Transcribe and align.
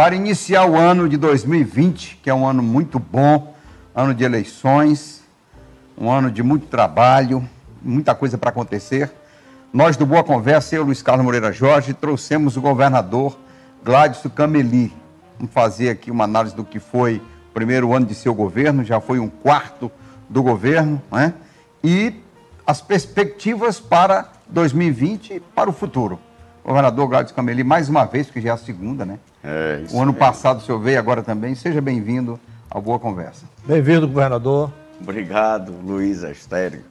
para 0.00 0.16
iniciar 0.16 0.64
o 0.64 0.76
ano 0.78 1.06
de 1.06 1.18
2020, 1.18 2.20
que 2.22 2.30
é 2.30 2.34
um 2.34 2.46
ano 2.46 2.62
muito 2.62 2.98
bom, 2.98 3.54
ano 3.94 4.14
de 4.14 4.24
eleições, 4.24 5.22
um 5.94 6.10
ano 6.10 6.30
de 6.30 6.42
muito 6.42 6.68
trabalho, 6.68 7.46
muita 7.82 8.14
coisa 8.14 8.38
para 8.38 8.48
acontecer. 8.48 9.12
Nós 9.70 9.98
do 9.98 10.06
Boa 10.06 10.24
Conversa, 10.24 10.74
eu, 10.74 10.84
Luiz 10.84 11.02
Carlos 11.02 11.22
Moreira 11.22 11.52
Jorge, 11.52 11.92
trouxemos 11.92 12.56
o 12.56 12.62
governador 12.62 13.38
Gladys 13.84 14.22
Cameli. 14.34 14.90
Vamos 15.38 15.52
fazer 15.52 15.90
aqui 15.90 16.10
uma 16.10 16.24
análise 16.24 16.56
do 16.56 16.64
que 16.64 16.80
foi 16.80 17.16
o 17.50 17.52
primeiro 17.52 17.92
ano 17.92 18.06
de 18.06 18.14
seu 18.14 18.34
governo, 18.34 18.82
já 18.82 19.02
foi 19.02 19.18
um 19.18 19.28
quarto 19.28 19.92
do 20.30 20.42
governo, 20.42 21.02
né? 21.12 21.34
E 21.84 22.14
as 22.66 22.80
perspectivas 22.80 23.78
para 23.78 24.32
2020 24.48 25.34
e 25.34 25.40
para 25.40 25.68
o 25.68 25.74
futuro. 25.74 26.18
Governador 26.64 27.06
Gladys 27.06 27.32
Cameli, 27.32 27.62
mais 27.62 27.90
uma 27.90 28.06
vez, 28.06 28.28
porque 28.28 28.40
já 28.40 28.48
é 28.48 28.52
a 28.54 28.56
segunda, 28.56 29.04
né? 29.04 29.18
É, 29.42 29.82
isso 29.84 29.94
o 29.94 29.98
ano 29.98 30.12
mesmo. 30.12 30.18
passado 30.18 30.58
o 30.58 30.60
senhor 30.60 30.78
veio, 30.78 30.98
agora 30.98 31.22
também. 31.22 31.54
Seja 31.54 31.80
bem-vindo 31.80 32.38
ao 32.68 32.80
Boa 32.80 32.98
Conversa. 32.98 33.44
Bem-vindo, 33.64 34.06
governador. 34.06 34.70
Obrigado, 35.00 35.72
Luiz 35.84 36.22
Astério. 36.22 36.82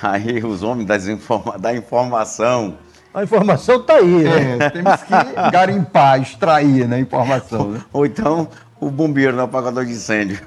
Aí 0.00 0.44
os 0.44 0.62
homens 0.62 0.86
das 0.86 1.08
informa 1.08 1.58
da 1.58 1.74
informação. 1.74 2.76
A 3.12 3.22
informação 3.22 3.76
está 3.80 3.94
aí, 3.94 4.24
né? 4.24 4.58
É, 4.60 4.70
temos 4.70 5.02
que 5.02 5.50
garimpar, 5.52 6.20
extrair 6.20 6.88
né, 6.88 6.96
a 6.96 7.00
informação. 7.00 7.70
Né? 7.70 7.80
Ou 7.92 8.04
então 8.04 8.48
o 8.80 8.90
bombeiro, 8.90 9.36
não 9.36 9.44
apagador 9.44 9.84
de 9.84 9.92
incêndio. 9.92 10.40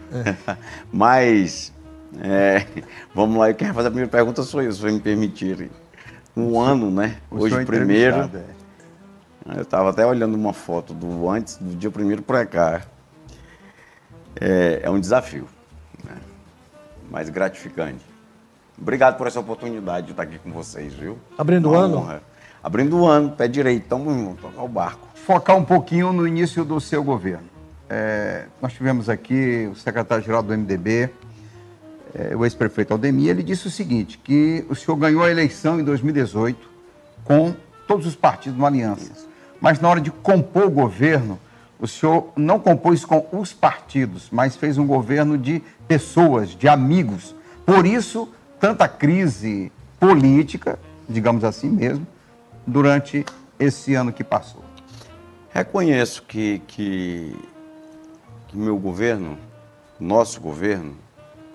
Mas, 0.91 1.73
é, 2.21 2.65
vamos 3.15 3.37
lá, 3.37 3.49
eu 3.49 3.55
quero 3.55 3.73
fazer 3.73 3.87
a 3.87 3.91
primeira 3.91 4.11
pergunta 4.11 4.43
sou 4.43 4.61
eu, 4.61 4.71
se 4.71 4.79
vocês 4.79 4.93
me 4.93 4.99
permitirem. 4.99 5.69
Um 6.35 6.59
ano, 6.59 6.91
né? 6.91 7.15
O 7.31 7.39
Hoje 7.39 7.55
senhor 7.55 7.65
primeiro. 7.65 8.29
é. 8.33 8.56
Eu 9.55 9.61
estava 9.61 9.89
até 9.89 10.05
olhando 10.05 10.35
uma 10.35 10.53
foto 10.53 10.93
do 10.93 11.29
antes, 11.29 11.57
do 11.57 11.75
dia 11.75 11.89
primeiro 11.89 12.21
para 12.21 12.45
cá. 12.45 12.81
É, 14.39 14.81
é 14.83 14.89
um 14.89 14.99
desafio, 14.99 15.47
né? 16.03 16.17
mas 17.09 17.29
gratificante. 17.29 18.05
Obrigado 18.79 19.17
por 19.17 19.25
essa 19.25 19.39
oportunidade 19.39 20.07
de 20.07 20.11
estar 20.11 20.23
aqui 20.23 20.37
com 20.37 20.51
vocês, 20.51 20.93
viu? 20.93 21.17
Abrindo 21.37 21.69
o 21.69 21.75
ano? 21.75 21.97
honra. 21.97 22.21
Abrindo 22.61 22.97
o 22.97 23.07
ano, 23.07 23.31
pé 23.31 23.47
direito, 23.47 23.83
estamos 23.83 24.13
juntos, 24.13 24.41
tocar 24.41 24.63
o 24.63 24.67
barco. 24.67 25.07
Focar 25.15 25.55
um 25.55 25.63
pouquinho 25.63 26.11
no 26.11 26.27
início 26.27 26.65
do 26.65 26.79
seu 26.79 27.03
governo. 27.03 27.47
É, 27.89 28.45
nós 28.61 28.73
tivemos 28.73 29.09
aqui 29.09 29.69
o 29.71 29.75
secretário-geral 29.75 30.43
do 30.43 30.55
MDB, 30.55 31.09
é, 32.13 32.35
o 32.35 32.43
ex-prefeito 32.43 32.93
Aldemir, 32.93 33.29
ele 33.29 33.43
disse 33.43 33.67
o 33.67 33.71
seguinte, 33.71 34.17
que 34.17 34.65
o 34.69 34.75
senhor 34.75 34.97
ganhou 34.97 35.23
a 35.23 35.31
eleição 35.31 35.79
em 35.79 35.83
2018 35.83 36.69
com 37.23 37.55
todos 37.87 38.05
os 38.05 38.15
partidos 38.15 38.57
uma 38.57 38.67
aliança. 38.67 39.26
Mas 39.59 39.79
na 39.79 39.89
hora 39.89 40.01
de 40.01 40.11
compor 40.11 40.65
o 40.65 40.71
governo, 40.71 41.39
o 41.79 41.87
senhor 41.87 42.31
não 42.35 42.59
compôs 42.59 43.05
com 43.05 43.27
os 43.31 43.53
partidos, 43.53 44.29
mas 44.31 44.55
fez 44.55 44.77
um 44.77 44.87
governo 44.87 45.37
de 45.37 45.61
pessoas, 45.87 46.49
de 46.49 46.67
amigos. 46.67 47.35
Por 47.65 47.85
isso, 47.85 48.29
tanta 48.59 48.87
crise 48.87 49.71
política, 49.99 50.79
digamos 51.07 51.43
assim 51.43 51.69
mesmo, 51.69 52.05
durante 52.65 53.25
esse 53.59 53.93
ano 53.95 54.11
que 54.11 54.23
passou. 54.23 54.63
Reconheço 55.49 56.23
que, 56.23 56.61
que, 56.67 57.35
que 58.47 58.57
meu 58.57 58.77
governo, 58.77 59.37
nosso 59.99 60.41
governo, 60.41 60.95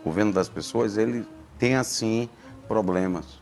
governo 0.05 0.33
das 0.33 0.48
pessoas, 0.48 0.97
ele 0.97 1.27
tem 1.58 1.77
assim 1.77 2.28
problemas. 2.67 3.42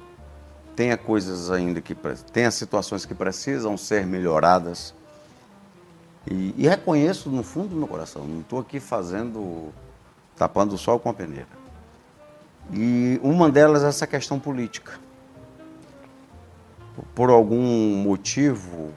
Tenha 0.77 0.97
coisas 0.97 1.51
ainda 1.51 1.81
que 1.81 1.97
tenha 2.33 2.51
situações 2.51 3.05
que 3.05 3.15
precisam 3.15 3.77
ser 3.77 4.07
melhoradas. 4.07 4.95
E, 6.31 6.55
e 6.57 6.69
reconheço 6.69 7.31
no 7.31 7.43
fundo 7.43 7.69
do 7.69 7.77
meu 7.77 7.89
coração, 7.89 8.25
não 8.25 8.41
estou 8.41 8.61
aqui 8.61 8.79
fazendo, 8.79 9.69
tapando 10.37 10.75
o 10.75 10.79
sol 10.79 10.99
com 10.99 11.09
a 11.09 11.15
peneira. 11.15 11.49
E 12.73 13.19
uma 13.23 13.51
delas 13.51 13.83
é 13.83 13.89
essa 13.89 14.07
questão 14.07 14.39
política. 14.39 14.99
Por 17.15 17.31
algum 17.31 17.97
motivo 17.97 18.93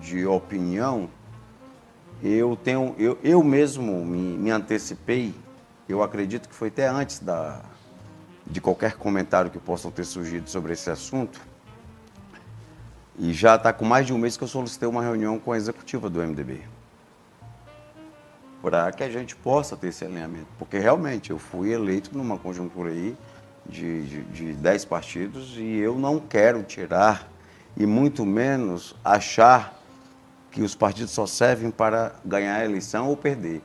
de 0.00 0.26
opinião, 0.26 1.08
eu 2.22 2.56
tenho, 2.56 2.94
eu, 2.98 3.16
eu 3.22 3.42
mesmo 3.42 4.04
me, 4.04 4.36
me 4.36 4.50
antecipei, 4.50 5.34
eu 5.88 6.02
acredito 6.02 6.48
que 6.48 6.54
foi 6.54 6.68
até 6.68 6.88
antes 6.88 7.20
da, 7.20 7.62
de 8.50 8.60
qualquer 8.60 8.94
comentário 8.94 9.50
que 9.50 9.58
possam 9.58 9.90
ter 9.90 10.04
surgido 10.04 10.48
sobre 10.48 10.72
esse 10.72 10.90
assunto, 10.90 11.40
e 13.18 13.32
já 13.32 13.56
está 13.56 13.72
com 13.72 13.84
mais 13.84 14.06
de 14.06 14.12
um 14.12 14.18
mês 14.18 14.36
que 14.36 14.44
eu 14.44 14.48
solicitei 14.48 14.88
uma 14.88 15.02
reunião 15.02 15.40
com 15.40 15.50
a 15.50 15.56
executiva 15.56 16.08
do 16.08 16.20
MDB. 16.20 16.62
Para 18.62 18.92
que 18.92 19.02
a 19.02 19.10
gente 19.10 19.34
possa 19.34 19.76
ter 19.76 19.88
esse 19.88 20.04
alinhamento. 20.04 20.46
Porque 20.56 20.78
realmente 20.78 21.30
eu 21.30 21.38
fui 21.38 21.72
eleito 21.72 22.16
numa 22.16 22.38
conjuntura 22.38 22.90
aí 22.90 23.16
de, 23.66 24.02
de, 24.04 24.22
de 24.24 24.52
10 24.54 24.84
partidos 24.84 25.54
e 25.56 25.78
eu 25.78 25.98
não 25.98 26.20
quero 26.20 26.62
tirar 26.62 27.28
e 27.76 27.84
muito 27.86 28.24
menos 28.24 28.94
achar 29.04 29.76
que 30.50 30.62
os 30.62 30.74
partidos 30.74 31.12
só 31.12 31.26
servem 31.26 31.70
para 31.70 32.14
ganhar 32.24 32.56
a 32.56 32.64
eleição 32.64 33.08
ou 33.08 33.16
perder, 33.16 33.62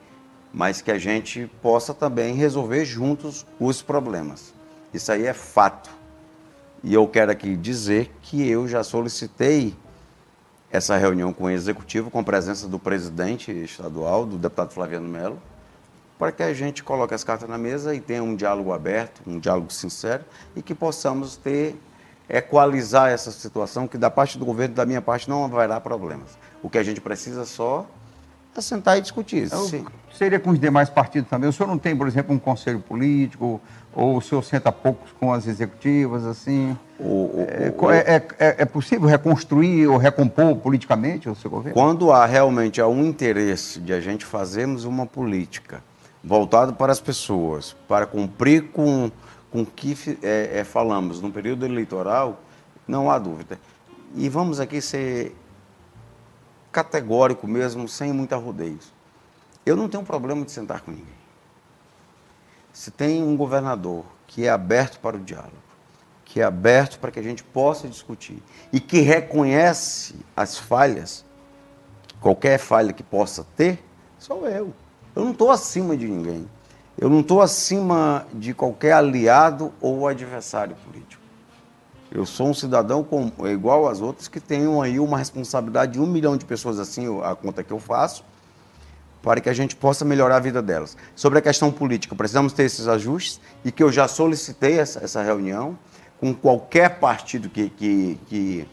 mas 0.53 0.81
que 0.81 0.91
a 0.91 0.97
gente 0.97 1.49
possa 1.61 1.93
também 1.93 2.35
resolver 2.35 2.85
juntos 2.85 3.45
os 3.59 3.81
problemas. 3.81 4.52
Isso 4.93 5.11
aí 5.11 5.25
é 5.25 5.33
fato. 5.33 5.89
E 6.83 6.93
eu 6.93 7.07
quero 7.07 7.31
aqui 7.31 7.55
dizer 7.55 8.11
que 8.21 8.47
eu 8.47 8.67
já 8.67 8.83
solicitei 8.83 9.75
essa 10.69 10.97
reunião 10.97 11.31
com 11.31 11.45
o 11.45 11.49
executivo, 11.49 12.11
com 12.11 12.19
a 12.19 12.23
presença 12.23 12.67
do 12.67 12.77
presidente 12.77 13.51
estadual, 13.51 14.25
do 14.25 14.37
deputado 14.37 14.73
Flaviano 14.73 15.07
Melo, 15.07 15.41
para 16.17 16.31
que 16.31 16.43
a 16.43 16.53
gente 16.53 16.83
coloque 16.83 17.13
as 17.13 17.23
cartas 17.23 17.47
na 17.47 17.57
mesa 17.57 17.95
e 17.95 18.01
tenha 18.01 18.23
um 18.23 18.35
diálogo 18.35 18.73
aberto, 18.73 19.21
um 19.25 19.39
diálogo 19.39 19.71
sincero 19.71 20.23
e 20.55 20.61
que 20.61 20.75
possamos 20.75 21.37
ter, 21.37 21.75
equalizar 22.29 23.11
essa 23.11 23.31
situação, 23.31 23.87
que 23.87 23.97
da 23.97 24.09
parte 24.09 24.37
do 24.37 24.45
governo, 24.45 24.75
da 24.75 24.85
minha 24.85 25.01
parte, 25.01 25.29
não 25.29 25.45
haverá 25.45 25.79
problemas. 25.79 26.37
O 26.61 26.69
que 26.69 26.77
a 26.77 26.83
gente 26.83 26.99
precisa 26.99 27.45
só 27.45 27.87
é 28.55 28.61
sentar 28.61 28.97
e 28.97 29.01
discutir. 29.01 29.49
Eu- 29.51 29.59
Se- 29.65 29.83
seria 30.17 30.39
com 30.39 30.51
os 30.51 30.59
demais 30.59 30.89
partidos 30.89 31.29
também. 31.29 31.49
O 31.49 31.53
senhor 31.53 31.67
não 31.67 31.77
tem, 31.77 31.95
por 31.95 32.07
exemplo, 32.07 32.35
um 32.35 32.39
conselho 32.39 32.79
político, 32.79 33.59
ou 33.93 34.17
o 34.17 34.21
senhor 34.21 34.43
senta 34.43 34.71
poucos 34.71 35.11
com 35.19 35.31
as 35.33 35.47
executivas, 35.47 36.25
assim? 36.25 36.77
o- 36.99 37.45
o- 37.83 37.91
É, 37.91 37.99
é- 38.15 38.27
é- 38.39 38.55
é- 38.59 38.65
possível 38.65 39.09
reconstruir 39.09 39.87
ou 39.87 39.97
recompor 39.97 40.55
politicamente 40.57 41.27
o 41.27 41.35
seu 41.35 41.49
governo? 41.49 41.73
Quando 41.73 42.11
há 42.13 42.25
realmente 42.25 42.79
há 42.79 42.87
um 42.87 43.03
interesse 43.05 43.79
de 43.81 43.91
a 43.91 43.99
gente 43.99 44.23
fazermos 44.23 44.85
uma 44.85 45.05
política 45.05 45.83
voltada 46.23 46.71
para 46.71 46.91
as 46.93 47.01
pessoas, 47.01 47.75
para 47.87 48.05
cumprir 48.05 48.69
com 48.71 49.11
o 49.51 49.65
que 49.65 49.97
é, 50.23 50.59
é, 50.59 50.63
falamos 50.63 51.21
no 51.21 51.29
período 51.29 51.65
eleitoral, 51.65 52.41
não 52.87 53.11
há 53.11 53.19
dúvida. 53.19 53.59
E 54.15 54.29
vamos 54.29 54.59
aqui 54.61 54.79
ser 54.79 55.35
categórico 56.73 57.47
mesmo, 57.47 57.87
sem 57.87 58.11
muita 58.11 58.35
rodeios. 58.35 58.91
Eu 59.65 59.77
não 59.77 59.87
tenho 59.87 60.03
problema 60.03 60.43
de 60.43 60.51
sentar 60.51 60.81
com 60.81 60.91
ninguém. 60.91 61.23
Se 62.73 62.89
tem 62.89 63.23
um 63.23 63.37
governador 63.37 64.03
que 64.27 64.45
é 64.45 64.49
aberto 64.49 64.99
para 64.99 65.15
o 65.15 65.19
diálogo, 65.19 65.53
que 66.25 66.41
é 66.41 66.43
aberto 66.43 66.99
para 66.99 67.11
que 67.11 67.19
a 67.19 67.23
gente 67.23 67.43
possa 67.43 67.87
discutir 67.87 68.41
e 68.73 68.79
que 68.79 68.99
reconhece 68.99 70.15
as 70.35 70.57
falhas, 70.57 71.23
qualquer 72.19 72.57
falha 72.57 72.91
que 72.91 73.03
possa 73.03 73.45
ter, 73.55 73.81
sou 74.17 74.47
eu. 74.47 74.73
Eu 75.15 75.23
não 75.23 75.31
estou 75.31 75.51
acima 75.51 75.95
de 75.95 76.07
ninguém. 76.07 76.49
Eu 76.97 77.09
não 77.09 77.19
estou 77.19 77.41
acima 77.41 78.25
de 78.33 78.53
qualquer 78.53 78.93
aliado 78.93 79.71
ou 79.79 80.07
adversário 80.07 80.75
político. 80.77 81.22
Eu 82.15 82.27
sou 82.27 82.49
um 82.49 82.53
cidadão 82.53 83.03
com- 83.03 83.31
igual 83.47 83.87
às 83.87 83.99
outras 83.99 84.27
que 84.27 84.39
tenham 84.39 84.79
aí 84.83 84.99
uma 84.99 85.17
responsabilidade 85.17 85.93
de 85.93 85.99
um 85.99 86.05
milhão 86.05 86.37
de 86.37 86.45
pessoas, 86.45 86.77
assim, 86.77 87.07
a 87.23 87.33
conta 87.33 87.63
que 87.63 87.73
eu 87.73 87.79
faço, 87.79 88.23
para 89.23 89.41
que 89.41 89.49
a 89.49 89.53
gente 89.53 89.75
possa 89.75 90.05
melhorar 90.05 90.35
a 90.35 90.39
vida 90.39 90.61
delas. 90.61 90.95
Sobre 91.15 91.39
a 91.39 91.41
questão 91.41 91.71
política, 91.71 92.13
precisamos 92.13 92.53
ter 92.53 92.65
esses 92.65 92.87
ajustes 92.87 93.41
e 93.65 93.71
que 93.71 93.81
eu 93.81 93.91
já 93.91 94.07
solicitei 94.07 94.77
essa, 94.79 95.03
essa 95.03 95.23
reunião 95.23 95.75
com 96.19 96.35
qualquer 96.35 96.99
partido 96.99 97.49
que, 97.49 97.69
que, 97.69 98.19
que, 98.27 98.67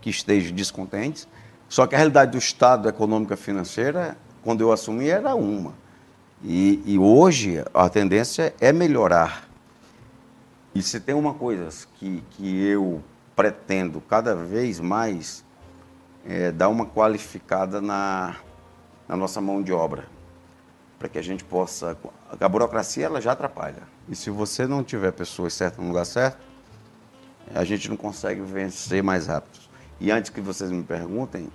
que 0.00 0.08
esteja 0.08 0.50
descontente. 0.50 1.28
Só 1.68 1.86
que 1.86 1.94
a 1.94 1.98
realidade 1.98 2.32
do 2.32 2.38
Estado 2.38 2.88
econômica 2.88 3.36
financeira, 3.36 4.16
quando 4.42 4.62
eu 4.62 4.72
assumi, 4.72 5.10
era 5.10 5.34
uma. 5.34 5.74
E, 6.42 6.82
e 6.86 6.98
hoje 6.98 7.62
a 7.74 7.90
tendência 7.90 8.54
é 8.58 8.72
melhorar. 8.72 9.47
E 10.74 10.82
se 10.82 11.00
tem 11.00 11.14
uma 11.14 11.34
coisa 11.34 11.68
que, 11.94 12.22
que 12.30 12.64
eu 12.64 13.02
pretendo 13.34 14.00
cada 14.00 14.34
vez 14.34 14.80
mais 14.80 15.44
é 16.26 16.52
dar 16.52 16.68
uma 16.68 16.84
qualificada 16.84 17.80
na, 17.80 18.36
na 19.08 19.16
nossa 19.16 19.40
mão 19.40 19.62
de 19.62 19.72
obra, 19.72 20.04
para 20.98 21.08
que 21.08 21.18
a 21.18 21.22
gente 21.22 21.42
possa. 21.42 21.96
A 22.38 22.48
burocracia 22.48 23.06
ela 23.06 23.20
já 23.20 23.32
atrapalha. 23.32 23.82
E 24.08 24.14
se 24.14 24.28
você 24.28 24.66
não 24.66 24.84
tiver 24.84 25.12
pessoas 25.12 25.54
certas 25.54 25.78
no 25.82 25.88
lugar 25.88 26.04
certo, 26.04 26.38
a 27.54 27.64
gente 27.64 27.88
não 27.88 27.96
consegue 27.96 28.40
vencer 28.42 29.02
mais 29.02 29.26
rápido. 29.26 29.58
E 30.00 30.10
antes 30.10 30.30
que 30.30 30.40
vocês 30.40 30.70
me 30.70 30.82
perguntem, 30.82 31.48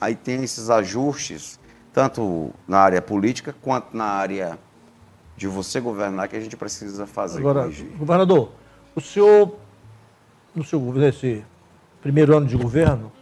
aí 0.00 0.14
tem 0.14 0.42
esses 0.42 0.68
ajustes, 0.68 1.58
tanto 1.92 2.52
na 2.66 2.80
área 2.80 3.00
política 3.00 3.54
quanto 3.62 3.96
na 3.96 4.04
área 4.04 4.58
de 5.36 5.46
você 5.46 5.80
governar, 5.80 6.28
que 6.28 6.36
a 6.36 6.40
gente 6.40 6.56
precisa 6.56 7.06
fazer. 7.06 7.38
Agora, 7.40 7.62
corrigir. 7.62 7.88
governador, 7.98 8.50
o 8.94 9.00
senhor, 9.00 9.54
no 10.54 10.64
seu 10.64 10.80
nesse 10.80 11.44
primeiro 12.00 12.36
ano 12.36 12.46
de 12.46 12.56
governo, 12.56 13.12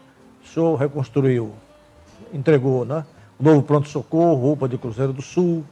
o 0.45 0.49
senhor 0.49 0.77
reconstruiu, 0.77 1.53
entregou, 2.33 2.85
né? 2.85 3.05
O 3.39 3.43
novo 3.43 3.63
pronto-socorro, 3.63 4.35
roupa 4.35 4.69
de 4.69 4.79
Cruzeiro 4.79 5.13
do 5.13 5.23
Sul, 5.23 5.65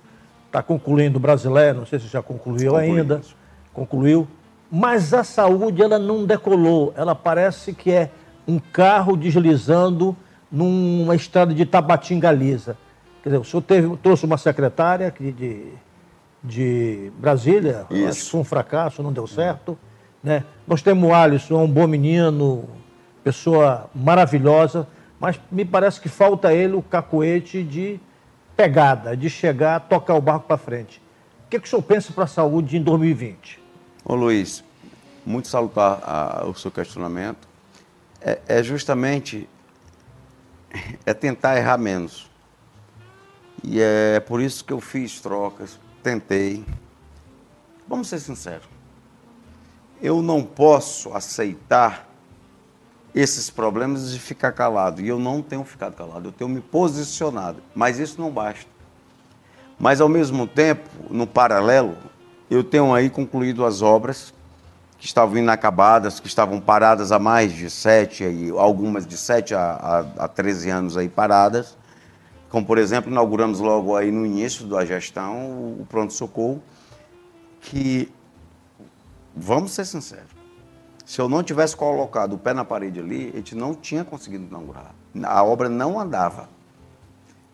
está 0.47 0.63
concluindo 0.63 1.19
o 1.19 1.21
brasileiro, 1.21 1.79
não 1.79 1.87
sei 1.87 2.01
se 2.01 2.09
já 2.09 2.23
concluiu 2.23 2.73
Concluímos. 2.73 2.99
ainda, 2.99 3.21
concluiu. 3.73 4.29
Mas 4.71 5.15
a 5.15 5.23
saúde, 5.23 5.83
ela 5.83 5.99
não 5.99 6.25
decolou, 6.25 6.93
ela 6.97 7.15
parece 7.15 7.73
que 7.73 7.91
é 7.93 8.11
um 8.49 8.59
carro 8.59 9.17
deslizando 9.17 10.17
numa 10.51 11.15
estrada 11.15 11.55
de 11.55 11.65
Tabatinga 11.65 12.31
lisa. 12.33 12.77
Quer 13.23 13.31
dizer, 13.31 13.41
o 13.41 13.45
senhor 13.45 13.63
teve, 13.63 13.97
trouxe 13.99 14.27
uma 14.27 14.37
secretária 14.37 15.11
que 15.11 15.31
de, 15.31 15.73
de 16.43 17.13
Brasília, 17.19 17.87
eu 17.91 17.97
acho 18.09 18.19
Isso. 18.19 18.25
que 18.27 18.31
foi 18.33 18.41
um 18.41 18.45
fracasso, 18.45 19.03
não 19.03 19.13
deu 19.13 19.27
certo. 19.27 19.79
Né? 20.23 20.45
Nós 20.67 20.83
temos 20.83 21.09
o 21.09 21.15
Alisson, 21.15 21.55
é 21.61 21.65
um 21.65 21.69
bom 21.71 21.87
menino, 21.87 22.69
pessoa 23.23 23.89
maravilhosa, 23.95 24.87
mas 25.21 25.39
me 25.51 25.65
parece 25.65 26.01
que 26.01 26.09
falta 26.09 26.53
ele 26.53 26.75
o 26.75 26.83
cacoete 26.83 27.63
de 27.63 28.01
pegada, 28.57 29.17
de 29.17 29.31
chegar, 29.31 29.81
tocar 29.81 30.15
o 30.15 30.21
barco 30.21 30.47
para 30.47 30.57
frente. 30.57 31.01
O 31.47 31.51
que, 31.51 31.61
que 31.61 31.67
o 31.67 31.71
senhor 31.71 31.83
pensa 31.83 32.13
para 32.13 32.25
a 32.25 32.29
saúde 32.29 32.77
em 32.77 32.83
2020? 32.83 33.61
Ô 34.05 34.15
Luiz, 34.15 34.65
muito 35.25 35.47
salutar 35.49 36.01
a- 36.03 36.45
o 36.47 36.55
seu 36.55 36.71
questionamento. 36.71 37.47
É, 38.21 38.41
é 38.49 38.63
justamente 38.63 39.49
é 41.07 41.15
tentar 41.15 41.57
errar 41.57 41.79
menos. 41.79 42.31
E 43.63 43.81
é 43.81 44.19
por 44.21 44.41
isso 44.41 44.65
que 44.65 44.73
eu 44.73 44.81
fiz 44.81 45.21
trocas, 45.21 45.79
tentei. 46.03 46.65
Vamos 47.87 48.09
ser 48.09 48.19
sinceros. 48.19 48.69
Eu 50.01 50.21
não 50.21 50.43
posso 50.43 51.15
aceitar 51.15 52.09
esses 53.15 53.51
problemas 53.51 54.13
e 54.13 54.19
ficar 54.19 54.53
calado. 54.53 55.01
E 55.01 55.09
eu 55.09 55.19
não 55.19 55.43
tenho 55.43 55.65
ficado 55.65 55.95
calado, 55.95 56.29
eu 56.29 56.33
tenho 56.33 56.51
me 56.51 56.61
posicionado. 56.61 57.63
Mas 57.75 57.99
isso 57.99 58.21
não 58.21 58.31
basta. 58.31 58.67
Mas, 59.79 60.01
ao 60.01 60.09
mesmo 60.09 60.47
tempo, 60.47 60.89
no 61.11 61.27
paralelo, 61.27 61.97
eu 62.51 62.63
tenho 62.63 62.95
aí 62.95 63.11
concluído 63.11 63.65
as 63.65 63.83
obras 63.83 64.33
que 64.99 65.07
estavam 65.07 65.37
inacabadas, 65.37 66.21
que 66.21 66.29
estavam 66.29 66.61
paradas 66.61 67.11
há 67.11 67.19
mais 67.19 67.53
de 67.53 67.69
sete, 67.69 68.25
algumas 68.57 69.05
de 69.05 69.17
sete 69.17 69.55
a, 69.55 70.31
13 70.33 70.71
anos 70.71 70.97
aí 70.97 71.09
paradas. 71.09 71.77
Como, 72.53 72.67
por 72.67 72.77
exemplo, 72.77 73.11
inauguramos 73.11 73.61
logo 73.61 73.97
aí 73.97 74.11
no 74.13 74.27
início 74.27 74.67
da 74.67 74.85
gestão 74.85 75.35
o, 75.81 75.87
pronto-socorro, 75.89 76.63
que, 77.63 78.13
vamos 79.35 79.73
ser 79.73 79.87
sinceros, 79.87 80.29
se 81.03 81.19
eu 81.19 81.31
não 81.31 81.43
tivesse 81.43 81.75
colocado 81.75 82.35
o 82.35 82.39
pé 82.39 82.53
na 82.53 82.63
parede 82.63 83.01
ali, 83.01 83.31
a 83.33 83.37
gente 83.39 83.55
não 83.55 83.75
tinha 83.75 84.05
conseguido 84.05 84.45
inaugurar. 84.45 84.95
A 85.25 85.43
obra 85.43 85.71
não 85.71 85.99
andava. 85.99 86.47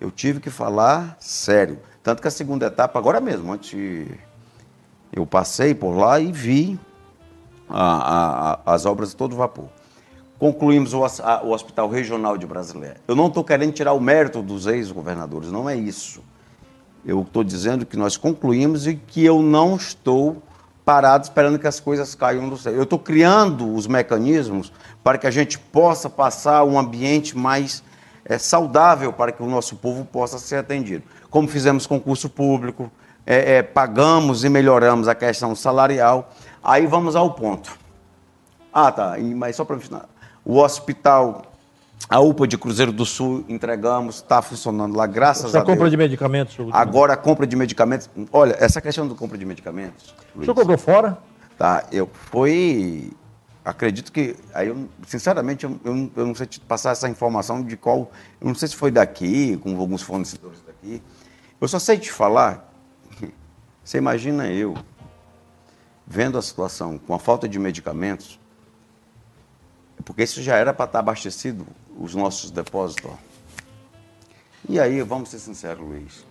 Eu 0.01 0.11
tive 0.11 0.41
que 0.41 0.51
falar 0.51 1.17
sério. 1.21 1.79
Tanto 2.03 2.21
que 2.21 2.27
a 2.27 2.31
segunda 2.33 2.67
etapa, 2.67 2.99
agora 2.99 3.21
mesmo, 3.21 3.53
antes 3.53 4.09
eu 5.13 5.25
passei 5.25 5.77
por 5.77 5.97
lá 5.97 6.19
e 6.19 6.33
vi 6.33 6.77
a- 7.69 7.79
a- 7.81 8.53
a- 8.67 8.75
as 8.75 8.85
obras 8.85 9.15
todo 9.15 9.37
vapor. 9.37 9.69
Concluímos 10.39 10.95
o, 10.95 11.05
a- 11.05 11.43
o 11.43 11.51
Hospital 11.51 11.89
Regional 11.89 12.37
de 12.39 12.47
Brasileira. 12.47 12.97
Eu 13.09 13.17
não 13.17 13.27
estou 13.27 13.43
querendo 13.43 13.73
tirar 13.73 13.93
o 13.93 14.01
mérito 14.01 14.41
dos 14.43 14.67
ex-governadores, 14.67 15.51
não 15.51 15.69
é 15.69 15.75
isso. 15.77 16.23
Eu 17.05 17.23
estou 17.23 17.43
dizendo 17.43 17.85
que 17.87 17.97
nós 17.97 18.17
concluímos 18.17 18.87
e 18.87 18.95
que 18.95 19.25
eu 19.25 19.43
não 19.43 19.77
estou 19.77 20.43
parado 20.85 21.25
esperando 21.25 21.59
que 21.59 21.67
as 21.67 21.81
coisas 21.81 22.15
caiam 22.15 22.49
do 22.49 22.57
céu. 22.57 22.73
Eu 22.73 22.85
estou 22.85 22.99
criando 22.99 23.75
os 23.75 23.87
mecanismos 23.87 24.73
para 25.03 25.19
que 25.19 25.27
a 25.27 25.31
gente 25.31 25.59
possa 25.59 26.09
passar 26.09 26.65
um 26.65 26.79
ambiente 26.79 27.37
mais 27.37 27.83
eh, 28.25 28.39
saudável 28.39 29.13
para 29.13 29.33
que 29.33 29.43
o 29.43 29.47
nosso 29.47 29.77
povo 29.77 30.05
possa 30.05 30.39
ser 30.39 30.57
atendido. 30.57 31.03
Como 31.31 31.47
fizemos 31.49 31.87
concurso 31.87 32.29
público, 32.31 32.91
eh, 33.27 33.57
eh, 33.59 33.63
pagamos 33.63 34.45
e 34.45 34.49
melhoramos 34.49 35.09
a 35.09 35.15
questão 35.15 35.55
salarial. 35.55 36.31
Aí 36.63 36.87
vamos 36.87 37.17
ao 37.17 37.33
ponto. 37.35 37.77
Ah, 38.73 38.91
tá. 38.93 39.17
Mas 39.37 39.57
só 39.57 39.65
para 39.65 39.79
finalizar. 39.79 40.09
O 40.49 40.57
hospital, 40.61 41.43
a 42.09 42.19
UPA 42.21 42.49
de 42.49 42.57
Cruzeiro 42.57 42.91
do 42.91 43.05
Sul, 43.05 43.45
entregamos, 43.51 44.17
está 44.17 44.41
funcionando 44.41 44.97
lá, 44.97 45.07
graças 45.07 45.45
Essa 45.51 45.59
a 45.59 45.63
Deus. 45.63 45.77
compra 45.77 45.91
de 45.91 45.97
medicamentos, 45.99 46.57
Agora 46.73 47.13
a 47.13 47.17
compra 47.19 47.47
de 47.47 47.55
medicamentos. 47.55 48.09
Olha, 48.33 48.57
essa 48.59 48.81
questão 48.81 49.07
da 49.07 49.15
compra 49.15 49.37
de 49.37 49.45
medicamentos. 49.45 50.15
o 50.35 50.39
Luiz, 50.39 50.47
senhor 50.47 50.55
comprou 50.55 50.79
fora? 50.79 51.19
tá, 51.59 51.85
eu 51.93 52.09
foi. 52.31 53.11
Acredito 53.63 54.11
que. 54.11 54.35
Aí 54.55 54.69
eu, 54.69 54.89
sinceramente, 55.07 55.65
eu, 55.67 55.79
eu 55.85 55.95
não- 55.95 56.11
eu 56.17 56.27
não 56.29 56.35
sei 56.35 56.47
te 56.47 56.59
passar 56.61 56.93
essa 56.93 57.07
informação 57.11 57.63
de 57.63 57.77
qual. 57.77 58.11
Eu 58.41 58.47
não 58.49 58.55
sei 58.55 58.69
se 58.69 58.77
foi 58.77 58.91
daqui, 58.91 59.59
com 59.59 59.79
alguns 59.79 60.01
fornecedores 60.01 60.63
daqui. 60.67 61.03
Eu 61.61 61.69
só 61.69 61.79
sei 61.79 61.99
te 61.99 62.11
falar. 62.11 62.73
Você 63.85 63.99
imagina 63.99 64.47
eu 64.49 64.75
vendo 66.07 66.39
a 66.39 66.43
situação 66.43 66.97
com 66.97 67.13
a 67.13 67.19
falta 67.19 67.47
de 67.47 67.59
medicamentos, 67.59 68.39
porque 70.05 70.23
isso 70.23 70.43
já 70.43 70.57
era 70.57 70.73
para 70.73 70.85
estar 70.87 70.99
abastecido 71.01 71.67
os 71.99 72.15
nossos 72.15 72.51
depósitos. 72.51 73.11
E 74.69 74.79
aí, 74.79 75.01
vamos 75.03 75.31
ser 75.31 75.39
sinceros, 75.39 75.83
Luiz. 75.87 76.27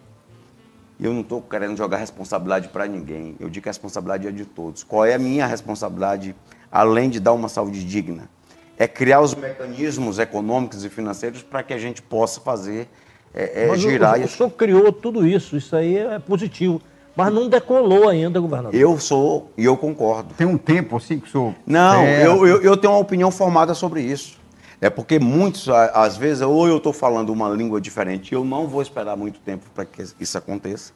Eu 1.00 1.14
não 1.14 1.22
estou 1.22 1.42
querendo 1.42 1.78
jogar 1.78 1.98
responsabilidade 1.98 2.70
para 2.70 2.88
ninguém. 2.88 3.36
Eu 3.40 3.50
digo 3.50 3.64
que 3.64 3.70
a 3.70 3.72
responsabilidade 3.72 4.28
é 4.28 4.32
de 4.32 4.46
todos. 4.46 4.84
Qual 4.84 5.06
é 5.06 5.14
a 5.14 5.20
minha 5.20 5.46
responsabilidade, 5.46 6.36
além 6.72 7.10
de 7.10 7.20
dar 7.20 7.34
uma 7.34 7.50
saúde 7.50 7.84
digna? 7.84 8.30
É 8.78 8.88
criar 8.88 9.22
os 9.22 9.34
mecanismos 9.36 10.20
econômicos 10.20 10.84
e 10.84 10.90
financeiros 10.90 11.42
para 11.44 11.64
que 11.64 11.74
a 11.74 11.78
gente 11.78 12.02
possa 12.02 12.40
fazer 12.42 12.88
é, 13.34 13.66
é, 13.66 13.68
Mas 13.68 13.84
o- 13.84 13.90
girar. 13.90 14.18
o, 14.18 14.22
o 14.22 14.26
e- 14.26 14.28
senhor 14.28 14.50
criou 14.52 14.92
tudo 14.92 15.26
isso, 15.28 15.56
isso 15.58 15.76
aí 15.76 15.98
é 15.98 16.18
positivo. 16.20 16.82
Mas 17.18 17.34
não 17.34 17.50
decolou 17.50 18.08
ainda, 18.08 18.40
governador. 18.40 18.80
Eu 18.80 19.00
sou 19.00 19.52
e 19.58 19.66
eu 19.66 19.76
concordo. 19.76 20.34
Tem 20.36 20.46
um 20.46 20.58
tempo 20.58 20.96
assim 20.98 21.20
que 21.20 21.28
o 21.28 21.32
senhor. 21.32 21.56
Não, 21.66 22.04
espera? 22.04 22.24
eu, 22.24 22.48
eu, 22.48 22.62
eu 22.62 22.78
tenho 22.78 22.94
uma 22.94 23.00
opinião 23.00 23.32
formada 23.32 23.74
sobre 23.74 24.02
isso. 24.02 24.38
É 24.80 24.90
porque 24.92 25.18
muitos, 25.18 25.68
às 25.94 26.16
vezes, 26.16 26.44
ou 26.44 26.68
eu 26.68 26.78
estou 26.78 26.94
falando 26.94 27.32
uma 27.34 27.50
língua 27.50 27.82
diferente 27.82 28.32
e 28.32 28.36
eu 28.36 28.46
não 28.46 28.68
vou 28.68 28.82
esperar 28.84 29.18
muito 29.18 29.40
tempo 29.40 29.66
para 29.74 29.84
que 29.86 30.04
isso 30.20 30.38
aconteça. 30.38 30.92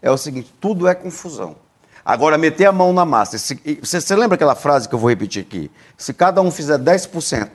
É 0.00 0.10
o 0.10 0.16
seguinte: 0.16 0.50
tudo 0.58 0.88
é 0.88 0.94
confusão. 0.94 1.56
Agora, 2.02 2.38
meter 2.38 2.64
a 2.64 2.72
mão 2.72 2.90
na 2.94 3.04
massa. 3.04 3.36
Se- 3.36 3.78
Você, 3.82 4.00
você 4.00 4.16
lembra 4.16 4.36
aquela 4.36 4.54
frase 4.54 4.88
que 4.88 4.94
eu 4.94 4.98
vou 4.98 5.10
repetir 5.10 5.42
aqui? 5.42 5.70
Se 5.98 6.14
cada 6.14 6.40
um 6.40 6.50
fizer 6.50 6.78
10% 6.78 7.48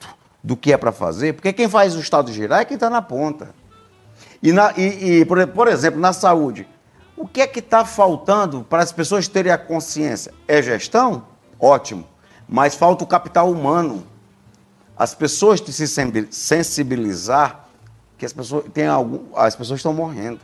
do 0.43 0.55
que 0.55 0.71
é 0.71 0.77
para 0.77 0.91
fazer, 0.91 1.33
porque 1.33 1.51
quem 1.51 1.67
faz 1.67 1.95
o 1.95 1.99
Estado 1.99 2.31
girar 2.31 2.61
é 2.61 2.65
quem 2.65 2.75
está 2.75 2.88
na 2.91 3.01
ponta. 3.01 3.49
E, 4.43 4.51
na- 4.51 4.71
e- 4.77 5.21
e, 5.21 5.25
por, 5.25 5.47
por 5.47 5.67
exemplo, 5.67 5.99
na 5.99 6.13
saúde, 6.13 6.67
o 7.15 7.27
que 7.27 7.41
é 7.41 7.48
que 7.48 7.60
está 7.60 7.86
faltando 7.86 8.63
para 8.63 8.82
as 8.84 8.91
pessoas 8.91 9.27
terem 9.27 9.51
a 9.51 9.58
consciência? 9.58 10.34
É 10.48 10.62
gestão? 10.62 11.25
Ótimo. 11.60 12.05
Mas 12.48 12.75
falta 12.75 13.03
o 13.03 13.08
capital 13.08 13.50
humano. 13.51 14.05
As 14.98 15.15
pessoas 15.15 15.62
de 15.62 15.72
se 15.72 15.88
sensi- 15.88 16.27
sensibilizar 16.32 17.67
que 18.17 18.25
as 18.25 18.34
pessoas, 18.34 18.65
tem 18.74 18.88
algum, 18.88 19.36
as 19.36 19.55
pessoas 19.55 19.79
estão 19.79 19.93
morrendo. 19.93 20.41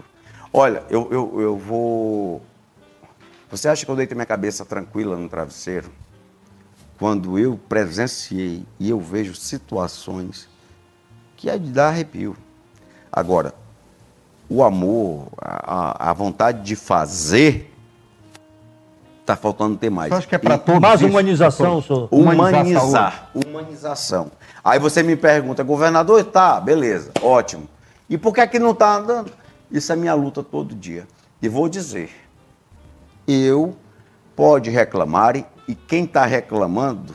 Olha, 0.51 0.83
eu, 0.89 1.07
eu, 1.11 1.41
eu 1.41 1.57
vou. 1.57 2.41
Você 3.51 3.67
acha 3.67 3.85
que 3.85 3.91
eu 3.91 3.95
deito 3.95 4.15
minha 4.15 4.25
cabeça 4.25 4.65
tranquila 4.65 5.15
no 5.15 5.29
travesseiro? 5.29 5.91
Quando 6.97 7.37
eu 7.39 7.59
presenciei 7.69 8.65
e 8.79 8.89
eu 8.89 8.99
vejo 8.99 9.33
situações 9.35 10.49
que 11.37 11.49
é 11.49 11.57
de 11.57 11.71
dar 11.71 11.89
arrepio. 11.89 12.35
Agora, 13.11 13.53
o 14.49 14.63
amor, 14.63 15.27
a, 15.39 16.09
a- 16.09 16.13
vontade 16.13 16.63
de 16.63 16.75
fazer, 16.75 17.71
está 19.21 19.35
faltando 19.35 19.77
ter 19.77 19.89
mais. 19.89 20.11
Eu 20.11 20.17
acho 20.17 20.27
que 20.27 20.35
é 20.35 20.37
para 20.39 20.57
todos. 20.57 20.81
Mais 20.81 21.01
humanização, 21.01 21.81
senhor. 21.81 22.07
Humanizar. 22.11 23.29
Humanização. 23.35 24.31
Aí 24.63 24.79
você 24.79 25.03
me 25.03 25.15
pergunta, 25.15 25.63
governador, 25.63 26.23
tá, 26.23 26.59
beleza, 26.59 27.11
ótimo. 27.21 27.67
E 28.09 28.17
por 28.17 28.33
que 28.33 28.41
é 28.41 28.47
que 28.47 28.57
não 28.59 28.71
está 28.71 28.95
andando? 28.95 29.31
Isso 29.71 29.91
é 29.93 29.95
minha 29.95 30.13
luta 30.15 30.41
todo 30.43 30.73
dia. 30.73 31.07
E 31.41 31.47
vou 31.47 31.69
dizer, 31.69 32.09
eu 33.27 33.75
pode 34.35 34.69
reclamar 34.69 35.35
e- 35.35 35.45
e 35.67 35.75
quem 35.75 36.05
está 36.05 36.25
reclamando 36.25 37.13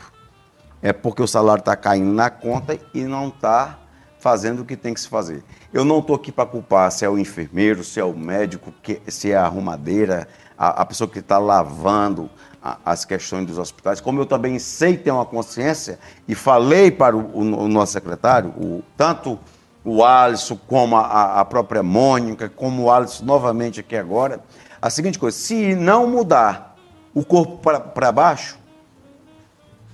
é 0.81 0.93
porque 0.93 1.21
o 1.21 1.27
salário 1.27 1.59
está 1.59 1.75
caindo 1.75 2.13
na 2.13 2.29
conta 2.29 2.79
e 2.93 3.03
não 3.03 3.27
está 3.27 3.77
fazendo 4.25 4.61
o 4.61 4.65
que 4.65 4.75
tem 4.75 4.91
que 4.91 4.99
se 4.99 5.07
fazer. 5.07 5.43
Eu 5.71 5.85
não 5.85 5.99
estou 5.99 6.15
aqui 6.15 6.31
para 6.31 6.47
culpar 6.47 6.91
se 6.91 7.05
é 7.05 7.09
o 7.09 7.15
enfermeiro, 7.15 7.83
se 7.83 7.99
é 7.99 8.03
o 8.03 8.11
médico, 8.17 8.73
se 9.07 9.31
é 9.31 9.35
a 9.37 9.43
arrumadeira, 9.43 10.27
a, 10.57 10.81
a 10.81 10.85
pessoa 10.87 11.07
que 11.07 11.19
está 11.19 11.37
lavando 11.37 12.27
a- 12.59 12.79
as 12.83 13.05
questões 13.05 13.45
dos 13.45 13.59
hospitais. 13.59 14.01
Como 14.01 14.19
eu 14.19 14.25
também 14.25 14.57
sei 14.57 14.97
ter 14.97 15.11
uma 15.11 15.27
consciência 15.27 15.99
e 16.27 16.33
falei 16.33 16.89
para 16.89 17.15
o, 17.15 17.19
o- 17.19 17.65
o 17.65 17.67
nosso 17.67 17.91
secretário, 17.93 18.49
o- 18.57 18.81
tanto 18.97 19.37
o 19.83 20.03
Alisson, 20.03 20.57
como 20.67 20.95
a, 20.97 21.39
a 21.41 21.45
própria 21.45 21.83
Mônica, 21.83 22.49
como 22.49 22.85
o 22.85 22.91
Alisson 22.91 23.25
novamente 23.25 23.79
aqui 23.79 23.95
agora. 23.95 24.39
A 24.81 24.89
seguinte 24.89 25.19
coisa: 25.19 25.37
se 25.37 25.75
não 25.75 26.07
mudar 26.07 26.75
o 27.13 27.23
corpo 27.23 27.57
para 27.93 28.11
baixo, 28.11 28.57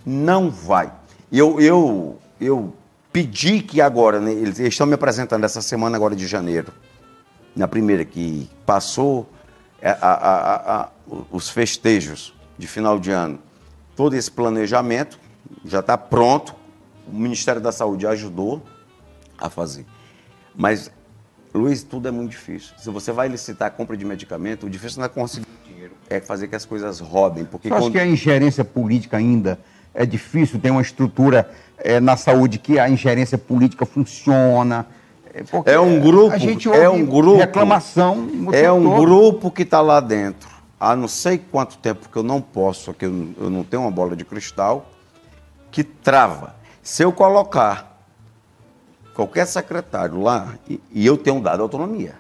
não 0.06 0.50
vai. 0.50 0.90
Eu, 1.30 1.60
eu, 1.60 2.18
eu 2.40 2.74
pedi 3.12 3.62
que 3.62 3.82
agora, 3.82 4.20
né, 4.20 4.32
eles 4.32 4.60
estão 4.60 4.88
me 4.88 4.94
apresentando 4.94 5.44
essa 5.44 5.62
semana 5.62 5.96
agora 5.96 6.16
de 6.16 6.26
janeiro, 6.28 6.72
na 7.56 7.68
primeira 7.68 8.06
que 8.06 8.50
passou 8.66 9.30
é, 9.82 9.90
a, 9.90 9.96
a, 10.02 10.82
a, 10.82 10.90
os 11.32 11.50
festejos 11.50 12.34
de 12.58 12.68
final 12.68 13.00
de 13.00 13.12
ano, 13.12 13.40
todo 13.96 14.16
esse 14.16 14.32
planejamento 14.32 15.20
já 15.66 15.80
está 15.80 15.98
pronto, 15.98 16.56
o 17.08 17.16
Ministério 17.16 17.60
da 17.60 17.72
Saúde 17.72 18.08
ajudou 18.08 18.62
a 19.38 19.50
fazer. 19.50 19.86
Mas, 20.56 20.92
Luiz, 21.54 21.84
tudo 21.84 22.08
é 22.08 22.12
muito 22.12 22.32
difícil. 22.32 22.74
Se 22.78 22.90
você 22.90 23.12
vai 23.12 23.28
licitar 23.28 23.68
a 23.68 23.72
compra 23.72 23.98
de 23.98 24.06
medicamento, 24.06 24.66
o 24.66 24.70
difícil 24.70 25.00
não 25.00 25.06
é 25.06 25.10
conseguir 25.10 25.48
dinheiro, 25.68 25.94
é 26.10 26.22
fazer 26.22 26.48
que 26.48 26.56
as 26.56 26.66
coisas 26.66 27.00
rodem. 27.00 27.44
Porque 27.44 27.70
Eu 27.70 27.74
acho 27.74 27.86
quando... 27.86 27.94
que 27.94 28.00
a 28.00 28.06
ingerência 28.06 28.64
política 28.64 29.18
ainda 29.18 29.60
é 29.94 30.06
difícil, 30.06 30.60
tem 30.60 30.72
uma 30.72 30.82
estrutura 30.82 31.50
é, 31.84 32.00
na 32.00 32.16
saúde 32.16 32.58
que 32.58 32.80
a 32.80 32.90
ingerência 32.90 33.38
política 33.38 33.86
funciona. 33.86 34.86
É, 35.66 35.74
é 35.74 35.80
um 35.80 36.00
grupo, 36.00 36.34
a 36.34 36.38
gente 36.38 36.70
é 36.70 36.90
um 36.90 37.06
grupo, 37.06 37.38
reclamação. 37.38 38.28
É 38.52 38.72
um 38.72 38.84
todo. 38.84 39.02
grupo 39.02 39.52
que 39.52 39.64
está 39.64 39.82
lá 39.82 40.00
dentro. 40.00 40.50
Há 40.80 40.96
não 40.96 41.08
sei 41.08 41.38
quanto 41.38 41.78
tempo 41.78 42.10
que 42.10 42.18
eu 42.18 42.24
não 42.24 42.42
posso, 42.42 42.94
que 42.94 43.06
eu, 43.06 43.30
eu 43.40 43.50
não 43.50 43.64
tenho 43.64 43.84
uma 43.84 43.92
bola 43.92 44.16
de 44.16 44.26
cristal, 44.26 44.90
que 45.70 45.84
trava. 45.84 46.56
Se 46.82 47.04
eu 47.04 47.12
colocar 47.12 48.02
qualquer 49.14 49.46
secretário 49.46 50.22
lá, 50.22 50.56
e, 50.68 50.82
e 50.92 51.06
eu 51.06 51.18
tenho 51.18 51.40
dado 51.40 51.62
autonomia. 51.62 52.16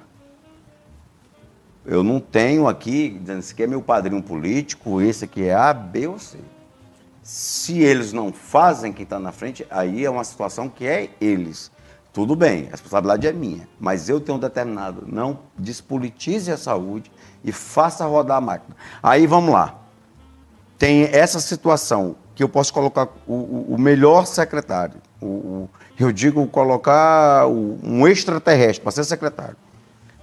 Eu 1.86 2.04
não 2.04 2.20
tenho 2.20 2.68
aqui, 2.68 3.18
dizendo, 3.20 3.40
esse 3.40 3.54
aqui 3.54 3.64
é 3.64 3.68
meu 3.68 3.82
padrinho 3.82 4.22
político, 4.22 5.02
esse 5.02 5.26
aqui 5.26 5.46
é 5.46 5.56
A, 5.56 5.74
B 5.74 6.08
ou 6.08 6.20
C. 6.20 6.38
Se 7.22 7.80
eles 7.80 8.12
não 8.12 8.34
fazem 8.34 8.92
quem 8.92 9.04
está 9.04 9.20
na 9.20 9.32
frente, 9.32 9.66
aí 9.70 10.04
é 10.04 10.10
uma 10.10 10.24
situação 10.24 10.68
que 10.68 10.86
é 10.88 11.10
eles. 11.22 11.72
Tudo 12.12 12.36
bem, 12.36 12.68
a 12.68 12.72
responsabilidade 12.72 13.28
é 13.28 13.32
minha, 13.32 13.68
mas 13.80 14.10
eu 14.10 14.20
tenho 14.20 14.38
determinado, 14.38 15.06
não 15.08 15.40
despolitize 15.58 16.52
a 16.52 16.58
saúde 16.58 17.10
e 17.44 17.52
faça 17.52 18.06
rodar 18.06 18.38
a 18.38 18.42
máquina. 18.42 18.76
Aí 19.02 19.26
vamos 19.26 19.54
lá. 19.54 19.76
Tem 20.78 21.04
essa 21.04 21.40
situação 21.40 22.16
que 22.36 22.44
eu 22.44 22.50
posso 22.50 22.74
colocar 22.74 23.08
o, 23.28 23.76
o 23.76 23.78
melhor 23.78 24.26
secretário, 24.26 24.96
o, 25.22 25.26
o, 25.26 25.70
eu 25.98 26.12
digo 26.12 26.46
colocar 26.48 27.48
um 27.48 28.06
extraterrestre 28.08 28.82
para 28.82 28.92
ser 28.92 29.04
secretário. 29.06 29.56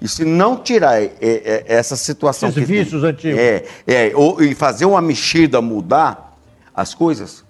E 0.00 0.07
se 0.07 0.25
não 0.25 0.57
tirar 0.57 1.00
é, 1.00 1.11
é, 1.21 1.64
essa 1.67 1.97
situação. 1.97 2.50
Esses 2.50 2.67
vícios 2.69 3.02
tem, 3.02 3.11
antigos. 3.11 3.38
É, 3.38 3.64
é, 3.87 4.12
ou, 4.14 4.43
e 4.43 4.55
fazer 4.55 4.85
uma 4.85 5.00
mexida, 5.00 5.61
mudar 5.61 6.27
as 6.78 6.94
coisas, 6.94 7.44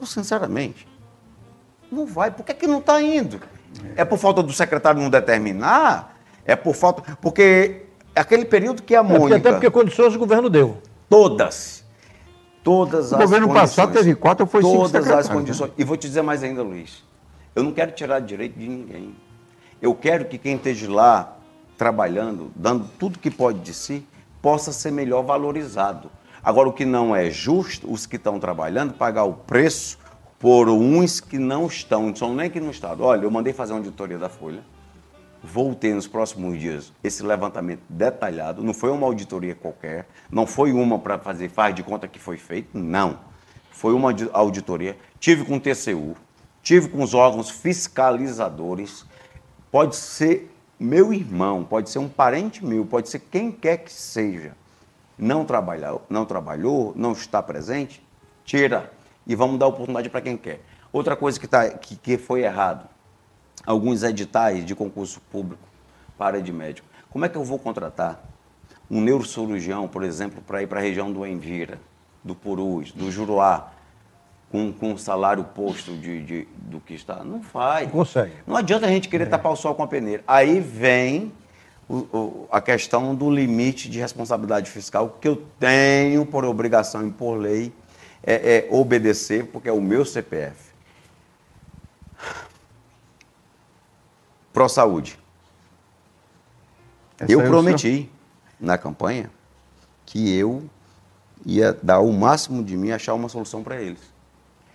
eu, 0.00 0.04
sinceramente, 0.04 0.88
não 1.90 2.04
vai. 2.04 2.32
Por 2.32 2.44
que, 2.44 2.52
que 2.52 2.66
não 2.66 2.80
está 2.80 3.00
indo? 3.00 3.40
É 3.94 4.04
por 4.04 4.18
falta 4.18 4.42
do 4.42 4.52
secretário 4.52 5.00
não 5.00 5.08
determinar? 5.08 6.18
É 6.44 6.56
por 6.56 6.74
falta. 6.74 7.16
Porque 7.22 7.82
aquele 8.12 8.44
período 8.44 8.82
que 8.82 8.96
a 8.96 9.04
Mônica. 9.04 9.34
É 9.34 9.38
até 9.38 9.52
porque 9.52 9.70
condições 9.70 10.16
o 10.16 10.18
governo 10.18 10.50
deu. 10.50 10.78
Todas. 11.08 11.84
Todas 12.64 13.12
as 13.12 13.18
condições. 13.20 13.20
O 13.20 13.24
governo 13.24 13.54
passado 13.54 13.92
teve 13.92 14.16
quatro 14.16 14.46
foi 14.46 14.62
cinco 14.62 14.78
Todas 14.78 15.08
as 15.12 15.28
né? 15.28 15.34
condições. 15.34 15.70
E 15.78 15.84
vou 15.84 15.96
te 15.96 16.08
dizer 16.08 16.22
mais 16.22 16.42
ainda, 16.42 16.64
Luiz. 16.64 17.04
Eu 17.54 17.62
não 17.62 17.70
quero 17.70 17.92
tirar 17.92 18.18
direito 18.18 18.58
de 18.58 18.66
ninguém. 18.66 19.14
Eu 19.80 19.94
quero 19.94 20.24
que 20.24 20.38
quem 20.38 20.56
esteja 20.56 20.90
lá 20.90 21.36
trabalhando, 21.78 22.50
dando 22.56 22.90
tudo 22.98 23.16
que 23.16 23.30
pode 23.30 23.60
de 23.60 23.72
si, 23.72 24.04
possa 24.42 24.72
ser 24.72 24.90
melhor 24.90 25.22
valorizado. 25.22 26.10
Agora, 26.46 26.68
o 26.68 26.72
que 26.72 26.84
não 26.84 27.14
é 27.16 27.28
justo, 27.28 27.92
os 27.92 28.06
que 28.06 28.14
estão 28.14 28.38
trabalhando, 28.38 28.94
pagar 28.94 29.24
o 29.24 29.32
preço 29.32 29.98
por 30.38 30.68
uns 30.68 31.18
que 31.18 31.40
não 31.40 31.66
estão, 31.66 32.06
não 32.06 32.14
são 32.14 32.36
nem 32.36 32.46
aqui 32.46 32.60
no 32.60 32.70
Estado. 32.70 33.02
Olha, 33.02 33.24
eu 33.24 33.30
mandei 33.32 33.52
fazer 33.52 33.72
uma 33.72 33.80
auditoria 33.80 34.16
da 34.16 34.28
Folha, 34.28 34.62
vou 35.42 35.74
ter 35.74 35.92
nos 35.92 36.06
próximos 36.06 36.56
dias 36.60 36.92
esse 37.02 37.24
levantamento 37.24 37.80
detalhado, 37.88 38.62
não 38.62 38.72
foi 38.72 38.92
uma 38.92 39.08
auditoria 39.08 39.56
qualquer, 39.56 40.06
não 40.30 40.46
foi 40.46 40.72
uma 40.72 41.00
para 41.00 41.18
fazer, 41.18 41.48
faz 41.48 41.74
de 41.74 41.82
conta 41.82 42.06
que 42.06 42.20
foi 42.20 42.36
feito, 42.36 42.78
não. 42.78 43.18
Foi 43.72 43.92
uma 43.92 44.14
auditoria, 44.32 44.96
tive 45.18 45.44
com 45.44 45.56
o 45.56 45.60
TCU, 45.60 46.14
tive 46.62 46.88
com 46.90 47.02
os 47.02 47.12
órgãos 47.12 47.50
fiscalizadores, 47.50 49.04
pode 49.68 49.96
ser 49.96 50.48
meu 50.78 51.12
irmão, 51.12 51.64
pode 51.64 51.90
ser 51.90 51.98
um 51.98 52.08
parente 52.08 52.64
meu, 52.64 52.86
pode 52.86 53.08
ser 53.08 53.18
quem 53.18 53.50
quer 53.50 53.78
que 53.78 53.92
seja. 53.92 54.52
Não 55.18 55.44
trabalhou, 55.44 56.02
não 56.08 56.24
trabalhou, 56.24 56.92
não 56.94 57.12
está 57.12 57.42
presente, 57.42 58.04
tira 58.44 58.90
e 59.26 59.34
vamos 59.34 59.58
dar 59.58 59.66
oportunidade 59.66 60.08
para 60.10 60.20
quem 60.20 60.36
quer. 60.36 60.60
Outra 60.92 61.16
coisa 61.16 61.38
que, 61.38 61.46
tá, 61.46 61.68
que, 61.70 61.96
que 61.96 62.18
foi 62.18 62.42
errado, 62.42 62.88
alguns 63.66 64.02
editais 64.02 64.64
de 64.64 64.74
concurso 64.74 65.20
público 65.32 65.66
para 66.16 66.40
de 66.40 66.52
médico. 66.52 66.86
Como 67.10 67.24
é 67.24 67.28
que 67.28 67.36
eu 67.36 67.44
vou 67.44 67.58
contratar 67.58 68.22
um 68.90 69.00
neurocirurgião, 69.00 69.88
por 69.88 70.04
exemplo, 70.04 70.40
para 70.46 70.62
ir 70.62 70.66
para 70.66 70.78
a 70.78 70.82
região 70.82 71.12
do 71.12 71.26
Envira, 71.26 71.80
do 72.22 72.34
Purus, 72.34 72.92
do 72.92 73.10
Juruá, 73.10 73.72
com, 74.50 74.72
com 74.72 74.92
um 74.92 74.98
salário 74.98 75.42
posto 75.42 75.92
de, 75.92 76.22
de, 76.22 76.48
do 76.54 76.80
que 76.80 76.94
está? 76.94 77.24
Não 77.24 77.42
faz. 77.42 77.84
Não 77.84 77.92
consegue. 77.92 78.32
Não 78.46 78.56
adianta 78.56 78.86
a 78.86 78.88
gente 78.88 79.08
querer 79.08 79.24
é. 79.24 79.30
tapar 79.30 79.52
o 79.52 79.56
sol 79.56 79.74
com 79.74 79.82
a 79.82 79.88
peneira. 79.88 80.22
Aí 80.26 80.60
vem 80.60 81.32
o, 81.88 81.96
o, 81.96 82.48
a 82.50 82.60
questão 82.60 83.14
do 83.14 83.30
limite 83.30 83.88
de 83.88 83.98
responsabilidade 83.98 84.70
fiscal 84.70 85.16
que 85.20 85.28
eu 85.28 85.36
tenho 85.58 86.26
por 86.26 86.44
obrigação 86.44 87.06
e 87.06 87.10
por 87.10 87.34
lei 87.36 87.72
é, 88.22 88.56
é 88.56 88.68
obedecer, 88.70 89.46
porque 89.46 89.68
é 89.68 89.72
o 89.72 89.80
meu 89.80 90.04
CPF. 90.04 90.74
Pro 94.52 94.68
Saúde. 94.68 95.18
Essa 97.18 97.32
eu 97.32 97.42
prometi 97.42 98.10
na 98.58 98.76
campanha 98.76 99.30
que 100.04 100.34
eu 100.36 100.64
ia 101.44 101.72
dar 101.82 102.00
o 102.00 102.12
máximo 102.12 102.64
de 102.64 102.76
mim 102.76 102.90
achar 102.90 103.14
uma 103.14 103.28
solução 103.28 103.62
para 103.62 103.80
eles. 103.80 104.00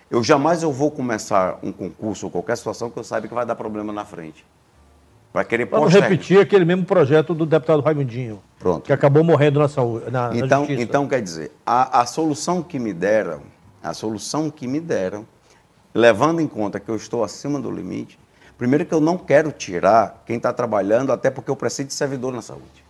Eu 0.10 0.24
jamais 0.24 0.63
eu 0.63 0.72
vou 0.72 0.91
começar 0.91 1.60
um 1.63 1.72
concurso 1.72 2.25
ou 2.25 2.32
qualquer 2.32 2.58
situação 2.58 2.89
que 2.89 2.98
eu 2.98 3.03
saiba 3.03 3.27
que 3.27 3.34
vai 3.34 3.46
dar 3.46 3.56
problema 3.56 3.91
na 3.91 4.06
frente. 4.06 4.46
Vai 5.34 5.46
querer 5.46 5.66
Vamos 5.66 5.94
repetir 5.94 6.40
aquele 6.40 6.66
mesmo 6.66 6.86
projeto 6.86 7.34
do 7.34 7.46
deputado 7.46 7.82
Raimundinho. 7.82 8.42
Pronto. 8.60 8.84
Que 8.84 8.92
acabou 8.92 9.24
morrendo 9.24 9.60
na 9.60 9.70
saúde. 9.70 10.12
Na, 10.12 10.32
então, 10.36 10.66
na 10.66 10.74
então, 10.74 11.08
quer 11.08 11.22
dizer, 11.22 11.52
a, 11.66 12.02
a 12.02 12.06
solução 12.06 12.62
que 12.62 12.78
me 12.78 12.92
deram, 12.92 13.42
a 13.82 13.94
solução 13.94 14.52
que 14.52 14.68
me 14.68 14.80
deram, 14.80 15.26
levando 15.94 16.42
em 16.42 16.48
conta 16.48 16.80
que 16.80 16.90
eu 16.90 16.96
estou 16.96 17.24
acima 17.24 17.60
do 17.60 17.72
limite, 17.72 18.20
primeiro 18.58 18.86
que 18.86 18.94
eu 18.94 19.00
não 19.00 19.18
quero 19.18 19.52
tirar 19.52 20.22
quem 20.26 20.36
está 20.36 20.52
trabalhando, 20.52 21.14
até 21.14 21.30
porque 21.30 21.50
eu 21.50 21.56
preciso 21.56 21.88
de 21.88 21.94
servidor 21.94 22.34
na 22.34 22.42
saúde. 22.42 22.84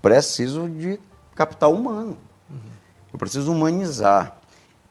Preciso 0.00 0.68
de 0.68 1.00
capital 1.34 1.72
humano. 1.72 2.16
Eu 3.12 3.18
preciso 3.18 3.52
humanizar. 3.52 4.36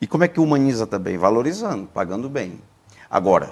E 0.01 0.07
como 0.07 0.23
é 0.23 0.27
que 0.27 0.39
humaniza 0.39 0.85
também? 0.85 1.17
Valorizando, 1.17 1.87
pagando 1.87 2.29
bem. 2.29 2.59
Agora, 3.09 3.51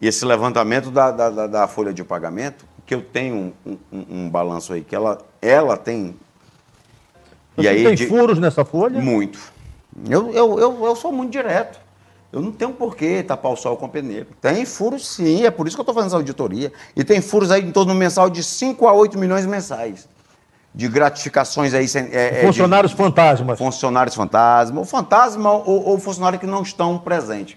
esse 0.00 0.24
levantamento 0.24 0.90
da, 0.90 1.10
da, 1.10 1.46
da, 1.46 1.68
folha 1.68 1.92
de 1.92 2.02
pagamento, 2.02 2.64
que 2.86 2.94
eu 2.94 3.02
tenho 3.02 3.52
um, 3.66 3.76
um, 3.92 4.06
um 4.10 4.30
balanço 4.30 4.72
aí, 4.72 4.82
que 4.82 4.94
ela, 4.94 5.18
ela 5.42 5.76
tem. 5.76 6.16
Você 7.56 7.66
e 7.66 7.68
aí, 7.68 7.84
tem 7.84 7.94
de, 7.94 8.06
furos 8.06 8.38
nessa 8.38 8.64
folha? 8.64 9.00
Muito. 9.00 9.38
Eu, 10.08 10.30
eu, 10.32 10.58
eu, 10.58 10.84
eu 10.86 10.96
sou 10.96 11.12
muito 11.12 11.30
direto. 11.30 11.78
Eu 12.32 12.40
não 12.40 12.52
tenho 12.52 12.72
por 12.72 12.96
que 12.96 13.22
tapar 13.24 13.52
o 13.52 13.56
sol 13.56 13.76
com 13.76 13.86
a 13.86 13.88
peneira. 13.88 14.26
Tem 14.40 14.64
furos 14.64 15.06
sim, 15.06 15.44
é 15.44 15.50
por 15.50 15.66
isso 15.66 15.76
que 15.76 15.80
eu 15.80 15.82
estou 15.82 15.94
fazendo 15.94 16.10
essa 16.10 16.16
auditoria. 16.16 16.72
E 16.94 17.02
tem 17.02 17.20
furos 17.20 17.50
aí 17.50 17.62
em 17.62 17.72
torno 17.72 17.92
mensal 17.94 18.30
de 18.30 18.42
5 18.42 18.86
a 18.86 18.92
8 18.92 19.18
milhões 19.18 19.44
mensais. 19.44 20.08
De 20.72 20.86
gratificações 20.86 21.74
aí. 21.74 21.86
É, 22.12 22.42
funcionários 22.46 22.92
de, 22.92 22.96
fantasmas. 22.96 23.58
Funcionários 23.58 24.14
fantasmas. 24.14 24.78
Ou 24.78 24.84
fantasma 24.84 25.52
ou, 25.52 25.88
ou 25.88 25.98
funcionários 25.98 26.40
que 26.40 26.46
não 26.46 26.62
estão 26.62 26.96
presentes. 26.96 27.56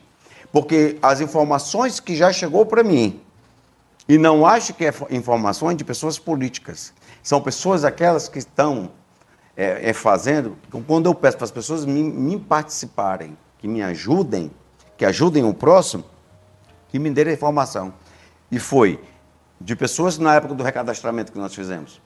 Porque 0.53 0.99
as 1.01 1.19
informações 1.19 1.99
que 1.99 2.15
já 2.15 2.31
chegou 2.31 2.63
para 2.63 2.83
mim, 2.83 3.19
e 4.07 4.19
não 4.19 4.45
acho 4.45 4.71
que 4.75 4.85
é 4.85 4.93
informações 5.09 5.75
de 5.75 5.83
pessoas 5.83 6.19
políticas, 6.19 6.93
são 7.23 7.41
pessoas 7.41 7.83
aquelas 7.83 8.29
que 8.29 8.37
estão 8.37 8.91
é, 9.57 9.89
é 9.89 9.93
fazendo, 9.93 10.55
quando 10.85 11.07
eu 11.07 11.15
peço 11.15 11.37
para 11.37 11.45
as 11.45 11.51
pessoas 11.51 11.85
me, 11.85 12.03
me, 12.03 12.39
participarem, 12.39 13.35
que 13.57 13.67
me 13.67 13.81
ajudem, 13.81 14.51
que 14.95 15.03
ajudem 15.05 15.43
o 15.43 15.55
próximo, 15.55 16.03
que 16.89 16.99
me 16.99 17.09
deem 17.09 17.29
a 17.29 17.33
informação. 17.33 17.91
E 18.51 18.59
foi 18.59 19.03
de 19.59 19.75
pessoas 19.75 20.19
na 20.19 20.35
época 20.35 20.53
do 20.53 20.63
recadastramento 20.63 21.31
que 21.31 21.39
nós 21.39 21.55
fizemos, 21.55 21.99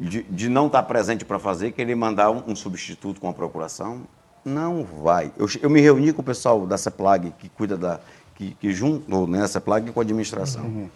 de, 0.00 0.22
de 0.22 0.48
não 0.48 0.68
estar 0.68 0.84
presente 0.84 1.22
para 1.22 1.38
fazer, 1.38 1.72
querer 1.72 1.96
mandar 1.96 2.30
um, 2.30 2.44
um 2.46 2.56
substituto 2.56 3.20
com 3.20 3.28
a 3.28 3.34
procuração, 3.34 4.06
não 4.46 4.84
vai. 4.84 5.32
Eu, 5.36 5.46
eu 5.60 5.68
me 5.68 5.80
reuni 5.80 6.12
com 6.12 6.22
o 6.22 6.24
pessoal 6.24 6.66
da 6.66 6.78
CEPLAG, 6.78 7.34
que 7.38 7.48
cuida 7.48 7.76
da. 7.76 8.00
que, 8.36 8.54
que 8.54 8.72
juntou 8.72 9.26
nessa 9.26 9.60
placa 9.60 9.90
com 9.90 10.00
a 10.00 10.02
administração, 10.02 10.64
uhum. 10.64 10.90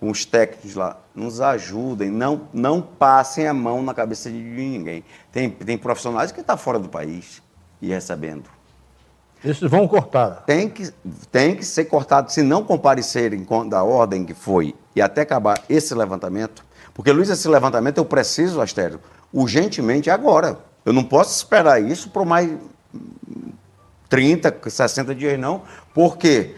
com 0.00 0.10
os 0.10 0.24
técnicos 0.24 0.74
lá, 0.74 0.96
nos 1.14 1.40
ajudem, 1.40 2.10
não, 2.10 2.48
não 2.52 2.80
passem 2.80 3.46
a 3.46 3.52
mão 3.52 3.82
na 3.82 3.92
cabeça 3.92 4.30
de 4.30 4.38
ninguém. 4.38 5.04
Tem, 5.30 5.50
tem 5.50 5.76
profissionais 5.76 6.32
que 6.32 6.40
estão 6.40 6.56
tá 6.56 6.62
fora 6.62 6.78
do 6.78 6.88
país 6.88 7.42
e 7.82 7.88
recebendo. 7.88 8.44
Esses 9.44 9.70
vão 9.70 9.86
cortar. 9.86 10.44
Tem 10.46 10.68
que, 10.68 10.90
tem 11.30 11.54
que 11.54 11.64
ser 11.64 11.84
cortado. 11.84 12.32
Se 12.32 12.42
não 12.42 12.64
comparecerem 12.64 13.46
da 13.68 13.84
ordem 13.84 14.24
que 14.24 14.32
foi 14.32 14.74
e 14.94 15.02
até 15.02 15.20
acabar 15.20 15.62
esse 15.68 15.94
levantamento, 15.94 16.64
porque, 16.94 17.12
Luiz, 17.12 17.28
esse 17.28 17.46
levantamento 17.46 17.98
eu 17.98 18.06
preciso, 18.06 18.58
Astério, 18.58 18.98
urgentemente 19.30 20.08
agora. 20.08 20.58
Eu 20.82 20.94
não 20.94 21.04
posso 21.04 21.36
esperar 21.36 21.82
isso 21.82 22.08
por 22.08 22.24
mais 22.24 22.50
30, 24.08 24.56
60 24.68 25.14
dias, 25.14 25.38
não. 25.38 25.62
Por 25.92 26.16
quê? 26.16 26.54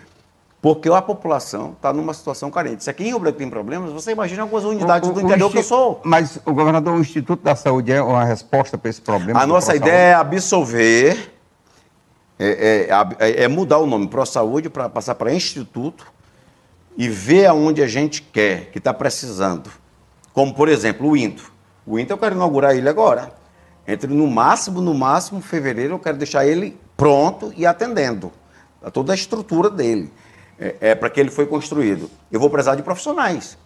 Porque 0.61 0.89
a 0.89 1.01
população 1.01 1.73
está 1.73 1.93
numa 1.93 2.13
situação 2.13 2.51
carente. 2.51 2.83
Se 2.83 2.91
aqui 2.91 3.05
em 3.05 3.07
Rio 3.07 3.33
tem 3.33 3.49
problemas, 3.49 3.93
você 3.93 4.11
imagina 4.11 4.43
algumas 4.43 4.65
unidades 4.65 5.09
o, 5.09 5.13
do 5.13 5.21
interior 5.21 5.51
que 5.51 5.59
eu 5.59 5.63
sou. 5.63 6.01
Mas, 6.05 6.41
o 6.45 6.53
governador, 6.53 6.97
o 6.97 7.01
Instituto 7.01 7.43
da 7.43 7.55
Saúde 7.55 7.93
é 7.93 8.03
uma 8.03 8.25
resposta 8.25 8.77
para 8.77 8.91
esse 8.91 9.01
problema? 9.01 9.41
A 9.41 9.47
nossa 9.47 9.77
ideia 9.77 10.11
é 10.11 10.15
absolver, 10.15 11.33
é, 12.39 12.89
é, 12.89 13.29
é, 13.29 13.45
é 13.45 13.49
mudar 13.49 13.79
o 13.79 13.87
nome 13.87 14.09
Pro 14.09 14.27
Saúde 14.27 14.69
para 14.69 14.89
passar 14.89 15.15
para 15.15 15.33
Instituto 15.33 16.07
e 16.97 17.09
ver 17.09 17.47
aonde 17.47 17.81
a 17.81 17.87
gente 17.87 18.23
quer, 18.23 18.71
que 18.73 18.79
está 18.79 18.93
precisando. 18.93 19.71
Como, 20.33 20.53
por 20.53 20.69
exemplo, 20.69 21.09
o 21.09 21.17
INTO. 21.17 21.53
O 21.87 21.99
INTO 21.99 22.13
eu 22.13 22.19
quero 22.19 22.35
inaugurar 22.35 22.77
ele 22.77 22.89
agora. 22.89 23.38
Entre 23.89 24.13
no 24.13 24.27
máximo, 24.27 24.83
no 24.83 24.93
máximo, 24.93 25.41
fevereiro, 25.41 25.95
eu 25.95 25.99
quero 25.99 26.19
deixar 26.19 26.47
ele 26.47 26.79
pronto 26.95 27.55
e 27.57 27.65
atendendo 27.65 28.31
a 28.83 28.91
toda 28.91 29.15
a 29.15 29.15
estrutura 29.15 29.71
dele. 29.71 30.13
É, 30.61 30.77
é 30.81 30.95
para 30.95 31.09
que 31.09 31.19
ele 31.19 31.31
foi 31.31 31.47
construído. 31.47 32.11
Eu 32.31 32.39
vou 32.39 32.51
precisar 32.51 32.75
de 32.75 32.83
profissionais. 32.83 33.57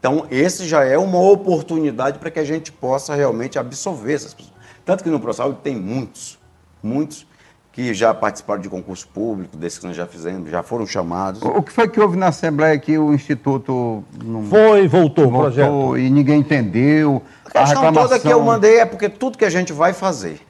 Então, 0.00 0.26
esse 0.30 0.66
já 0.66 0.84
é 0.84 0.96
uma 0.96 1.20
oportunidade 1.20 2.18
para 2.18 2.30
que 2.30 2.38
a 2.38 2.44
gente 2.44 2.72
possa 2.72 3.14
realmente 3.14 3.58
absorver 3.58 4.14
essas 4.14 4.32
pessoas. 4.32 4.54
Tanto 4.86 5.04
que 5.04 5.10
no 5.10 5.20
ProSaúde 5.20 5.58
tem 5.62 5.76
muitos, 5.76 6.38
muitos 6.82 7.26
que 7.72 7.94
já 7.94 8.12
participaram 8.12 8.60
de 8.60 8.68
concurso 8.68 9.08
público, 9.08 9.56
desses 9.56 9.78
que 9.78 9.86
nós 9.86 9.96
já 9.96 10.06
fizemos, 10.06 10.50
já 10.50 10.62
foram 10.62 10.86
chamados. 10.86 11.40
O 11.40 11.62
que 11.62 11.72
foi 11.72 11.88
que 11.88 11.98
houve 11.98 12.18
na 12.18 12.28
Assembleia 12.28 12.78
que 12.78 12.98
o 12.98 13.14
Instituto 13.14 14.04
não... 14.22 14.44
Foi, 14.44 14.86
voltou, 14.86 15.24
voltou 15.24 15.26
o 15.26 15.40
projeto. 15.40 15.96
E 15.96 16.10
ninguém 16.10 16.40
entendeu. 16.40 17.22
A 17.46 17.50
questão 17.50 17.62
a 17.62 17.66
reclamação... 17.66 18.08
toda 18.08 18.20
que 18.20 18.28
eu 18.28 18.42
mandei 18.42 18.78
é 18.78 18.84
porque 18.84 19.08
tudo 19.08 19.38
que 19.38 19.44
a 19.44 19.50
gente 19.50 19.72
vai 19.72 19.94
fazer, 19.94 20.42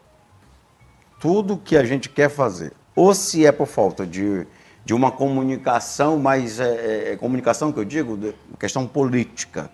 tudo 1.20 1.56
que 1.56 1.76
a 1.76 1.84
gente 1.84 2.08
quer 2.08 2.28
fazer, 2.28 2.72
ou 2.96 3.14
se 3.14 3.46
é 3.46 3.52
por 3.52 3.68
falta 3.68 4.04
de, 4.04 4.44
de 4.84 4.92
uma 4.92 5.12
comunicação, 5.12 6.18
mas 6.18 6.58
é, 6.58 6.64
é, 6.64 7.12
é 7.12 7.16
comunicação 7.16 7.70
que 7.70 7.78
eu 7.78 7.84
digo, 7.84 8.16
de, 8.16 8.34
questão 8.58 8.84
política, 8.84 9.70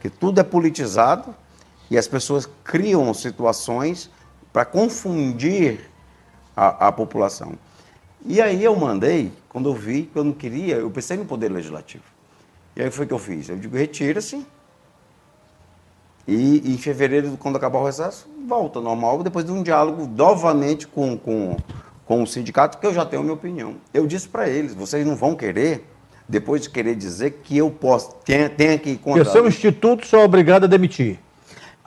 que 0.00 0.10
tudo 0.10 0.38
é 0.38 0.44
politizado 0.44 1.34
e 1.90 1.96
as 1.96 2.06
pessoas 2.06 2.46
criam 2.62 3.12
situações 3.14 4.10
para 4.52 4.66
confundir 4.66 5.89
a, 6.60 6.88
a 6.88 6.92
população. 6.92 7.54
E 8.26 8.38
aí 8.38 8.62
eu 8.62 8.76
mandei, 8.76 9.32
quando 9.48 9.70
eu 9.70 9.74
vi 9.74 10.02
que 10.02 10.18
eu 10.18 10.22
não 10.22 10.32
queria, 10.32 10.76
eu 10.76 10.90
pensei 10.90 11.16
no 11.16 11.24
Poder 11.24 11.50
Legislativo. 11.50 12.04
E 12.76 12.82
aí 12.82 12.90
foi 12.90 13.06
o 13.06 13.08
que 13.08 13.14
eu 13.14 13.18
fiz. 13.18 13.48
Eu 13.48 13.56
digo, 13.56 13.74
retira-se. 13.74 14.46
E 16.28 16.74
em 16.74 16.76
fevereiro, 16.76 17.34
quando 17.38 17.56
acabar 17.56 17.78
o 17.78 17.86
recesso, 17.86 18.28
volta 18.46 18.78
normal, 18.78 19.22
depois 19.22 19.46
de 19.46 19.50
um 19.50 19.62
diálogo 19.62 20.06
novamente 20.06 20.86
com, 20.86 21.16
com, 21.16 21.56
com 22.04 22.22
o 22.22 22.26
sindicato, 22.26 22.76
que 22.76 22.86
eu 22.86 22.92
já 22.92 23.06
tenho 23.06 23.22
a 23.22 23.24
minha 23.24 23.34
opinião. 23.34 23.76
Eu 23.94 24.06
disse 24.06 24.28
para 24.28 24.46
eles, 24.46 24.74
vocês 24.74 25.06
não 25.06 25.16
vão 25.16 25.34
querer, 25.34 25.88
depois 26.28 26.60
de 26.60 26.68
querer 26.68 26.94
dizer 26.94 27.40
que 27.42 27.56
eu 27.56 27.70
posso, 27.70 28.14
tenha, 28.16 28.50
tenha 28.50 28.78
que 28.78 28.90
encontrar... 28.90 29.24
Porque 29.24 29.30
o 29.30 29.32
seu 29.32 29.48
instituto 29.48 30.06
só 30.06 30.18
é 30.18 30.24
obrigado 30.24 30.64
a 30.64 30.66
demitir 30.66 31.18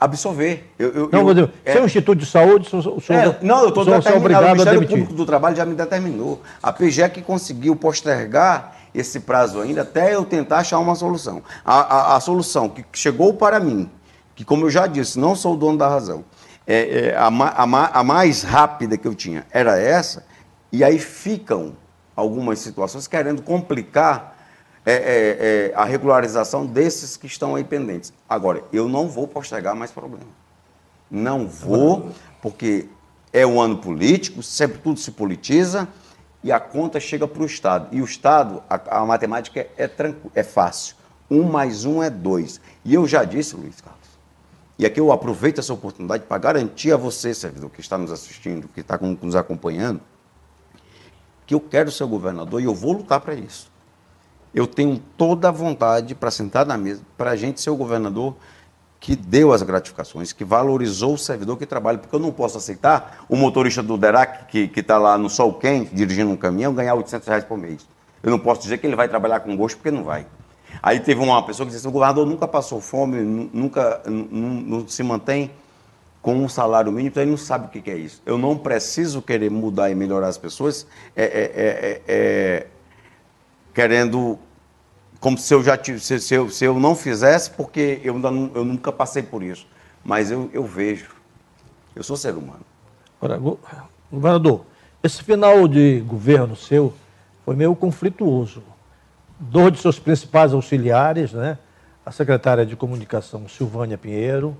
absorver. 0.04 0.72
Eu, 0.78 0.92
eu, 0.92 1.08
não, 1.10 1.30
eu, 1.32 1.50
é, 1.64 1.72
se 1.72 1.78
é 1.78 1.82
um 1.82 1.86
instituto 1.86 2.18
de 2.18 2.26
saúde, 2.26 2.68
o 2.72 3.00
senhor, 3.00 3.22
é, 3.24 3.38
não, 3.42 3.62
eu 3.62 3.68
estou 3.68 3.84
determinado. 3.84 4.46
O 4.46 4.50
Ministério 4.50 4.86
Público 4.86 5.14
do 5.14 5.26
Trabalho 5.26 5.56
já 5.56 5.64
me 5.64 5.74
determinou. 5.74 6.40
A 6.62 6.72
PGEC 6.72 7.22
conseguiu 7.22 7.74
postergar 7.74 8.76
esse 8.94 9.20
prazo 9.20 9.60
ainda 9.60 9.82
até 9.82 10.14
eu 10.14 10.24
tentar 10.24 10.58
achar 10.58 10.78
uma 10.78 10.94
solução. 10.94 11.42
A, 11.64 11.80
a, 11.80 12.16
a 12.16 12.20
solução 12.20 12.68
que 12.68 12.84
chegou 12.92 13.34
para 13.34 13.58
mim, 13.58 13.90
que 14.34 14.44
como 14.44 14.66
eu 14.66 14.70
já 14.70 14.86
disse, 14.86 15.18
não 15.18 15.34
sou 15.34 15.54
o 15.54 15.56
dono 15.56 15.76
da 15.76 15.88
razão, 15.88 16.24
é, 16.66 17.08
é 17.08 17.16
a, 17.16 17.26
a, 17.26 18.00
a 18.00 18.04
mais 18.04 18.42
rápida 18.42 18.96
que 18.96 19.06
eu 19.06 19.14
tinha 19.14 19.44
era 19.50 19.78
essa, 19.78 20.24
e 20.70 20.84
aí 20.84 20.98
ficam 20.98 21.74
algumas 22.16 22.60
situações 22.60 23.06
querendo 23.06 23.42
complicar 23.42 24.33
é, 24.86 24.92
é, 24.92 25.70
é, 25.70 25.74
a 25.74 25.84
regularização 25.84 26.66
desses 26.66 27.16
que 27.16 27.26
estão 27.26 27.54
aí 27.54 27.64
pendentes. 27.64 28.12
Agora, 28.28 28.62
eu 28.72 28.88
não 28.88 29.08
vou 29.08 29.26
postergar 29.26 29.74
mais 29.74 29.90
problema. 29.90 30.26
Não 31.10 31.46
vou, 31.48 32.10
porque 32.42 32.88
é 33.32 33.46
um 33.46 33.60
ano 33.60 33.78
político, 33.78 34.42
sempre 34.42 34.78
tudo 34.78 35.00
se 35.00 35.10
politiza 35.12 35.88
e 36.42 36.52
a 36.52 36.60
conta 36.60 37.00
chega 37.00 37.26
para 37.26 37.42
o 37.42 37.46
Estado. 37.46 37.88
E 37.92 38.02
o 38.02 38.04
Estado, 38.04 38.62
a, 38.68 38.98
a 39.00 39.06
matemática 39.06 39.60
é, 39.60 39.84
é, 39.84 40.14
é 40.34 40.42
fácil. 40.42 40.96
Um 41.30 41.44
mais 41.44 41.86
um 41.86 42.02
é 42.02 42.10
dois. 42.10 42.60
E 42.84 42.92
eu 42.92 43.06
já 43.06 43.24
disse, 43.24 43.56
Luiz 43.56 43.80
Carlos, 43.80 44.04
e 44.78 44.84
aqui 44.84 45.00
eu 45.00 45.10
aproveito 45.12 45.60
essa 45.60 45.72
oportunidade 45.72 46.24
para 46.24 46.36
garantir 46.36 46.92
a 46.92 46.96
você, 46.96 47.32
servidor, 47.32 47.70
que 47.70 47.80
está 47.80 47.96
nos 47.96 48.12
assistindo, 48.12 48.68
que 48.68 48.80
está 48.80 48.98
nos 48.98 49.34
acompanhando, 49.34 50.00
que 51.46 51.54
eu 51.54 51.60
quero 51.60 51.90
ser 51.90 52.04
governador 52.04 52.60
e 52.60 52.64
eu 52.64 52.74
vou 52.74 52.92
lutar 52.92 53.20
para 53.20 53.34
isso 53.34 53.73
eu 54.54 54.66
tenho 54.66 55.00
toda 55.16 55.48
a 55.48 55.50
vontade 55.50 56.14
para 56.14 56.30
sentar 56.30 56.64
na 56.64 56.78
mesa, 56.78 57.02
para 57.16 57.32
a 57.32 57.36
gente 57.36 57.60
ser 57.60 57.70
o 57.70 57.76
governador 57.76 58.36
que 59.00 59.14
deu 59.14 59.52
as 59.52 59.62
gratificações, 59.62 60.32
que 60.32 60.44
valorizou 60.44 61.12
o 61.12 61.18
servidor 61.18 61.58
que 61.58 61.66
trabalha, 61.66 61.98
porque 61.98 62.14
eu 62.14 62.20
não 62.20 62.32
posso 62.32 62.56
aceitar 62.56 63.24
o 63.28 63.36
motorista 63.36 63.82
do 63.82 63.98
Derac, 63.98 64.46
que 64.46 64.80
está 64.80 64.96
lá 64.96 65.18
no 65.18 65.28
sol 65.28 65.52
quente, 65.52 65.94
dirigindo 65.94 66.30
um 66.30 66.36
caminhão, 66.36 66.72
ganhar 66.72 66.94
800 66.94 67.28
reais 67.28 67.44
por 67.44 67.58
mês. 67.58 67.86
Eu 68.22 68.30
não 68.30 68.38
posso 68.38 68.62
dizer 68.62 68.78
que 68.78 68.86
ele 68.86 68.96
vai 68.96 69.06
trabalhar 69.06 69.40
com 69.40 69.54
gosto, 69.54 69.76
porque 69.76 69.90
não 69.90 70.04
vai. 70.04 70.26
Aí 70.82 71.00
teve 71.00 71.20
uma 71.20 71.42
pessoa 71.42 71.66
que 71.66 71.72
disse 71.72 71.82
assim, 71.82 71.88
o 71.88 71.92
governador 71.92 72.26
nunca 72.26 72.48
passou 72.48 72.80
fome, 72.80 73.20
nunca 73.20 74.02
se 74.88 75.02
mantém 75.02 75.50
com 76.22 76.34
um 76.36 76.48
salário 76.48 76.90
mínimo, 76.90 77.08
então 77.08 77.22
ele 77.22 77.32
não 77.32 77.36
sabe 77.36 77.66
o 77.66 77.82
que 77.82 77.90
é 77.90 77.96
isso. 77.98 78.22
Eu 78.24 78.38
não 78.38 78.56
preciso 78.56 79.20
querer 79.20 79.50
mudar 79.50 79.90
e 79.90 79.94
melhorar 79.94 80.28
as 80.28 80.38
pessoas, 80.38 80.86
é, 81.14 81.24
é, 81.24 81.52
é, 81.54 82.02
é 82.08 82.66
querendo 83.74 84.38
como 85.20 85.36
se 85.36 85.52
eu 85.52 85.62
já 85.62 85.78
se, 85.82 86.20
se, 86.20 86.34
eu, 86.34 86.48
se 86.48 86.64
eu 86.64 86.78
não 86.78 86.94
fizesse, 86.94 87.50
porque 87.50 88.00
eu, 88.04 88.14
eu 88.54 88.64
nunca 88.64 88.92
passei 88.92 89.22
por 89.22 89.42
isso. 89.42 89.66
Mas 90.04 90.30
eu, 90.30 90.50
eu 90.52 90.64
vejo. 90.64 91.10
Eu 91.96 92.02
sou 92.02 92.16
ser 92.16 92.34
humano. 92.34 92.64
Agora, 93.20 93.40
governador, 94.10 94.64
esse 95.02 95.22
final 95.22 95.66
de 95.66 96.00
governo 96.06 96.54
seu 96.54 96.92
foi 97.44 97.56
meio 97.56 97.74
conflituoso. 97.74 98.62
Dois 99.38 99.72
de 99.72 99.78
seus 99.78 99.98
principais 99.98 100.52
auxiliares, 100.52 101.32
né? 101.32 101.58
a 102.04 102.12
secretária 102.12 102.66
de 102.66 102.76
comunicação 102.76 103.48
Silvânia 103.48 103.96
Pinheiro 103.96 104.56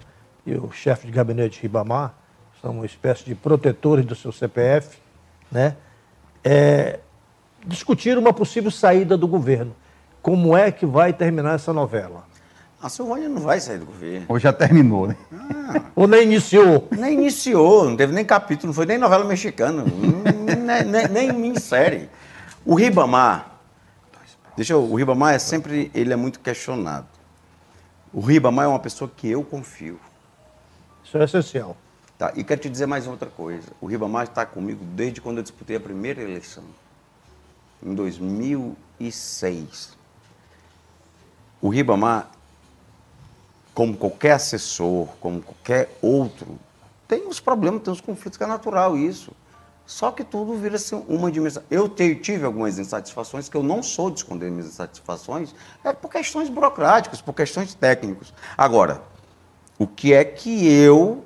e 0.46 0.54
o 0.54 0.70
chefe 0.72 1.06
de 1.06 1.12
gabinete 1.12 1.60
Ribamar, 1.60 2.14
são 2.60 2.72
uma 2.72 2.86
espécie 2.86 3.24
de 3.24 3.34
protetores 3.34 4.04
do 4.06 4.14
seu 4.14 4.32
CPF, 4.32 4.96
né? 5.52 5.76
É, 6.42 7.00
discutiram 7.66 8.20
uma 8.20 8.32
possível 8.32 8.70
saída 8.70 9.16
do 9.16 9.26
governo. 9.26 9.74
Como 10.22 10.56
é 10.56 10.70
que 10.70 10.86
vai 10.86 11.12
terminar 11.12 11.54
essa 11.54 11.72
novela? 11.72 12.24
A 12.80 12.88
Silvânia 12.88 13.28
não 13.28 13.40
vai 13.40 13.60
sair 13.60 13.78
do 13.78 13.86
governo. 13.86 14.26
Ou 14.28 14.38
já 14.38 14.52
terminou, 14.52 15.06
né? 15.06 15.16
Ah, 15.32 15.82
Ou 15.94 16.06
nem 16.06 16.22
iniciou? 16.22 16.88
Nem 16.90 17.14
iniciou, 17.14 17.88
não 17.88 17.96
teve 17.96 18.12
nem 18.12 18.24
capítulo, 18.24 18.68
não 18.68 18.74
foi 18.74 18.84
nem 18.84 18.98
novela 18.98 19.24
mexicana, 19.24 19.84
nem, 19.84 20.84
nem, 20.84 21.08
nem 21.08 21.32
minissérie. 21.32 22.10
O 22.64 22.74
Ribamar, 22.74 23.58
deixa 24.56 24.74
eu, 24.74 24.82
o 24.82 24.94
Ribamar 24.94 25.34
é 25.34 25.38
sempre, 25.38 25.90
ele 25.94 26.12
é 26.12 26.16
muito 26.16 26.40
questionado. 26.40 27.06
O 28.12 28.20
Ribamar 28.20 28.66
é 28.66 28.68
uma 28.68 28.78
pessoa 28.78 29.10
que 29.14 29.30
eu 29.30 29.42
confio. 29.42 29.98
Isso 31.02 31.16
é 31.16 31.24
essencial. 31.24 31.76
Tá, 32.18 32.32
e 32.36 32.44
quero 32.44 32.60
te 32.60 32.70
dizer 32.70 32.86
mais 32.86 33.06
outra 33.06 33.28
coisa. 33.28 33.68
O 33.80 33.86
Ribamar 33.86 34.24
está 34.24 34.46
comigo 34.46 34.84
desde 34.84 35.20
quando 35.20 35.38
eu 35.38 35.42
disputei 35.42 35.76
a 35.76 35.80
primeira 35.80 36.22
eleição 36.22 36.62
em 37.84 37.94
2006. 37.94 39.96
O 41.60 41.68
Ribamar, 41.68 42.30
como 43.74 43.96
qualquer 43.96 44.32
assessor, 44.32 45.08
como 45.20 45.42
qualquer 45.42 45.96
outro, 46.00 46.58
tem 47.06 47.26
os 47.26 47.40
problemas, 47.40 47.82
tem 47.82 47.92
os 47.92 48.00
conflitos, 48.00 48.38
que 48.38 48.44
é 48.44 48.46
natural 48.46 48.96
isso. 48.96 49.32
Só 49.86 50.10
que 50.10 50.24
tudo 50.24 50.56
vira 50.56 50.76
assim, 50.76 51.04
uma 51.06 51.30
dimensão. 51.30 51.62
Eu 51.70 51.88
tive 51.88 52.44
algumas 52.44 52.78
insatisfações, 52.78 53.50
que 53.50 53.56
eu 53.56 53.62
não 53.62 53.82
sou 53.82 54.10
de 54.10 54.20
esconder 54.20 54.50
minhas 54.50 54.68
insatisfações, 54.68 55.54
é 55.84 55.92
por 55.92 56.10
questões 56.10 56.48
burocráticas, 56.48 57.20
por 57.20 57.34
questões 57.34 57.74
técnicas. 57.74 58.32
Agora, 58.56 59.02
o 59.78 59.86
que 59.86 60.14
é 60.14 60.24
que 60.24 60.66
eu 60.66 61.22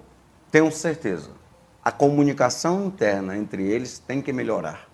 tenho 0.50 0.72
certeza? 0.72 1.30
A 1.84 1.92
comunicação 1.92 2.86
interna 2.86 3.36
entre 3.36 3.62
eles 3.62 4.00
tem 4.00 4.20
que 4.20 4.32
melhorar. 4.32 4.87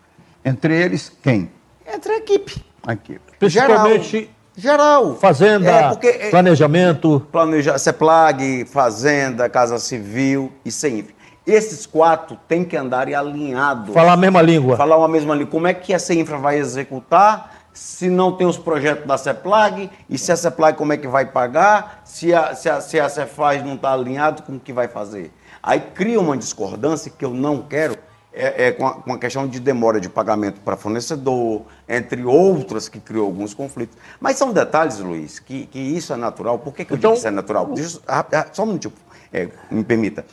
Entre 0.44 0.74
eles, 0.76 1.10
quem? 1.22 1.50
Entre 1.86 2.12
a 2.12 2.16
equipe. 2.18 2.64
Aqui. 2.86 3.18
Principalmente 3.38 4.30
Geral. 4.56 5.16
fazenda, 5.16 5.70
É, 5.70 5.88
porque, 5.88 6.06
é, 6.06 6.30
planejamento. 6.30 7.26
planejar, 7.32 7.78
CEPLAG, 7.78 8.64
Fazenda, 8.66 9.48
Casa 9.48 9.78
Civil 9.78 10.52
e 10.64 10.70
CEINFRA. 10.70 11.14
Esses 11.46 11.84
quatro 11.86 12.38
têm 12.48 12.64
que 12.64 12.76
andar 12.76 13.06
alinhados. 13.12 13.92
Falar 13.92 14.12
a 14.12 14.16
mesma 14.16 14.40
língua. 14.40 14.76
Falar 14.76 14.96
uma 14.96 15.08
mesma 15.08 15.34
língua. 15.34 15.50
Como 15.50 15.66
é 15.66 15.74
que 15.74 15.92
a 15.92 15.98
CEINFRA 15.98 16.38
vai 16.38 16.56
executar 16.58 17.52
se 17.72 18.08
não 18.08 18.32
tem 18.32 18.46
os 18.46 18.56
projetos 18.56 19.06
da 19.06 19.18
CEPLAG? 19.18 19.90
E 20.08 20.16
se 20.16 20.30
a 20.32 20.36
CEPLAG, 20.36 20.76
como 20.78 20.92
é 20.92 20.96
que 20.96 21.08
vai 21.08 21.26
pagar? 21.26 22.00
Se 22.04 22.32
a, 22.32 22.54
se 22.54 22.68
a, 22.70 22.80
se 22.80 22.98
a 23.00 23.08
Cefaz 23.08 23.62
não 23.64 23.74
está 23.74 23.92
alinhado 23.92 24.42
com 24.42 24.52
o 24.56 24.60
que 24.60 24.72
vai 24.72 24.88
fazer? 24.88 25.32
Aí 25.62 25.80
cria 25.80 26.20
uma 26.20 26.36
discordância 26.36 27.10
que 27.10 27.24
eu 27.24 27.30
não 27.34 27.60
quero, 27.62 27.96
é, 28.34 28.66
é 28.66 28.72
com, 28.72 28.86
a, 28.86 28.94
com 28.94 29.12
a 29.12 29.18
questão 29.18 29.46
de 29.46 29.60
demora 29.60 30.00
de 30.00 30.08
pagamento 30.08 30.60
para 30.60 30.76
fornecedor, 30.76 31.62
entre 31.88 32.24
outras 32.24 32.88
que 32.88 32.98
criou 32.98 33.26
alguns 33.26 33.54
conflitos. 33.54 33.96
Mas 34.20 34.36
são 34.36 34.52
detalhes, 34.52 34.98
Luiz, 34.98 35.38
que, 35.38 35.66
que 35.66 35.78
isso 35.78 36.12
é 36.12 36.16
natural. 36.16 36.58
Por 36.58 36.74
que, 36.74 36.84
que 36.84 36.92
eu 36.92 36.96
Então, 36.96 37.12
digo 37.12 37.14
que 37.14 37.18
isso 37.20 37.28
é 37.28 37.30
natural? 37.30 37.66
Deixa, 37.72 38.00
ah, 38.06 38.46
só 38.52 38.64
um 38.64 38.66
minutinho, 38.66 38.92
é, 39.32 39.48
me 39.70 39.84
permita. 39.84 40.26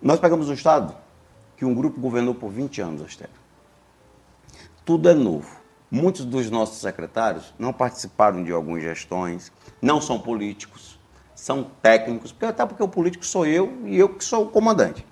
Nós 0.00 0.18
pegamos 0.18 0.48
um 0.48 0.54
Estado 0.54 0.94
que 1.56 1.64
um 1.64 1.74
grupo 1.74 2.00
governou 2.00 2.34
por 2.34 2.50
20 2.50 2.80
anos, 2.80 3.02
Astério. 3.02 3.34
Tudo 4.84 5.10
é 5.10 5.14
novo. 5.14 5.60
Muitos 5.90 6.24
dos 6.24 6.48
nossos 6.50 6.80
secretários 6.80 7.52
não 7.58 7.72
participaram 7.72 8.42
de 8.42 8.52
algumas 8.52 8.82
gestões, 8.82 9.52
não 9.82 10.00
são 10.00 10.18
políticos, 10.18 10.98
são 11.34 11.64
técnicos, 11.82 12.32
porque, 12.32 12.46
até 12.46 12.64
porque 12.64 12.82
o 12.82 12.88
político 12.88 13.26
sou 13.26 13.44
eu 13.44 13.76
e 13.84 13.98
eu 13.98 14.08
que 14.08 14.24
sou 14.24 14.44
o 14.44 14.48
comandante. 14.48 15.04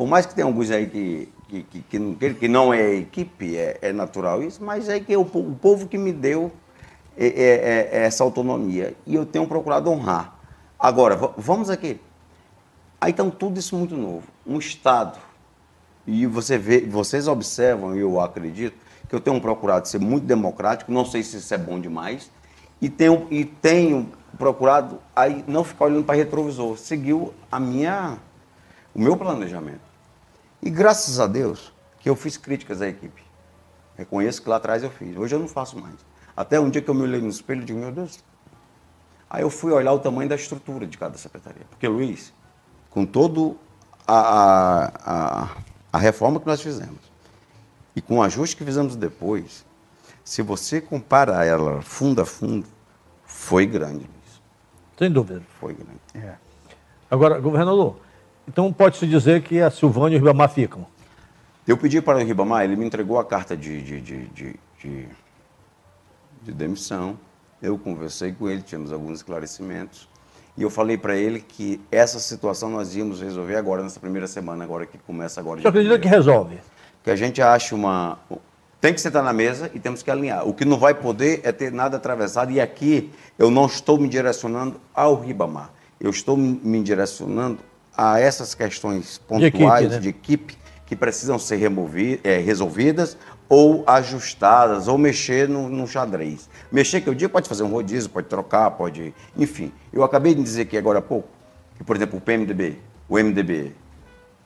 Por 0.00 0.08
mais 0.08 0.24
que 0.24 0.34
tenha 0.34 0.46
alguns 0.46 0.70
aí 0.70 0.86
que, 0.86 1.28
que, 1.46 1.62
que, 1.62 1.82
que 1.82 1.98
não, 1.98 2.14
que 2.14 2.48
não 2.48 2.72
é 2.72 2.94
equipe, 2.94 3.54
é, 3.54 3.76
é 3.82 3.92
natural 3.92 4.42
isso, 4.42 4.64
mas 4.64 4.88
é 4.88 4.98
que 4.98 5.14
o, 5.14 5.20
o 5.20 5.54
povo 5.54 5.86
que 5.86 5.98
me 5.98 6.10
deu 6.10 6.50
é, 7.18 7.26
é- 7.26 7.32
é- 7.34 7.88
é 7.98 8.04
essa 8.06 8.24
autonomia. 8.24 8.94
E 9.06 9.14
eu 9.14 9.26
tenho 9.26 9.46
procurado 9.46 9.90
honrar. 9.90 10.38
Agora, 10.78 11.16
va- 11.16 11.34
vamos 11.36 11.68
aqui. 11.68 12.00
Aí 12.98 13.10
então 13.12 13.28
tudo 13.30 13.60
isso 13.60 13.76
muito 13.76 13.94
novo. 13.94 14.22
Um 14.46 14.56
Estado. 14.58 15.18
E 16.06 16.24
você 16.24 16.56
vê, 16.56 16.80
vocês 16.80 17.28
observam, 17.28 17.94
e 17.94 18.00
eu 18.00 18.18
acredito, 18.22 18.78
que 19.06 19.14
eu 19.14 19.20
tenho 19.20 19.38
procurado 19.38 19.86
ser 19.86 20.00
muito 20.00 20.24
democrático, 20.24 20.90
não 20.90 21.04
sei 21.04 21.22
se 21.22 21.36
isso 21.36 21.52
é 21.52 21.58
bom 21.58 21.78
demais, 21.78 22.30
e 22.80 22.88
tenho, 22.88 23.26
e 23.30 23.44
tenho 23.44 24.10
procurado 24.38 24.98
aí 25.14 25.44
não 25.46 25.62
ficar 25.62 25.84
olhando 25.84 26.04
para 26.06 26.14
retrovisor, 26.14 26.78
seguiu 26.78 27.34
a 27.52 27.60
minha, 27.60 28.16
o 28.94 28.98
meu 28.98 29.14
planejamento. 29.14 29.89
E 30.62 30.68
graças 30.68 31.18
a 31.18 31.26
Deus 31.26 31.72
que 32.00 32.08
eu 32.08 32.16
fiz 32.16 32.36
críticas 32.36 32.82
à 32.82 32.88
equipe. 32.88 33.22
Reconheço 33.96 34.42
que 34.42 34.48
lá 34.48 34.56
atrás 34.56 34.82
eu 34.82 34.90
fiz. 34.90 35.16
Hoje 35.16 35.34
eu 35.34 35.38
não 35.38 35.48
faço 35.48 35.78
mais. 35.78 35.96
Até 36.36 36.58
um 36.58 36.70
dia 36.70 36.80
que 36.80 36.88
eu 36.88 36.94
me 36.94 37.02
olhei 37.02 37.20
no 37.20 37.28
espelho 37.28 37.62
e 37.62 37.64
digo, 37.64 37.78
meu 37.78 37.92
Deus. 37.92 38.22
Aí 39.28 39.42
eu 39.42 39.50
fui 39.50 39.72
olhar 39.72 39.92
o 39.92 39.98
tamanho 39.98 40.28
da 40.28 40.34
estrutura 40.34 40.86
de 40.86 40.98
cada 40.98 41.16
secretaria. 41.16 41.62
Porque, 41.70 41.86
Luiz, 41.86 42.32
com 42.88 43.06
todo 43.06 43.58
a, 44.06 44.90
a, 45.04 45.48
a, 45.92 45.98
reforma 45.98 46.40
que 46.40 46.46
nós 46.46 46.60
fizemos 46.60 46.98
e 47.94 48.00
com 48.00 48.18
o 48.18 48.22
ajuste 48.22 48.56
que 48.56 48.64
fizemos 48.64 48.96
depois, 48.96 49.64
se 50.24 50.42
você 50.42 50.80
comparar 50.80 51.44
ela 51.44 51.80
fundo 51.82 52.20
a 52.20 52.26
fundo, 52.26 52.66
foi 53.24 53.66
grande, 53.66 53.98
Luiz. 53.98 54.42
Sem 54.98 55.12
dúvida. 55.12 55.42
Foi 55.60 55.74
grande. 55.74 56.00
É. 56.14 56.34
Agora, 57.10 57.38
governador, 57.38 57.96
então 58.52 58.72
pode-se 58.72 59.06
dizer 59.06 59.42
que 59.42 59.60
a 59.60 59.70
Silvânia 59.70 60.16
e 60.16 60.20
o 60.20 60.22
Ribamar 60.24 60.50
ficam. 60.50 60.86
Eu 61.66 61.76
pedi 61.76 62.00
para 62.02 62.18
o 62.18 62.24
Ribamar, 62.24 62.64
ele 62.64 62.74
me 62.76 62.84
entregou 62.84 63.18
a 63.18 63.24
carta 63.24 63.56
de, 63.56 63.80
de, 63.82 64.00
de, 64.00 64.26
de, 64.28 64.56
de- 64.82 65.08
de 66.42 66.52
demissão. 66.52 67.18
Eu 67.62 67.78
conversei 67.78 68.32
com 68.32 68.48
ele, 68.48 68.62
tínhamos 68.62 68.92
alguns 68.92 69.18
esclarecimentos. 69.18 70.08
E 70.56 70.62
eu 70.62 70.70
falei 70.70 70.96
para 70.98 71.14
ele 71.16 71.40
que 71.40 71.80
essa 71.92 72.18
situação 72.18 72.70
nós 72.70 72.96
íamos 72.96 73.20
resolver 73.20 73.56
agora, 73.56 73.82
nessa 73.82 74.00
primeira 74.00 74.26
semana, 74.26 74.64
agora 74.64 74.84
que 74.86 74.98
começa 74.98 75.40
agora. 75.40 75.60
Você 75.60 75.68
acredita 75.68 75.98
que 75.98 76.08
resolve? 76.08 76.58
que 77.02 77.10
a 77.10 77.16
gente 77.16 77.40
acha 77.40 77.74
uma. 77.74 78.18
Tem 78.80 78.92
que 78.92 79.00
sentar 79.00 79.22
na 79.22 79.32
mesa 79.32 79.70
e 79.74 79.78
temos 79.78 80.02
que 80.02 80.10
alinhar. 80.10 80.46
O 80.46 80.52
que 80.52 80.64
não 80.66 80.78
vai 80.78 80.92
poder 80.94 81.40
é 81.44 81.52
ter 81.52 81.70
nada 81.72 81.96
atravessado. 81.98 82.50
E 82.50 82.60
aqui 82.60 83.10
eu 83.38 83.50
não 83.50 83.66
estou 83.66 83.96
me 83.98 84.08
direcionando 84.08 84.78
ao 84.94 85.14
Ribamar. 85.20 85.70
Eu 86.00 86.10
estou 86.10 86.36
me 86.36 86.82
direcionando 86.82 87.58
a 88.02 88.18
essas 88.18 88.54
questões 88.54 89.18
pontuais 89.18 90.00
de 90.00 90.08
equipe, 90.08 90.08
equipe, 90.08 90.52
né? 90.54 90.60
que 90.86 90.96
precisam 90.96 91.38
ser 91.38 91.56
removi- 91.56 92.18
eh, 92.24 92.38
resolvidas 92.38 93.18
ou 93.46 93.84
ajustadas, 93.86 94.88
ou 94.88 94.96
mexer 94.96 95.46
no, 95.46 95.68
no 95.68 95.86
xadrez. 95.86 96.48
Mexer 96.72 97.02
que 97.02 97.08
eu 97.10 97.14
digo 97.14 97.30
pode 97.30 97.46
fazer 97.46 97.62
um 97.62 97.68
rodízio, 97.68 98.08
pode 98.08 98.26
trocar, 98.26 98.70
pode. 98.70 99.12
Enfim. 99.36 99.70
Eu 99.92 100.02
acabei 100.02 100.34
de 100.34 100.42
dizer 100.42 100.62
aqui 100.62 100.78
agora 100.78 101.00
há 101.00 101.02
pouco 101.02 101.28
que, 101.76 101.84
por 101.84 101.94
exemplo, 101.94 102.16
o 102.16 102.20
PMDB, 102.22 102.78
o 103.06 103.18
MDB, 103.18 103.74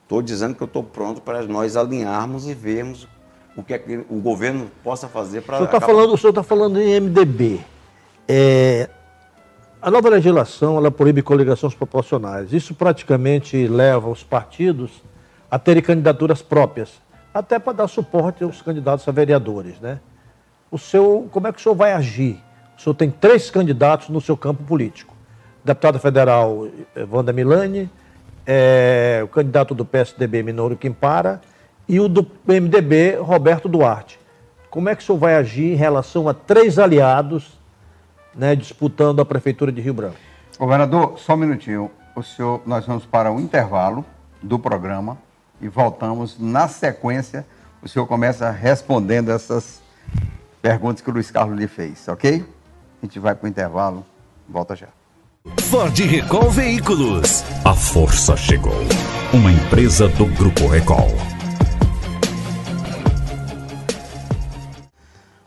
Estou 0.03 0.21
dizendo 0.21 0.55
que 0.55 0.63
eu 0.63 0.67
estou 0.67 0.83
pronto 0.83 1.23
para 1.23 1.43
nós 1.43 1.77
alinharmos 1.77 2.47
e 2.47 2.53
vermos 2.55 3.09
o 3.57 3.63
que, 3.63 3.73
é 3.73 3.79
que 3.79 4.05
o 4.11 4.21
governo 4.21 4.71
possa 4.83 5.09
fazer 5.09 5.43
para. 5.43 5.55
O 5.55 5.59
senhor 5.59 5.67
está 5.67 5.81
falando, 5.81 6.15
o 6.15 6.33
tá 6.33 6.43
falando 6.43 6.81
em 6.81 7.01
MDB. 7.01 7.61
É, 8.29 8.91
a 9.85 9.91
nova 9.91 10.09
legislação 10.09 10.79
ela 10.79 10.91
proíbe 10.91 11.21
coligações 11.21 11.75
proporcionais. 11.75 12.55
Isso 12.55 12.75
praticamente 12.75 13.69
leva 13.69 14.09
os 14.09 14.23
partidos 14.23 15.03
a 15.51 15.59
terem 15.59 15.83
candidaturas 15.83 16.41
próprias, 16.41 17.03
até 17.35 17.59
para 17.59 17.75
dar 17.75 17.89
suporte 17.89 18.43
aos 18.43 18.63
candidatos 18.63 19.07
a 19.07 19.13
vereadores. 19.13 19.79
Né? 19.79 20.01
O 20.71 20.79
seu, 20.79 21.29
como 21.31 21.49
é 21.49 21.53
que 21.53 21.59
o 21.59 21.63
senhor 21.63 21.75
vai 21.75 21.93
agir? 21.93 22.43
O 22.79 22.81
senhor 22.81 22.95
tem 22.95 23.11
três 23.11 23.51
candidatos 23.51 24.09
no 24.09 24.23
seu 24.23 24.39
campo 24.39 24.65
político. 24.65 25.15
Deputada 25.63 25.99
federal 25.99 26.67
eh, 26.97 27.07
Wanda 27.13 27.31
Milani, 27.31 27.91
eh, 28.47 29.21
o 29.23 29.29
candidato 29.29 29.75
do 29.75 29.85
PSDB 29.85 30.43
Minoru 30.43 30.79
Quimpara 30.79 31.43
e 31.87 32.01
o 32.01 32.09
do 32.09 32.27
MDB 32.47 33.17
Roberto 33.17 33.69
Duarte. 33.69 34.19
Como 34.71 34.89
é 34.89 34.97
que 34.97 35.03
o 35.03 35.07
senhor 35.07 35.19
vai 35.19 35.35
agir 35.35 35.75
em 35.75 35.77
relação 35.77 36.27
a 36.27 36.33
três 36.33 36.79
aliados 36.79 37.63
né, 38.37 38.55
disputando 38.55 39.21
a 39.21 39.25
Prefeitura 39.25 39.71
de 39.71 39.81
Rio 39.81 39.95
Branco? 39.95 40.17
Governador, 40.59 41.19
só 41.19 41.35
um 41.35 41.39
minutinho. 41.39 41.91
O 42.15 42.23
senhor, 42.23 42.63
nós 42.65 42.87
vamos 42.87 43.05
para 43.05 43.33
o 43.33 43.41
intervalo 43.41 44.05
do 44.41 44.59
programa 44.59 45.19
e 45.61 45.69
voltamos 45.69 46.39
na 46.39 46.69
sequência. 46.69 47.47
O 47.83 47.89
senhor 47.89 48.07
começa 48.07 48.51
respondendo 48.51 49.31
essas 49.31 49.83
perguntas 50.63 51.03
que 51.03 51.11
o 51.11 51.13
Luiz 51.13 51.31
Carlos 51.31 51.59
lhe 51.59 51.69
fez, 51.69 52.07
ok? 52.09 52.45
A 53.03 53.07
gente 53.07 53.19
vai 53.19 53.35
para 53.35 53.47
o 53.47 53.49
intervalo, 53.49 54.05
volta 54.49 54.75
já. 54.75 54.89
Ford 55.61 55.99
Recall 55.99 56.51
Veículos. 56.51 57.45
A 57.65 57.75
força 57.75 58.37
chegou. 58.37 58.73
Uma 59.33 59.53
empresa 59.53 60.09
do 60.09 60.27
Grupo 60.27 60.67
Recall. 60.69 61.34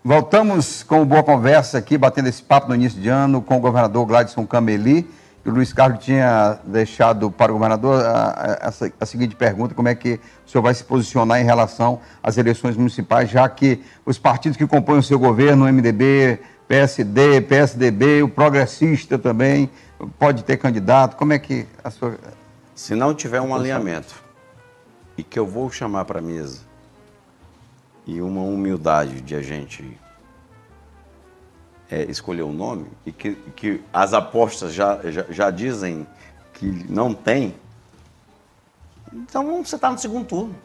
Voltamos 0.08 0.84
com 0.84 1.06
boa 1.06 1.22
conversa 1.22 1.78
aqui, 1.78 1.98
batendo 1.98 2.30
esse 2.30 2.42
papo 2.42 2.70
no 2.70 2.76
início 2.76 2.98
de 2.98 3.10
ano 3.10 3.42
com 3.42 3.58
o 3.58 3.60
governador 3.60 4.06
Gladson 4.06 4.48
Cameli. 4.48 5.06
E 5.46 5.50
o 5.50 5.54
Luiz 5.54 5.74
Carlos 5.74 6.02
tinha 6.02 6.58
deixado 6.64 7.30
para 7.30 7.52
o 7.52 7.56
governador 7.56 8.06
a, 8.06 8.70
a- 8.70 8.72
a 9.02 9.06
seguinte 9.06 9.36
pergunta: 9.36 9.76
como 9.76 9.90
é 9.90 9.94
que 9.96 10.18
o 10.46 10.50
senhor 10.50 10.62
vai 10.62 10.74
se 10.74 10.86
posicionar 10.86 11.42
em 11.42 11.44
relação 11.44 12.00
às 12.24 12.38
eleições 12.38 12.78
municipais, 12.78 13.30
já 13.30 13.50
que 13.50 13.84
os 14.06 14.18
partidos 14.18 14.58
que 14.58 14.66
compõem 14.66 15.00
o 15.00 15.04
seu 15.04 15.20
governo, 15.20 15.66
o 15.66 15.68
MDB, 15.68 16.40
PSD, 16.70 17.42
PSDB, 17.42 18.24
o 18.24 18.30
progressista 18.30 19.20
também, 19.20 19.70
pode 20.18 20.42
ter 20.46 20.56
candidato. 20.56 21.18
Como 21.18 21.34
é 21.34 21.38
que 21.38 21.68
a 21.84 21.92
sua. 21.92 22.16
Se 22.74 22.96
não 22.96 23.14
tiver 23.14 23.42
um 23.42 23.54
alinhamento 23.54 24.16
e 25.18 25.22
que 25.24 25.38
eu 25.38 25.46
vou 25.46 25.70
chamar 25.70 26.06
para 26.06 26.20
a 26.20 26.22
mesa 26.22 26.67
e 28.08 28.22
uma 28.22 28.42
humildade 28.42 29.22
de 29.22 29.36
a 29.36 29.42
gente 29.42 30.00
é, 31.92 32.04
escolher 32.04 32.44
o 32.44 32.54
nome 32.54 32.88
e 33.06 33.12
que, 33.12 33.36
que 33.56 33.82
as 33.92 34.14
apostas 34.14 34.74
já, 34.74 35.00
já, 35.12 35.26
já 35.30 35.52
dizem 35.52 36.08
que 36.54 36.66
não 36.90 37.14
tem, 37.14 37.54
então 39.12 39.64
você 39.64 39.76
está 39.76 39.92
no 39.92 39.98
segundo 39.98 40.26
turno. 40.26 40.56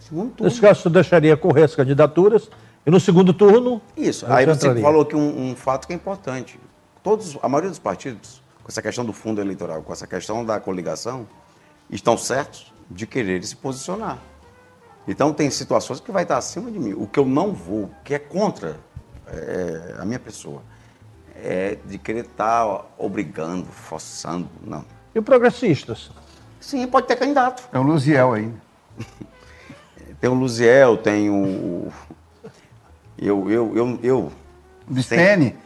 Segundo 0.00 0.32
turno. 0.32 0.50
Nesse 0.50 0.60
caso, 0.60 0.80
o 0.80 0.82
senhor 0.82 0.92
deixaria 0.92 1.36
correr 1.36 1.64
as 1.64 1.74
candidaturas 1.74 2.50
e 2.84 2.90
no 2.90 2.98
segundo 2.98 3.32
turno. 3.32 3.80
Isso. 3.96 4.26
Aí 4.26 4.44
você 4.44 4.54
você 4.54 4.66
entraria. 4.66 4.82
falou 4.82 5.02
aqui 5.02 5.14
um, 5.14 5.50
um 5.50 5.56
fato 5.56 5.86
que 5.86 5.92
é 5.92 5.96
importante. 5.96 6.58
Todos, 7.02 7.38
a 7.42 7.48
maioria 7.48 7.70
dos 7.70 7.78
partidos, 7.78 8.42
com 8.62 8.68
essa 8.68 8.82
questão 8.82 9.04
do 9.04 9.12
fundo 9.12 9.40
eleitoral, 9.40 9.82
com 9.82 9.92
essa 9.92 10.06
questão 10.06 10.44
da 10.44 10.58
coligação, 10.60 11.26
estão 11.88 12.16
certos 12.18 12.72
de 12.90 13.06
querer 13.06 13.42
se 13.44 13.56
posicionar. 13.56 14.18
Então 15.10 15.32
tem 15.32 15.50
situações 15.50 15.98
que 15.98 16.12
vai 16.12 16.22
estar 16.22 16.38
acima 16.38 16.70
de 16.70 16.78
mim. 16.78 16.92
O 16.92 17.04
que 17.04 17.18
eu 17.18 17.24
não 17.26 17.52
vou, 17.52 17.90
que 18.04 18.14
é 18.14 18.18
contra 18.18 18.76
é, 19.26 19.96
a 19.98 20.04
minha 20.04 20.20
pessoa, 20.20 20.62
é 21.34 21.76
de 21.84 21.98
querer 21.98 22.26
estar 22.26 22.86
obrigando, 22.96 23.66
forçando. 23.66 24.48
Não. 24.64 24.84
E 25.12 25.18
o 25.18 25.22
progressistas? 25.22 26.12
Sim, 26.60 26.86
pode 26.86 27.08
ter 27.08 27.16
candidato. 27.16 27.68
É 27.72 27.78
o 27.78 27.82
Luziel 27.82 28.34
aí. 28.34 28.52
Tem 30.20 30.30
o 30.30 30.34
Luziel, 30.34 30.98
tem 30.98 31.30
o. 31.30 31.88
Eu, 33.18 33.50
eu, 33.50 33.72
eu, 33.74 33.98
eu. 34.02 34.32
Bistene. 34.86 35.56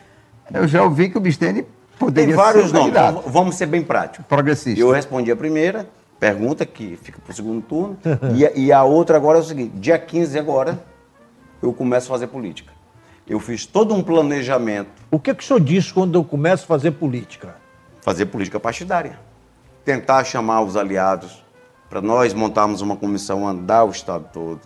Eu 0.52 0.68
já 0.68 0.84
ouvi 0.84 1.10
que 1.10 1.18
o 1.18 1.20
Bistene 1.20 1.66
poderia 1.98 2.36
Tem 2.36 2.44
vários 2.44 2.70
ser 2.70 2.76
um 2.76 2.78
nomes. 2.78 2.94
candidato. 2.94 3.28
Vamos 3.28 3.56
ser 3.56 3.66
bem 3.66 3.82
práticos. 3.82 4.24
Progressista. 4.26 4.80
Eu 4.80 4.92
respondi 4.92 5.32
a 5.32 5.34
primeira 5.34 5.88
pergunta, 6.18 6.64
que 6.64 6.96
fica 6.96 7.18
para 7.20 7.30
o 7.32 7.34
segundo 7.34 7.62
turno, 7.62 7.98
e, 8.34 8.46
a- 8.46 8.52
e 8.54 8.72
a 8.72 8.82
outra 8.84 9.16
agora 9.16 9.38
é 9.38 9.40
o 9.40 9.44
seguinte: 9.44 9.72
dia 9.78 9.98
15 9.98 10.38
agora, 10.38 10.82
eu 11.62 11.72
começo 11.72 12.06
a 12.08 12.14
fazer 12.14 12.26
política. 12.28 12.72
Eu 13.26 13.40
fiz 13.40 13.64
todo 13.64 13.94
um 13.94 14.02
planejamento, 14.02 14.90
O 15.10 15.18
que, 15.18 15.34
que 15.34 15.42
o 15.42 15.46
senhor 15.46 15.60
diz 15.60 15.90
quando 15.90 16.14
eu 16.18 16.24
começo 16.24 16.64
a 16.64 16.66
fazer 16.66 16.90
política? 16.92 17.56
fazer 18.02 18.26
política 18.26 18.60
partidária. 18.60 19.18
Tentar 19.82 20.24
chamar 20.24 20.60
os 20.60 20.76
aliados 20.76 21.42
para 21.88 22.02
nós 22.02 22.34
montarmos 22.34 22.82
uma 22.82 22.96
comissão, 22.96 23.48
andar 23.48 23.84
o 23.84 23.90
Estado 23.90 24.26
todo. 24.30 24.60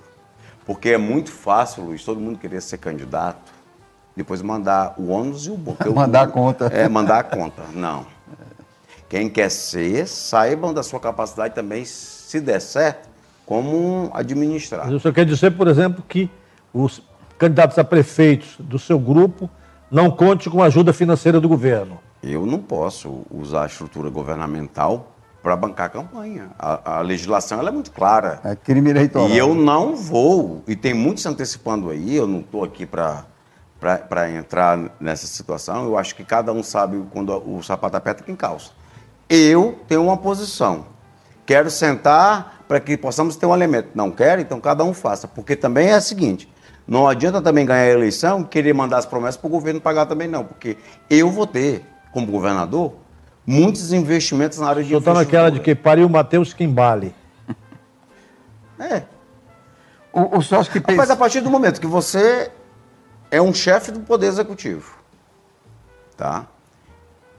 Porque 0.67 0.89
é 0.91 0.99
muito 0.99 1.31
fácil, 1.31 1.85
Luiz, 1.85 2.03
todo 2.05 2.21
mundo 2.21 2.37
querer 2.37 2.61
ser 2.61 2.79
candidato, 2.79 3.53
depois 4.17 4.43
mandar 4.43 4.95
o 4.99 5.09
ônus 5.11 5.47
e 5.47 5.51
o 5.51 5.57
bom. 5.57 5.77
Mandar 5.95 6.23
a 6.23 6.27
conta. 6.27 6.67
É, 6.67 6.89
mandar 6.89 7.19
a 7.21 7.23
conta. 7.23 7.63
Não. 7.73 8.07
Quem 9.09 9.29
quer 9.29 9.51
ser, 9.51 10.07
saibam 10.07 10.75
da 10.75 10.83
sua 10.83 11.01
capacidade 11.01 11.55
também, 11.55 11.85
se 11.85 12.41
der 12.41 12.61
certo, 12.61 13.09
como 13.47 14.11
administrar. 14.13 14.85
Mas 14.85 14.95
o 14.95 15.01
senhor 15.01 15.15
quer 15.15 15.25
dizer, 15.25 15.53
por 15.53 15.67
exemplo, 15.67 16.05
que 16.07 16.31
os 16.75 17.03
candidatos 17.39 17.79
a 17.79 17.85
prefeitos 17.85 18.57
do 18.59 18.79
seu 18.79 18.99
grupo 18.99 19.49
não 19.91 20.11
conte 20.11 20.51
com 20.51 20.63
a 20.63 20.67
ajuda 20.67 20.93
financeira 20.93 21.41
do 21.41 21.49
governo. 21.49 21.99
Eu 22.23 22.45
não 22.45 22.59
posso 22.59 23.23
usar 23.31 23.63
a 23.63 23.67
estrutura 23.67 24.11
governamental 24.11 25.15
para 25.43 25.57
bancar 25.57 25.87
a 25.87 25.89
campanha. 25.89 26.51
A, 26.59 26.99
a 26.99 27.01
legislação 27.01 27.59
ela 27.59 27.71
é 27.71 27.73
muito 27.73 27.91
clara. 27.93 28.41
É 28.45 28.55
crime 28.55 28.91
eleitoral. 28.91 29.31
E 29.31 29.39
eu 29.39 29.55
não 29.55 29.97
vou, 29.97 30.63
e 30.69 30.77
tem 30.77 30.93
muitos 30.93 31.23
se 31.23 31.29
antecipando 31.29 31.89
aí, 31.89 32.15
eu 32.15 32.27
não 32.27 32.41
estou 32.41 32.63
aqui 32.63 32.85
para 32.85 33.25
entrar 34.31 34.79
nessa 35.01 35.27
situação, 35.27 35.85
eu 35.85 35.97
acho 35.97 36.15
que 36.15 36.25
cada 36.25 36.53
um 36.53 36.63
sabe 36.63 37.03
quando 37.11 37.33
o 37.33 37.63
sapato 37.63 37.97
aperta 37.97 38.23
quem 38.23 38.37
calça. 38.37 38.73
Eu 39.29 39.79
tenho 39.87 40.03
uma 40.03 40.17
posição, 40.17 40.87
quero 41.45 41.71
sentar 41.71 42.65
para 42.67 42.81
que 42.81 42.97
possamos 42.97 43.37
ter 43.37 43.47
um 43.47 43.55
elemento. 43.55 43.91
Não 43.95 44.11
quero, 44.11 44.41
então 44.41 44.61
cada 44.61 44.85
um 44.85 44.95
faça, 44.95 45.27
porque 45.29 45.55
também 45.57 45.91
é 45.91 45.97
o 45.97 46.01
seguinte, 46.01 46.51
não 46.87 47.07
adianta 47.07 47.41
também 47.43 47.67
ganhar 47.67 47.83
a 47.83 47.91
eleição 47.91 48.41
e 48.41 48.45
querer 48.45 48.73
mandar 48.73 48.99
as 48.99 49.07
promessas 49.07 49.37
para 49.37 49.47
o 49.47 49.51
governo 49.51 49.81
pagar 49.81 50.07
também 50.07 50.27
não, 50.29 50.45
porque 50.45 50.79
eu 51.11 51.31
vou 51.31 51.47
ter, 51.47 51.85
como 52.13 52.27
governador, 52.27 52.95
muitos 53.47 53.93
investimentos 53.93 54.59
na 54.59 54.69
área 54.69 54.83
de 54.83 54.89
senhor 54.89 55.01
está 55.01 55.13
naquela 55.13 55.51
de 55.51 55.61
que 55.61 55.75
pariu 55.75 56.07
o 56.07 56.11
Matheus 56.11 56.53
Quimbale. 56.55 57.15
É, 58.81 59.03
O, 60.13 60.39
o 60.39 60.41
sócio 60.41 60.73
que 60.73 60.79
Mas 60.87 60.97
pensa. 60.97 61.13
a 61.13 61.17
partir 61.17 61.41
do 61.41 61.51
momento 61.51 61.81
que 61.81 61.87
você 61.87 62.49
é 63.29 63.43
um 63.43 63.53
chefe 63.53 63.91
do 63.91 63.99
Poder 64.01 64.29
Executivo, 64.29 64.95
tá? 66.17 66.47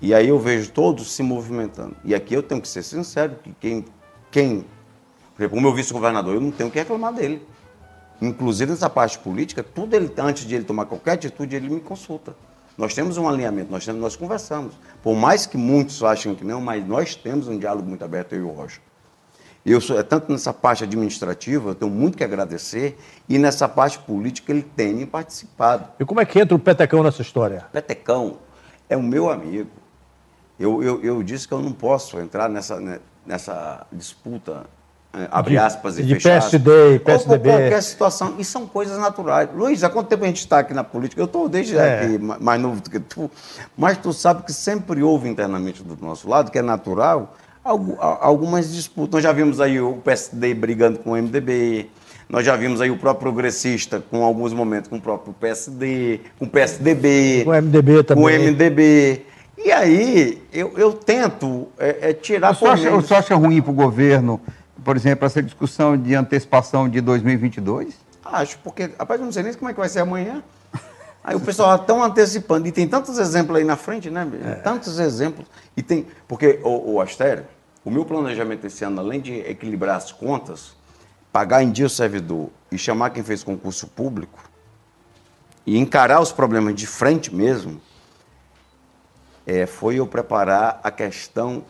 E 0.02 0.14
aí 0.14 0.30
eu 0.30 0.40
vejo 0.40 0.72
todos 0.72 1.12
se 1.12 1.22
movimentando. 1.22 1.96
E 2.04 2.16
aqui 2.16 2.34
eu 2.34 2.42
tenho 2.42 2.62
que 2.62 2.68
ser 2.68 2.84
sincero, 2.84 3.36
que 3.44 3.54
quem, 3.60 3.86
quem 4.32 4.66
por 5.36 5.44
exemplo, 5.44 5.58
o 5.58 5.62
meu 5.62 5.74
vice-governador, 5.74 6.36
eu 6.36 6.42
não 6.42 6.52
tenho 6.52 6.68
o 6.68 6.72
que 6.72 6.80
reclamar 6.80 7.14
dele. 7.14 7.42
Inclusive 8.22 8.72
nessa 8.72 8.90
parte 8.90 9.18
política, 9.20 9.64
tudo 9.64 9.96
ele, 9.96 10.12
antes 10.18 10.46
de 10.46 10.54
ele 10.54 10.66
tomar 10.66 10.86
qualquer 10.86 11.14
atitude, 11.14 11.56
ele 11.56 11.70
me 11.70 11.80
consulta. 11.80 12.36
Nós 12.78 12.94
temos 12.94 13.18
um 13.18 13.28
alinhamento, 13.28 13.72
nós, 13.72 13.86
temos, 13.86 14.02
nós 14.02 14.16
conversamos. 14.16 14.74
Por 15.02 15.16
mais 15.16 15.46
que 15.46 15.58
muitos 15.58 16.04
achem 16.04 16.36
que 16.36 16.44
não, 16.44 16.60
mas 16.60 16.86
nós 16.86 17.16
temos 17.16 17.48
um 17.48 17.58
diálogo 17.58 17.88
muito 17.88 18.04
aberto, 18.04 18.34
eu 18.34 18.40
e 18.40 18.44
o 18.44 18.50
Rocha. 18.50 18.82
Eu 19.66 19.80
sou, 19.80 20.00
é 20.00 20.04
tanto 20.04 20.32
nessa 20.32 20.54
parte 20.54 20.84
administrativa, 20.84 21.72
eu 21.72 21.76
tenho 21.76 21.92
muito 21.92 22.18
que 22.18 22.24
agradecer, 22.24 22.98
e 23.28 23.38
nessa 23.38 23.68
parte 23.68 24.00
política 24.00 24.52
ele 24.52 24.64
tem 24.64 24.94
me 24.94 25.06
participado. 25.06 25.88
E 26.00 26.06
como 26.06 26.20
é 26.20 26.26
que 26.26 26.40
entra 26.40 26.56
o 26.56 26.60
Petecão 26.60 27.04
nessa 27.04 27.22
história? 27.22 27.66
Petecão 27.72 28.40
é 28.90 28.98
o 28.98 29.04
meu 29.04 29.30
amigo. 29.30 29.70
Eu, 30.60 30.84
eu, 30.84 31.02
eu 31.04 31.24
disse 31.24 31.48
que 31.48 31.54
eu 31.54 31.60
não 31.62 31.72
posso 31.72 32.20
entrar 32.20 32.50
nessa, 32.50 32.80
né, 32.80 33.00
nessa 33.26 33.86
disputa, 33.92 34.66
eh, 35.14 35.28
abre 35.32 35.52
De- 35.52 35.58
aspas 35.58 35.98
e 35.98 36.04
de 36.04 36.16
fecha 36.16 36.38
aspas, 36.38 36.52
PSD 36.52 36.72
e 36.72 36.94
ou 36.96 37.00
PSDB. 37.00 37.50
qualquer 37.50 37.82
situação. 37.84 38.36
E 38.38 38.44
são 38.44 38.68
coisas 38.68 38.98
naturais. 39.00 39.48
Luiz, 39.56 39.84
há 39.84 39.90
quanto 39.90 40.08
tempo 40.08 40.24
a 40.24 40.28
gente 40.28 40.40
está 40.40 40.60
aqui 40.60 40.74
na 40.74 40.84
política? 40.84 41.22
Eu 41.22 41.26
estou 41.26 41.48
desde 41.48 41.78
É. 41.78 42.00
aqui, 42.04 42.18
ma- 42.18 42.38
mais 42.40 42.62
novo 42.62 42.82
do 42.82 42.90
que 42.90 43.00
tu. 43.00 43.32
Mas 43.78 43.98
tu 43.98 44.12
sabe 44.12 44.44
que 44.44 44.52
sempre 44.52 45.02
houve 45.02 45.30
internamente 45.30 45.82
do 45.82 45.98
nosso 46.06 46.28
lado, 46.30 46.52
que 46.52 46.58
é 46.60 46.62
natural, 46.62 47.36
algumas 48.20 48.72
disputas. 48.74 49.14
Nós 49.14 49.24
já 49.24 49.32
vimos 49.32 49.60
aí 49.62 49.80
o 49.80 49.94
PSD 50.04 50.54
brigando 50.54 51.00
com 51.00 51.12
o 51.12 51.16
MDB, 51.16 51.90
nós 52.28 52.46
já 52.46 52.56
vimos 52.56 52.82
aí 52.82 52.92
o 52.92 52.98
próprio 52.98 53.32
progressista 53.32 54.04
com 54.12 54.24
alguns 54.24 54.54
momentos 54.54 54.90
com 54.90 54.98
o 54.98 55.02
próprio 55.02 55.34
PSD, 55.34 56.20
com 56.38 56.46
o 56.46 56.50
PSDB, 56.50 57.44
Com 57.46 57.52
o 57.52 57.56
MDB 57.56 58.04
também. 58.04 58.24
com 58.24 58.30
o 58.30 58.34
MDB. 58.34 59.26
E 59.64 59.72
aí 59.72 60.42
eu, 60.54 60.74
eu 60.78 60.94
tento 60.94 61.68
é, 61.78 62.10
é, 62.10 62.14
tirar 62.14 62.52
O 62.52 62.56
senhor, 62.56 62.72
acha, 62.72 62.82
o 62.84 62.92
menos. 62.92 63.08
senhor 63.08 63.20
acha 63.20 63.36
ruim 63.36 63.62
para 63.62 63.72
o 63.72 63.74
governo, 63.74 64.40
por 64.84 64.96
exemplo, 64.96 65.26
essa 65.26 65.44
discussão 65.44 65.98
de 65.98 66.16
antecipação 66.16 66.88
de 66.88 67.02
2022? 67.02 67.94
Acho, 68.24 68.58
porque, 68.60 68.90
rapaz, 68.98 69.20
eu 69.20 69.26
não 69.26 69.34
sei 69.34 69.44
nem 69.44 69.54
como 69.54 69.70
é 69.70 69.74
que 69.74 69.80
vai 69.80 69.90
ser 69.90 70.00
amanhã. 70.00 70.42
Aí 71.22 71.36
o 71.36 71.40
pessoal 71.40 71.76
está 71.76 71.86
tão 71.86 72.02
antecipando, 72.02 72.68
e 72.68 72.72
tem 72.72 72.88
tantos 72.88 73.18
exemplos 73.18 73.58
aí 73.58 73.64
na 73.66 73.76
frente, 73.76 74.10
né? 74.10 74.26
bicho? 74.26 74.64
Tantos 74.64 74.98
exemplos. 75.00 75.46
E 75.76 75.84
tem, 75.84 76.08
porque, 76.28 76.60
o, 76.64 76.94
o 76.94 77.02
Astério, 77.02 77.46
o 77.84 77.92
meu 77.92 78.06
planejamento 78.06 78.66
esse 78.66 78.86
ano, 78.86 79.02
além 79.02 79.20
de 79.20 79.34
equilibrar 79.40 79.98
as 79.98 80.12
contas, 80.12 80.76
pagar 81.32 81.62
em 81.62 81.72
dia 81.72 81.86
o 81.86 81.90
servidor 81.90 82.50
e 82.72 82.78
chamar 82.78 83.10
quem 83.10 83.24
fez 83.24 83.44
concurso 83.44 83.88
público, 83.88 84.40
e 85.66 85.78
encarar 85.78 86.22
os 86.22 86.32
problemas 86.32 86.74
de 86.74 86.88
frente 86.88 87.36
mesmo, 87.36 87.82
é, 89.50 89.66
foi 89.66 89.96
eu 89.96 90.06
preparar 90.06 90.80
a 90.84 90.92
questão 90.92 91.64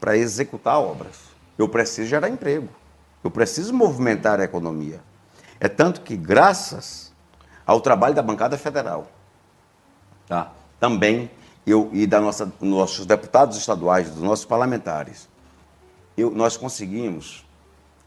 para 0.00 0.16
executar 0.16 0.80
obras. 0.80 1.16
Eu 1.56 1.68
preciso 1.68 2.08
gerar 2.08 2.28
emprego. 2.28 2.68
Eu 3.22 3.30
preciso 3.30 3.72
movimentar 3.72 4.40
a 4.40 4.44
economia. 4.44 5.00
É 5.60 5.68
tanto 5.68 6.00
que, 6.00 6.16
graças 6.16 7.12
ao 7.64 7.80
trabalho 7.80 8.16
da 8.16 8.20
bancada 8.20 8.58
federal, 8.58 9.06
tá? 10.26 10.52
também 10.80 11.30
eu 11.64 11.88
e 11.92 12.04
da 12.04 12.20
nossa, 12.20 12.52
nossos 12.60 13.06
deputados 13.06 13.56
estaduais, 13.56 14.10
dos 14.10 14.20
nossos 14.20 14.44
parlamentares, 14.44 15.28
eu, 16.16 16.32
nós 16.32 16.56
conseguimos 16.56 17.46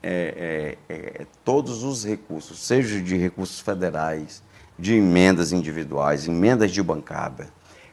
é, 0.03 0.77
é, 0.89 0.93
é, 0.93 1.25
todos 1.45 1.81
os 1.81 2.03
recursos, 2.03 2.59
seja 2.59 3.01
de 3.01 3.15
recursos 3.15 3.61
federais, 3.61 4.43
de 4.77 4.95
emendas 4.95 5.53
individuais, 5.53 6.27
emendas 6.27 6.71
de 6.71 6.83
bancada, 6.83 7.49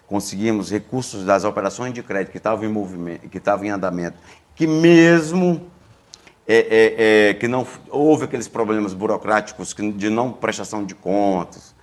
conseguimos 0.07 0.71
recursos 0.71 1.25
das 1.25 1.45
operações 1.45 1.93
de 1.93 2.03
crédito 2.03 2.31
que 2.33 2.39
estavam 2.39 2.65
em 2.65 2.69
movimento, 2.69 3.29
que 3.29 3.39
estavam 3.39 3.65
em 3.65 3.71
andamento, 3.71 4.17
que 4.55 4.67
mesmo 4.67 5.63
é, 6.47 6.57
é, 6.57 7.29
é, 7.31 7.35
que 7.35 7.49
não 7.49 7.67
houve 7.91 8.25
aqueles 8.25 8.47
problemas 8.47 8.93
burocráticos 8.93 9.75
de 9.97 10.11
não 10.11 10.31
prestação 10.31 10.85
de 10.85 10.95
contas. 10.95 11.75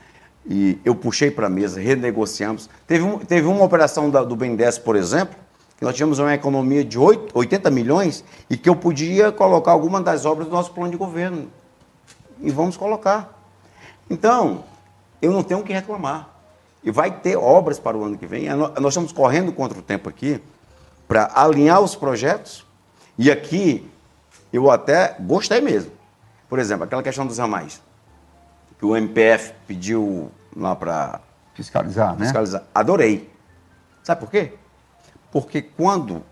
E 0.46 0.80
eu 0.86 0.94
puxei 0.96 1.30
para 1.32 1.48
a 1.48 1.50
mesa, 1.50 1.80
renegociamos. 1.80 2.70
Teve, 2.88 3.04
um- 3.04 3.18
teve 3.20 3.48
uma 3.48 3.64
operação 3.64 4.10
da- 4.10 4.24
do 4.24 4.36
BNDES, 4.36 4.78
por 4.80 4.96
exemplo, 4.96 5.36
que 5.78 5.84
nós 5.84 5.96
tínhamos 5.96 6.20
uma 6.20 6.34
economia 6.34 6.84
de 6.86 6.98
oito- 7.00 7.36
80 7.36 7.70
milhões 7.72 8.24
e 8.50 8.56
que 8.58 8.70
eu 8.70 8.76
podia 8.76 9.32
colocar 9.32 9.72
alguma 9.72 10.00
das 10.02 10.26
obras 10.26 10.48
do 10.48 10.54
nosso 10.54 10.72
plano 10.74 10.92
de 10.92 10.98
governo. 10.98 11.48
E 12.40 12.50
vamos 12.52 12.78
colocar. 12.78 13.40
Então, 14.10 14.64
eu 15.22 15.32
não 15.32 15.42
tenho 15.44 15.60
o 15.60 15.64
que 15.64 15.74
reclamar. 15.74 16.30
E 16.84 16.90
vai 16.92 17.12
ter 17.12 17.36
obras 17.36 17.80
para 17.80 17.98
o 17.98 18.04
ano 18.04 18.18
que 18.18 18.26
vem. 18.26 18.50
Nós 18.50 18.74
nós 18.76 18.94
estamos 18.94 19.12
correndo 19.12 19.52
contra 19.54 19.78
o 19.78 19.82
tempo 19.82 20.10
aqui 20.10 20.42
para 21.08 21.32
alinhar 21.36 21.82
os 21.82 21.96
projetos. 21.96 22.66
E 23.18 23.30
aqui 23.30 23.90
eu 24.52 24.72
até 24.72 25.16
gostei 25.20 25.62
mesmo. 25.62 25.92
Por 26.50 26.60
exemplo, 26.60 26.84
aquela 26.84 27.04
questão 27.04 27.26
dos 27.26 27.38
ramais, 27.38 27.82
que 28.78 28.86
o 28.86 28.96
MPF 28.96 29.54
pediu 29.68 30.32
lá 30.56 30.76
para 30.76 31.22
Fiscalizar, 31.54 32.16
né? 32.18 32.26
fiscalizar. 32.26 32.64
Adorei. 32.74 33.30
Sabe 34.04 34.22
por 34.22 34.32
quê? 34.32 34.54
Porque 35.32 35.62
quando 35.62 36.24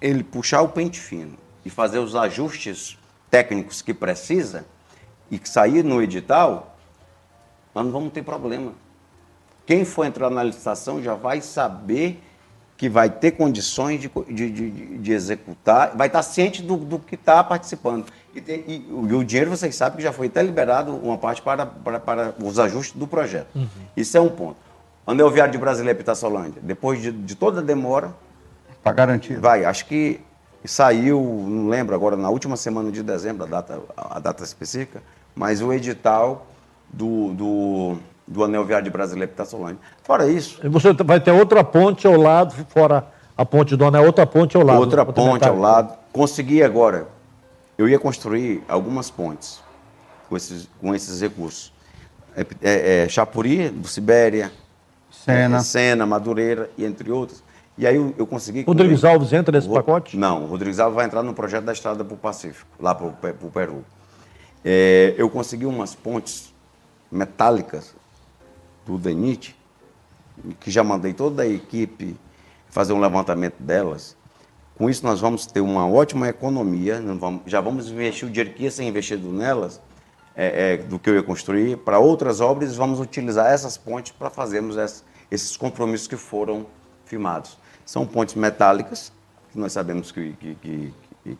ele 0.00 0.22
puxar 0.22 0.62
o 0.62 0.68
pente 0.68 1.00
fino 1.00 1.36
e 1.64 1.70
fazer 1.70 1.98
os 1.98 2.14
ajustes 2.14 2.98
técnicos 3.30 3.82
que 3.82 3.94
precisa 3.94 4.64
e 5.30 5.38
que 5.38 5.48
sair 5.48 5.84
no 5.84 6.02
edital, 6.02 6.76
nós 7.74 7.84
não 7.84 7.92
vamos 7.92 8.12
ter 8.12 8.22
problema. 8.22 8.72
Quem 9.68 9.84
for 9.84 10.06
entrar 10.06 10.30
na 10.30 10.42
licitação 10.42 11.02
já 11.02 11.12
vai 11.14 11.42
saber 11.42 12.22
que 12.74 12.88
vai 12.88 13.10
ter 13.10 13.32
condições 13.32 14.00
de, 14.00 14.08
de, 14.30 14.50
de- 14.50 14.98
de 14.98 15.12
executar, 15.12 15.94
vai 15.94 16.06
estar 16.06 16.22
ciente 16.22 16.62
do, 16.62 16.74
do 16.78 16.98
que 16.98 17.16
está 17.16 17.44
participando. 17.44 18.06
E, 18.34 18.40
tem- 18.40 18.64
e 18.66 18.86
o- 18.90 19.06
e 19.06 19.12
o 19.12 19.22
dinheiro, 19.22 19.50
vocês 19.50 19.76
sabem 19.76 19.98
que 19.98 20.02
já 20.02 20.10
foi 20.10 20.28
até 20.28 20.42
liberado 20.42 20.96
uma 20.96 21.18
parte 21.18 21.42
para, 21.42 21.66
para, 21.66 22.00
para 22.00 22.34
os 22.42 22.58
ajustes 22.58 22.96
do 22.98 23.06
projeto. 23.06 23.48
Isso 23.94 24.16
é 24.16 24.20
um 24.22 24.30
ponto. 24.30 24.56
Anel 25.06 25.30
Viário 25.30 25.52
de 25.52 25.58
Brasília 25.58 25.90
e 25.90 25.94
Pitaçolândia, 25.94 26.62
depois 26.62 27.02
de, 27.02 27.12
de 27.12 27.34
toda 27.34 27.60
a 27.60 27.62
demora, 27.62 28.14
Está 28.78 28.90
garantido. 28.90 29.38
vai, 29.38 29.66
acho 29.66 29.84
que 29.84 30.18
saiu, 30.64 31.20
não 31.46 31.68
lembro 31.68 31.94
agora, 31.94 32.16
na 32.16 32.30
última 32.30 32.56
semana 32.56 32.90
de 32.90 33.02
dezembro, 33.02 33.44
a 33.44 33.46
data, 33.46 33.82
a 33.94 34.18
data 34.18 34.42
específica, 34.44 35.02
mas 35.36 35.60
o 35.60 35.74
edital 35.74 36.46
do, 36.90 37.34
do, 37.34 37.96
do 38.28 38.44
Anel 38.44 38.64
Viário 38.64 38.90
Brasileiro 38.92 39.30
Pitaçolândia. 39.30 39.78
Fora 40.02 40.28
isso, 40.28 40.60
E 40.62 40.68
você 40.68 40.92
vai 40.92 41.18
ter 41.18 41.30
outra 41.32 41.64
ponte 41.64 42.06
ao 42.06 42.16
lado, 42.16 42.54
fora 42.68 43.06
a 43.36 43.44
ponte 43.44 43.74
do 43.74 43.84
Anel, 43.86 44.04
outra 44.04 44.26
ponte 44.26 44.56
ao 44.56 44.62
lado. 44.62 44.80
outra 44.80 45.04
ponte 45.04 45.48
ao 45.48 45.58
lado. 45.58 45.94
Consegui 46.12 46.62
agora, 46.62 47.08
eu 47.78 47.88
ia 47.88 47.98
construir 47.98 48.62
algumas 48.68 49.10
pontes 49.10 49.60
com 50.28 50.36
esses, 50.36 50.68
com 50.80 50.94
esses 50.94 51.20
recursos. 51.20 51.72
É, 52.36 52.46
é, 52.62 53.04
é, 53.04 53.08
Chapuri, 53.08 53.70
do 53.70 53.88
Sibéria, 53.88 54.52
Sena. 55.10 55.56
é, 55.56 55.60
Sena, 55.60 56.06
Madureira 56.06 56.70
e 56.76 56.84
entre 56.84 57.10
outros. 57.10 57.42
E 57.78 57.86
aí 57.86 57.96
eu, 57.96 58.12
eu 58.18 58.26
consegui... 58.26 58.62
Rodrigues 58.64 59.04
Alves 59.04 59.32
entra 59.32 59.52
nesse 59.56 59.68
Ro- 59.68 59.74
pacote? 59.76 60.16
Não, 60.16 60.44
o 60.44 60.46
Rodrigues 60.46 60.78
Alves 60.80 60.96
vai 60.96 61.06
entrar 61.06 61.22
no 61.22 61.32
projeto 61.32 61.64
da 61.64 61.72
estrada 61.72 62.04
para 62.04 62.14
o 62.14 62.16
Pacífico, 62.18 62.68
lá 62.80 62.94
para 62.94 63.06
o 63.06 63.50
Peru. 63.52 63.84
É, 64.64 65.14
eu 65.16 65.30
consegui 65.30 65.64
umas 65.64 65.94
pontes 65.94 66.52
metálicas 67.10 67.94
do 68.88 68.96
DENIT, 68.98 69.54
que 70.60 70.70
já 70.70 70.82
mandei 70.82 71.12
toda 71.12 71.42
a 71.42 71.46
equipe 71.46 72.16
fazer 72.70 72.94
um 72.94 73.00
levantamento 73.00 73.56
delas. 73.60 74.16
Com 74.76 74.88
isso, 74.88 75.04
nós 75.04 75.20
vamos 75.20 75.44
ter 75.46 75.60
uma 75.60 75.86
ótima 75.86 76.28
economia, 76.28 77.02
já 77.46 77.60
vamos 77.60 77.90
investir 77.90 78.26
o 78.26 78.30
dinheiro 78.30 78.54
que 78.54 78.62
ia 78.62 78.70
ser 78.70 78.84
investido 78.84 79.30
nelas, 79.30 79.80
é, 80.34 80.74
é, 80.74 80.76
do 80.78 80.98
que 80.98 81.10
eu 81.10 81.16
ia 81.16 81.22
construir, 81.22 81.76
para 81.78 81.98
outras 81.98 82.40
obras, 82.40 82.76
vamos 82.76 83.00
utilizar 83.00 83.52
essas 83.52 83.76
pontes 83.76 84.12
para 84.12 84.30
fazermos 84.30 84.76
ess- 84.76 85.04
esses 85.30 85.56
compromissos 85.56 86.06
que 86.06 86.16
foram 86.16 86.64
firmados. 87.04 87.58
São 87.84 88.06
pontes 88.06 88.36
metálicas, 88.36 89.12
que 89.52 89.58
nós 89.58 89.72
sabemos 89.72 90.12
que, 90.12 90.32
que, 90.34 90.54
que- 90.54 90.92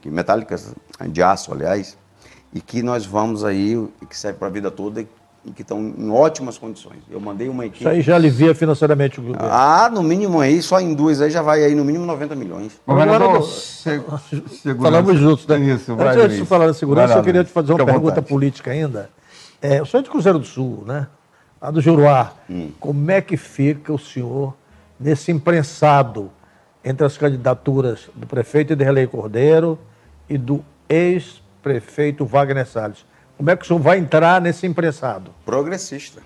que- 0.03 0.11
metálicas, 0.11 0.75
de 1.09 1.23
aço, 1.23 1.53
aliás, 1.53 1.97
e 2.53 2.61
que 2.61 2.83
nós 2.83 3.07
vamos 3.07 3.45
aí, 3.45 3.77
que 4.11 4.17
serve 4.19 4.39
para 4.39 4.49
a 4.49 4.51
vida 4.51 4.71
toda 4.71 5.07
que 5.55 5.63
estão 5.63 5.81
em 5.81 6.11
ótimas 6.11 6.59
condições. 6.59 6.99
Eu 7.11 7.21
mandei 7.21 7.49
uma 7.49 7.65
equipe. 7.65 7.81
Isso 7.81 7.89
aí 7.89 8.01
já 8.03 8.17
alivia 8.17 8.55
financeiramente 8.55 9.21
o 9.21 9.23
governo. 9.23 9.49
Ah, 9.51 9.89
no 9.93 10.03
mínimo 10.03 10.41
aí, 10.41 10.61
só 10.63 10.81
em 10.81 10.95
duas 10.95 11.21
aí 11.21 11.31
já 11.31 11.43
vai 11.43 11.65
aí 11.65 11.75
no 11.75 11.85
mínimo 11.85 12.05
90 12.05 12.35
milhões. 12.35 12.81
Governador, 12.87 13.43
se-. 13.45 14.01
Falamos 14.81 15.19
juntos, 15.19 15.47
né? 15.47 15.59
Isso, 15.61 15.95
vai, 15.97 16.17
Antes 16.17 16.37
de 16.37 16.45
falar 16.45 16.67
da 16.67 16.75
segurança, 16.75 17.15
lá, 17.15 17.21
eu 17.21 17.25
queria 17.25 17.45
te 17.45 17.51
fazer 17.51 17.73
uma 17.73 17.85
pergunta 17.85 18.17
vontade. 18.17 18.27
política 18.27 18.71
ainda. 18.71 19.11
É, 19.61 19.83
o 19.83 19.87
senhor 19.87 20.01
é 20.01 20.05
de 20.05 20.11
Cruzeiro 20.11 20.39
do 20.39 20.47
Sul, 20.47 20.85
né? 20.87 21.07
A 21.61 21.71
do 21.71 21.81
Juruá. 21.81 22.33
Hum. 22.49 22.71
Como 22.79 23.11
é 23.11 23.21
que 23.21 23.37
fica 23.37 23.93
o 23.93 23.99
senhor 23.99 24.55
nesse 24.99 25.33
imprensado 25.33 26.31
entre 26.85 27.05
as 27.05 27.17
candidaturas 27.17 28.09
do 28.15 28.27
prefeito 28.27 28.73
Ederlei 28.73 29.07
Cordeiro 29.07 29.79
e 30.29 30.39
do 30.39 30.65
ex-prefeito 30.89 32.25
Wagner 32.25 32.67
Salles? 32.67 33.05
Como 33.39 33.49
é 33.51 33.57
que 33.57 33.63
o 33.65 33.67
senhor 33.69 33.79
vai 33.79 33.99
entrar 33.99 34.41
nesse 34.41 34.67
imprensado? 34.67 35.33
Progressista. 35.47 36.21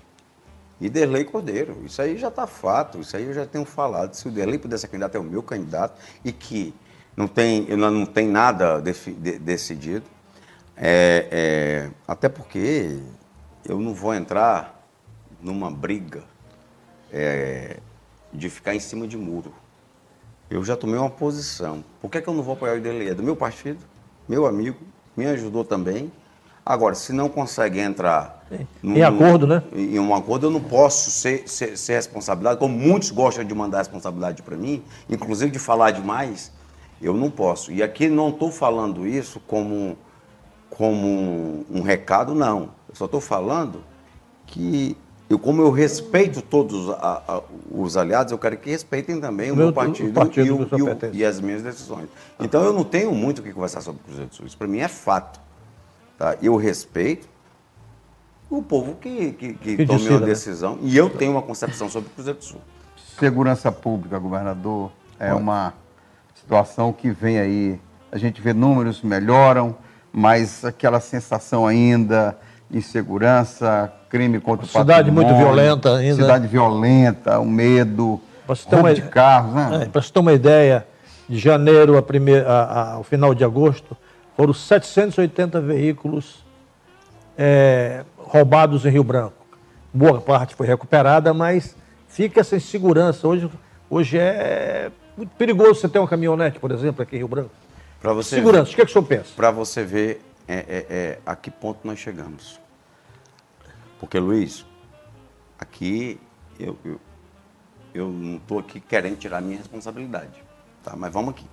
E 0.81 0.89
Derlei 0.89 1.23
Cordeiro. 1.23 1.77
Isso 1.85 2.01
aí 2.01 2.17
já 2.17 2.29
está 2.29 2.47
fato, 2.47 2.99
isso 2.99 3.15
aí 3.15 3.25
eu 3.25 3.33
já 3.33 3.45
tenho 3.45 3.63
falado. 3.65 4.15
Se 4.15 4.27
o 4.27 4.31
Derlei 4.31 4.57
pudesse 4.57 4.81
ser 4.81 4.87
candidato, 4.87 5.15
é 5.15 5.19
o 5.19 5.23
meu 5.23 5.43
candidato, 5.43 6.01
e 6.25 6.31
que 6.31 6.73
não 7.15 7.27
tem, 7.27 7.67
não 7.77 8.03
tem 8.03 8.27
nada 8.27 8.81
de- 8.81 9.37
decidido. 9.37 10.05
É, 10.75 11.27
é, 11.31 11.91
até 12.07 12.27
porque 12.27 12.99
eu 13.63 13.79
não 13.79 13.93
vou 13.93 14.11
entrar 14.15 14.83
numa 15.39 15.69
briga 15.69 16.23
é, 17.11 17.77
de 18.33 18.49
ficar 18.49 18.73
em 18.73 18.79
cima 18.79 19.07
de 19.07 19.15
muro. 19.17 19.53
Eu 20.49 20.63
já 20.63 20.75
tomei 20.75 20.97
uma 20.99 21.11
posição. 21.11 21.83
Por 22.01 22.09
que, 22.09 22.19
que 22.19 22.27
eu 22.27 22.33
não 22.33 22.41
vou 22.41 22.55
apoiar 22.55 22.75
o 22.75 22.81
Derlei? 22.81 23.09
É 23.09 23.13
do 23.13 23.21
meu 23.21 23.35
partido, 23.35 23.79
meu 24.27 24.47
amigo, 24.47 24.79
me 25.15 25.27
ajudou 25.27 25.63
também. 25.63 26.11
Agora, 26.65 26.95
se 26.95 27.11
não 27.11 27.27
consegue 27.27 27.79
entrar 27.79 28.45
Em 28.83 29.01
acordo, 29.03 29.45
né? 29.47 29.63
Em 29.73 29.99
um 29.99 30.13
acordo, 30.15 30.45
eu 30.47 30.51
não 30.51 30.61
posso 30.61 31.11
ser, 31.11 31.43
ser, 31.47 31.77
ser 31.77 31.93
responsabilidade, 31.95 32.57
como 32.59 32.77
muitos 32.77 33.11
gostam 33.11 33.43
de 33.43 33.53
mandar 33.53 33.77
a 33.77 33.81
responsabilidade 33.81 34.41
para 34.43 34.55
mim, 34.55 34.81
inclusive 35.09 35.51
de 35.51 35.59
falar 35.59 35.91
demais, 35.91 36.51
eu 37.01 37.13
não 37.13 37.29
posso. 37.29 37.71
E 37.71 37.83
aqui 37.83 38.07
não 38.07 38.29
estou 38.29 38.49
falando 38.51 39.05
isso 39.05 39.41
como, 39.45 39.97
como 40.69 41.65
um, 41.69 41.81
recado, 41.81 42.33
não. 42.33 42.69
Eu 42.87 42.95
só 42.95 43.05
estou 43.05 43.19
falando 43.19 43.83
que, 44.47 44.95
eu, 45.29 45.37
como 45.37 45.61
eu 45.61 45.69
respeito 45.71 46.41
todos 46.41 46.89
a- 46.91 47.21
a- 47.27 47.41
os 47.71 47.97
aliados, 47.97 48.31
eu 48.31 48.37
quero 48.37 48.55
que 48.55 48.69
respeitem 48.69 49.19
também 49.19 49.51
o 49.51 49.55
Meu- 49.55 49.65
meu 49.65 49.71
o 49.71 49.73
partido, 49.73 50.13
partido 50.13 50.45
e, 50.47 50.51
o- 50.51 50.55
e 50.77 50.81
o- 50.83 50.85
e 51.17 51.25
as 51.25 51.41
minhas 51.41 51.61
decisões. 51.61 52.07
Então, 52.39 52.63
eu 52.63 52.71
não 52.71 52.83
tenho 52.85 53.11
muito 53.13 53.39
o 53.39 53.41
que 53.43 53.51
conversar 53.51 53.81
sobre 53.81 53.99
o 54.01 54.03
Cruzeiro 54.05 54.29
do 54.29 54.35
Sul. 54.35 54.45
Isso 54.45 54.57
para 54.57 54.67
mim 54.67 54.79
é 54.79 54.87
fato. 54.87 55.41
Tá? 56.23 56.37
Eu 56.41 56.55
respeito 56.55 57.27
o 58.49 58.61
povo 58.63 58.95
que, 58.95 59.33
que, 59.33 59.53
que, 59.55 59.75
Que 59.75 59.85
tome 59.85 60.09
né? 60.09 60.19
decisão. 60.25 60.77
E 60.81 60.95
eu 60.95 61.09
tenho 61.09 61.33
uma 61.33 61.41
concepção 61.41 61.89
sobre 61.89 62.07
o 62.07 62.11
Cruzeiro 62.13 62.39
do 62.39 62.45
Sul. 62.45 62.61
Segurança 63.19 63.69
pública, 63.73 64.17
governador, 64.19 64.89
é 65.19 65.33
uma 65.33 65.73
situação 66.33 66.93
que 66.93 67.11
vem 67.11 67.39
aí. 67.39 67.77
A 68.09 68.17
gente 68.17 68.39
vê 68.41 68.53
números 68.53 69.01
melhoram, 69.01 69.75
mas 70.13 70.63
aquela 70.63 71.01
sensação 71.01 71.67
ainda 71.67 72.37
de 72.69 72.77
insegurança, 72.77 73.91
crime 74.09 74.39
contra 74.39 74.65
o 74.65 74.69
Cidade 74.69 75.11
muito 75.11 75.27
patrimônio, 75.27 75.55
violenta 75.57 75.97
ainda. 75.97 76.15
Cidade 76.15 76.47
violenta, 76.47 77.37
o 77.37 77.45
medo, 77.45 78.21
roubo 78.47 78.77
uma- 78.77 78.93
de 78.93 79.01
carros, 79.01 79.53
né? 79.55 79.79
É, 79.83 79.85
Para 79.87 80.01
você 80.01 80.09
ter 80.13 80.19
uma 80.19 80.31
ideia, 80.31 80.87
de 81.27 81.37
janeiro 81.37 81.97
a 81.97 82.01
primeir- 82.01 82.47
a- 82.47 82.63
a- 82.63 82.93
ao 82.93 83.03
final 83.03 83.33
de 83.35 83.43
agosto, 83.43 83.97
foram 84.35 84.53
780 84.53 85.61
veículos 85.61 86.43
é, 87.37 88.03
roubados 88.17 88.85
em 88.85 88.89
Rio 88.89 89.03
Branco. 89.03 89.45
Boa 89.93 90.19
parte 90.19 90.55
foi 90.55 90.65
recuperada, 90.65 91.33
mas 91.33 91.75
fica 92.07 92.41
essa 92.41 92.55
insegurança. 92.55 93.27
Hoje, 93.27 93.49
hoje 93.89 94.17
é 94.17 94.91
muito 95.15 95.29
perigoso 95.35 95.75
você 95.75 95.89
ter 95.89 95.99
uma 95.99 96.07
caminhonete, 96.07 96.59
por 96.59 96.71
exemplo, 96.71 97.03
aqui 97.03 97.15
em 97.15 97.19
Rio 97.19 97.27
Branco. 97.27 97.51
Você 98.01 98.35
Segurança, 98.35 98.71
o 98.71 98.75
que, 98.75 98.81
é 98.81 98.85
que 98.85 98.91
o 98.91 98.93
senhor 98.93 99.05
pensa? 99.05 99.29
Para 99.35 99.49
você 99.49 99.83
ver 99.83 100.21
é, 100.47 100.55
é, 100.55 100.85
é, 100.89 101.19
a 101.25 101.35
que 101.35 101.49
ponto 101.49 101.87
nós 101.87 101.99
chegamos. 101.99 102.59
Porque, 103.99 104.19
Luiz, 104.19 104.65
aqui 105.57 106.19
eu, 106.59 106.77
eu, 106.83 106.99
eu 107.93 108.09
não 108.09 108.35
estou 108.35 108.59
aqui 108.59 108.81
querendo 108.81 109.17
tirar 109.17 109.37
a 109.37 109.41
minha 109.41 109.57
responsabilidade. 109.57 110.43
Tá? 110.83 110.95
Mas 110.97 111.13
vamos 111.13 111.29
aqui. 111.29 111.45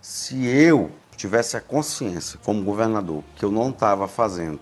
Se 0.00 0.46
eu 0.46 0.90
tivesse 1.16 1.56
a 1.56 1.60
consciência, 1.60 2.38
como 2.44 2.62
governador, 2.62 3.24
que 3.36 3.44
eu 3.44 3.50
não 3.50 3.70
estava 3.70 4.06
fazendo, 4.06 4.60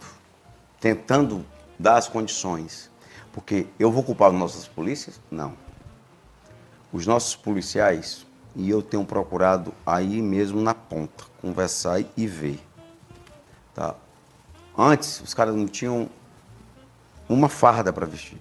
tentando 0.80 1.44
dar 1.78 1.96
as 1.96 2.08
condições, 2.08 2.90
porque 3.32 3.66
eu 3.78 3.90
vou 3.90 4.02
culpar 4.02 4.30
as 4.30 4.38
nossas 4.38 4.68
polícias? 4.68 5.20
Não. 5.30 5.54
Os 6.92 7.06
nossos 7.06 7.34
policiais, 7.34 8.24
e 8.54 8.70
eu 8.70 8.80
tenho 8.80 9.04
procurado 9.04 9.74
aí 9.84 10.22
mesmo 10.22 10.60
na 10.60 10.74
ponta, 10.74 11.24
conversar 11.40 12.02
e 12.16 12.26
ver. 12.26 12.60
Tá? 13.74 13.96
Antes, 14.78 15.20
os 15.20 15.34
caras 15.34 15.54
não 15.56 15.66
tinham 15.66 16.08
uma 17.28 17.48
farda 17.48 17.92
para 17.92 18.06
vestir. 18.06 18.40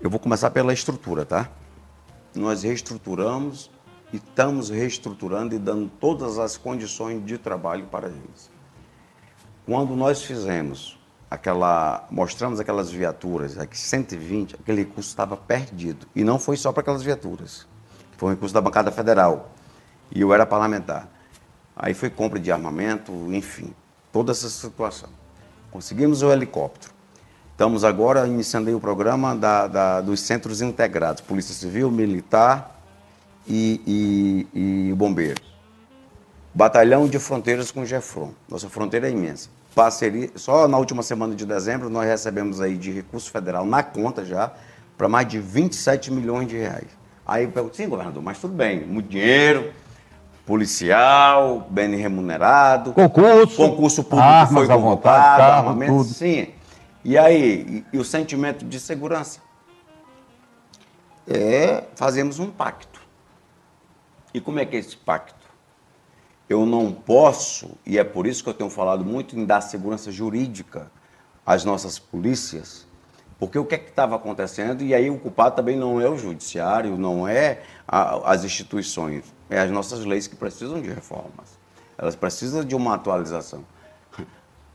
Eu 0.00 0.10
vou 0.10 0.20
começar 0.20 0.50
pela 0.50 0.72
estrutura, 0.72 1.24
tá? 1.24 1.48
Nós 2.34 2.62
reestruturamos 2.62 3.70
e 4.14 4.18
estamos 4.18 4.70
reestruturando 4.70 5.56
e 5.56 5.58
dando 5.58 5.90
todas 5.98 6.38
as 6.38 6.56
condições 6.56 7.26
de 7.26 7.36
trabalho 7.36 7.86
para 7.86 8.06
eles. 8.06 8.48
Quando 9.66 9.96
nós 9.96 10.22
fizemos 10.22 10.96
aquela, 11.28 12.06
mostramos 12.12 12.60
aquelas 12.60 12.92
viaturas, 12.92 13.58
aqui 13.58 13.76
120, 13.76 14.54
aquele 14.54 14.82
recurso 14.82 15.08
estava 15.08 15.36
perdido. 15.36 16.06
E 16.14 16.22
não 16.22 16.38
foi 16.38 16.56
só 16.56 16.70
para 16.70 16.82
aquelas 16.82 17.02
viaturas. 17.02 17.66
Foi 18.16 18.28
um 18.28 18.32
recurso 18.34 18.54
da 18.54 18.60
bancada 18.60 18.92
federal. 18.92 19.50
E 20.12 20.20
eu 20.20 20.32
era 20.32 20.46
parlamentar. 20.46 21.08
Aí 21.74 21.92
foi 21.92 22.08
compra 22.08 22.38
de 22.38 22.52
armamento, 22.52 23.10
enfim, 23.34 23.74
toda 24.12 24.30
essa 24.30 24.48
situação. 24.48 25.08
Conseguimos 25.72 26.22
o 26.22 26.30
helicóptero. 26.30 26.94
Estamos 27.50 27.82
agora 27.82 28.28
iniciando 28.28 28.76
o 28.76 28.80
programa 28.80 29.34
da- 29.34 29.66
da- 29.66 30.00
dos 30.00 30.20
centros 30.20 30.62
integrados, 30.62 31.20
Polícia 31.20 31.52
Civil, 31.52 31.90
Militar 31.90 32.70
e, 33.46 34.46
e, 34.54 34.88
e 34.90 34.94
Bombeiros. 34.94 35.42
Batalhão 36.54 37.08
de 37.08 37.18
Fronteiras 37.18 37.70
com 37.70 37.80
o 37.82 37.86
Gefron. 37.86 38.32
Nossa 38.48 38.68
fronteira 38.68 39.08
é 39.08 39.10
imensa. 39.10 39.48
Parceria, 39.74 40.30
só 40.36 40.68
na 40.68 40.78
última 40.78 41.02
semana 41.02 41.34
de 41.34 41.44
dezembro 41.44 41.90
nós 41.90 42.06
recebemos 42.06 42.60
aí 42.60 42.76
de 42.76 42.92
recurso 42.92 43.30
federal 43.30 43.66
na 43.66 43.82
conta 43.82 44.24
já 44.24 44.52
para 44.96 45.08
mais 45.08 45.26
de 45.26 45.40
27 45.40 46.12
milhões 46.12 46.46
de 46.46 46.56
reais. 46.56 46.86
Aí 47.26 47.42
eu 47.44 47.50
pergunto, 47.50 47.76
sim, 47.76 47.88
governador, 47.88 48.22
mas 48.22 48.38
tudo 48.38 48.54
bem, 48.54 48.86
muito 48.86 49.08
dinheiro, 49.08 49.72
policial, 50.46 51.66
bem 51.70 51.96
remunerado, 51.96 52.92
Concurso. 52.92 53.56
concurso 53.56 54.04
público 54.04 54.22
Armas 54.30 54.52
foi 54.52 54.66
vontade, 54.66 54.82
convocado, 54.82 55.36
carro, 55.38 55.68
armamento, 55.70 55.92
tudo. 55.92 56.04
sim. 56.14 56.48
E 57.04 57.18
aí, 57.18 57.84
e, 57.92 57.96
e 57.96 57.98
o 57.98 58.04
sentimento 58.04 58.64
de 58.64 58.78
segurança? 58.78 59.40
É, 61.26 61.84
fazemos 61.96 62.38
um 62.38 62.50
pacto. 62.50 62.93
E 64.34 64.40
como 64.40 64.58
é 64.58 64.66
que 64.66 64.76
é 64.76 64.80
esse 64.80 64.96
pacto? 64.96 65.44
eu 66.48 66.66
não 66.66 66.92
posso, 66.92 67.70
e 67.86 67.98
é 67.98 68.04
por 68.04 68.26
isso 68.26 68.42
que 68.42 68.50
eu 68.50 68.54
tenho 68.54 68.70
falado 68.70 69.04
muito 69.04 69.38
em 69.38 69.44
dar 69.44 69.60
segurança 69.60 70.12
jurídica 70.12 70.90
às 71.44 71.64
nossas 71.64 71.98
polícias, 71.98 72.86
porque 73.38 73.58
o 73.58 73.64
que 73.64 73.74
é 73.74 73.78
que 73.78 73.90
estava 73.90 74.16
acontecendo? 74.16 74.82
E 74.82 74.94
aí 74.94 75.10
o 75.10 75.18
culpado 75.18 75.56
também 75.56 75.76
não 75.76 76.00
é 76.00 76.08
o 76.08 76.16
judiciário, 76.16 76.96
não 76.96 77.26
é 77.26 77.62
a, 77.86 78.30
as 78.30 78.44
instituições, 78.44 79.24
é 79.50 79.58
as 79.58 79.70
nossas 79.70 80.04
leis 80.04 80.26
que 80.26 80.36
precisam 80.36 80.80
de 80.80 80.88
reformas. 80.88 81.58
Elas 81.98 82.14
precisam 82.14 82.64
de 82.64 82.74
uma 82.74 82.94
atualização. 82.94 83.64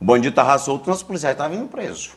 O 0.00 0.04
bandido 0.04 0.30
estava 0.30 0.56
solto, 0.58 0.88
nossos 0.88 1.02
policiais 1.02 1.34
estavam 1.34 1.56
indo 1.56 1.68
presos. 1.68 2.12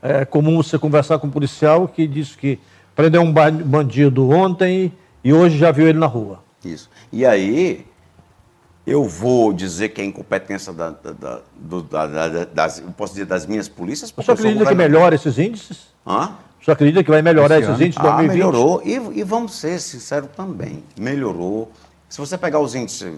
É 0.00 0.24
comum 0.24 0.56
você 0.56 0.78
conversar 0.78 1.18
com 1.18 1.26
um 1.26 1.30
policial 1.30 1.86
que 1.86 2.06
diz 2.06 2.34
que 2.34 2.58
prendeu 2.94 3.22
um 3.22 3.32
bandido 3.32 4.28
ontem 4.30 4.92
e 5.22 5.32
hoje 5.32 5.58
já 5.58 5.70
viu 5.70 5.88
ele 5.88 5.98
na 5.98 6.06
rua. 6.06 6.42
Isso. 6.64 6.90
E 7.12 7.26
aí, 7.26 7.86
eu 8.86 9.04
vou 9.04 9.52
dizer 9.52 9.90
que 9.90 10.00
é 10.00 10.04
incompetência 10.04 10.72
da, 10.72 10.90
da, 10.90 11.12
da, 11.12 11.40
do, 11.56 11.82
da, 11.82 12.44
das, 12.44 12.78
eu 12.78 12.90
posso 12.90 13.14
dizer, 13.14 13.26
das 13.26 13.46
minhas 13.46 13.68
polícias. 13.68 14.10
Você 14.10 14.32
acredita 14.32 14.66
que 14.66 14.74
melhora 14.74 15.14
esses 15.14 15.38
índices? 15.38 15.88
Hã? 16.06 16.32
Você 16.60 16.70
acredita 16.70 17.02
que 17.02 17.10
vai 17.10 17.22
melhorar 17.22 17.58
Esse 17.58 17.70
esses 17.70 17.74
ano? 17.74 17.84
índices 17.84 18.00
em 18.00 18.06
2020? 18.06 18.30
Ah, 18.30 18.32
melhorou. 18.32 18.82
E, 18.84 19.20
e 19.20 19.22
vamos 19.24 19.54
ser 19.54 19.80
sinceros 19.80 20.30
também. 20.36 20.84
Melhorou. 20.96 21.70
Se 22.08 22.18
você 22.18 22.38
pegar 22.38 22.60
os 22.60 22.74
índices. 22.74 23.12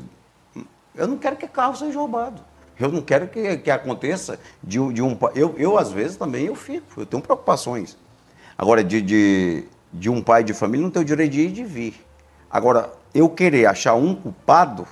Eu 0.94 1.08
não 1.08 1.18
quero 1.18 1.36
que 1.36 1.46
carro 1.46 1.76
seja 1.76 1.98
roubado. 1.98 2.40
Eu 2.78 2.88
não 2.88 3.02
quero 3.02 3.28
que, 3.28 3.58
que 3.58 3.70
aconteça 3.70 4.38
de, 4.62 4.78
de 4.92 5.02
um. 5.02 5.16
Eu, 5.34 5.54
eu, 5.58 5.78
às 5.78 5.92
vezes, 5.92 6.16
também 6.16 6.46
eu 6.46 6.54
fico. 6.54 7.00
Eu 7.00 7.06
tenho 7.06 7.22
preocupações. 7.22 7.96
Agora, 8.56 8.82
de, 8.82 9.02
de, 9.02 9.64
de 9.92 10.08
um 10.08 10.22
pai 10.22 10.42
de 10.42 10.54
família, 10.54 10.82
não 10.82 10.90
tem 10.90 11.02
o 11.02 11.04
direito 11.04 11.32
de 11.32 11.40
ir 11.42 11.48
e 11.48 11.52
de 11.52 11.64
vir. 11.64 11.94
Agora, 12.50 12.90
eu 13.14 13.28
querer 13.28 13.66
achar 13.66 13.94
um 13.94 14.14
culpado 14.14 14.86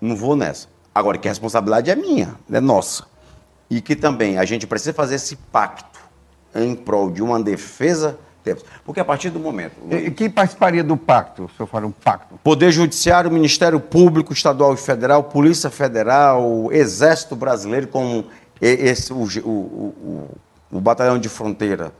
não 0.00 0.16
vou 0.16 0.34
nessa. 0.34 0.68
Agora, 0.94 1.18
que 1.18 1.28
a 1.28 1.30
responsabilidade 1.30 1.90
é 1.90 1.94
minha, 1.94 2.34
é 2.50 2.60
nossa. 2.60 3.04
E 3.68 3.80
que 3.80 3.94
também 3.94 4.38
a 4.38 4.44
gente 4.44 4.66
precisa 4.66 4.92
fazer 4.92 5.16
esse 5.16 5.36
pacto 5.36 6.00
em 6.54 6.74
prol 6.74 7.10
de 7.10 7.22
uma 7.22 7.40
defesa. 7.40 8.18
Porque 8.84 8.98
a 8.98 9.04
partir 9.04 9.30
do 9.30 9.38
momento. 9.38 9.74
E 9.90 10.10
quem 10.10 10.30
participaria 10.30 10.82
do 10.82 10.96
pacto, 10.96 11.48
se 11.54 11.60
eu 11.60 11.66
falar 11.66 11.86
um 11.86 11.92
pacto? 11.92 12.40
Poder 12.42 12.72
Judiciário, 12.72 13.30
Ministério 13.30 13.78
Público 13.78 14.32
Estadual 14.32 14.74
e 14.74 14.76
Federal, 14.78 15.22
Polícia 15.24 15.70
Federal, 15.70 16.72
Exército 16.72 17.36
Brasileiro, 17.36 17.86
como 17.86 18.24
esse, 18.60 19.12
o, 19.12 19.24
o, 19.44 19.50
o, 19.50 20.38
o 20.72 20.80
Batalhão 20.80 21.18
de 21.18 21.28
Fronteira. 21.28 21.92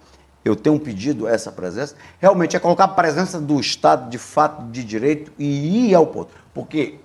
Eu 0.45 0.57
tenho 0.57 0.79
pedido 0.81 1.29
essa 1.29 1.53
presença, 1.53 1.95
realmente 2.19 2.57
é 2.57 2.59
colocar 2.59 2.85
a 2.85 2.89
presença 2.89 3.39
do 3.39 3.61
Estado 3.61 4.09
de 4.09 4.17
fato 4.17 4.63
de 4.71 4.83
direito 4.83 5.31
e 5.39 5.89
ir 5.91 5.95
ao 5.95 6.07
ponto. 6.07 6.33
Porque 6.55 6.99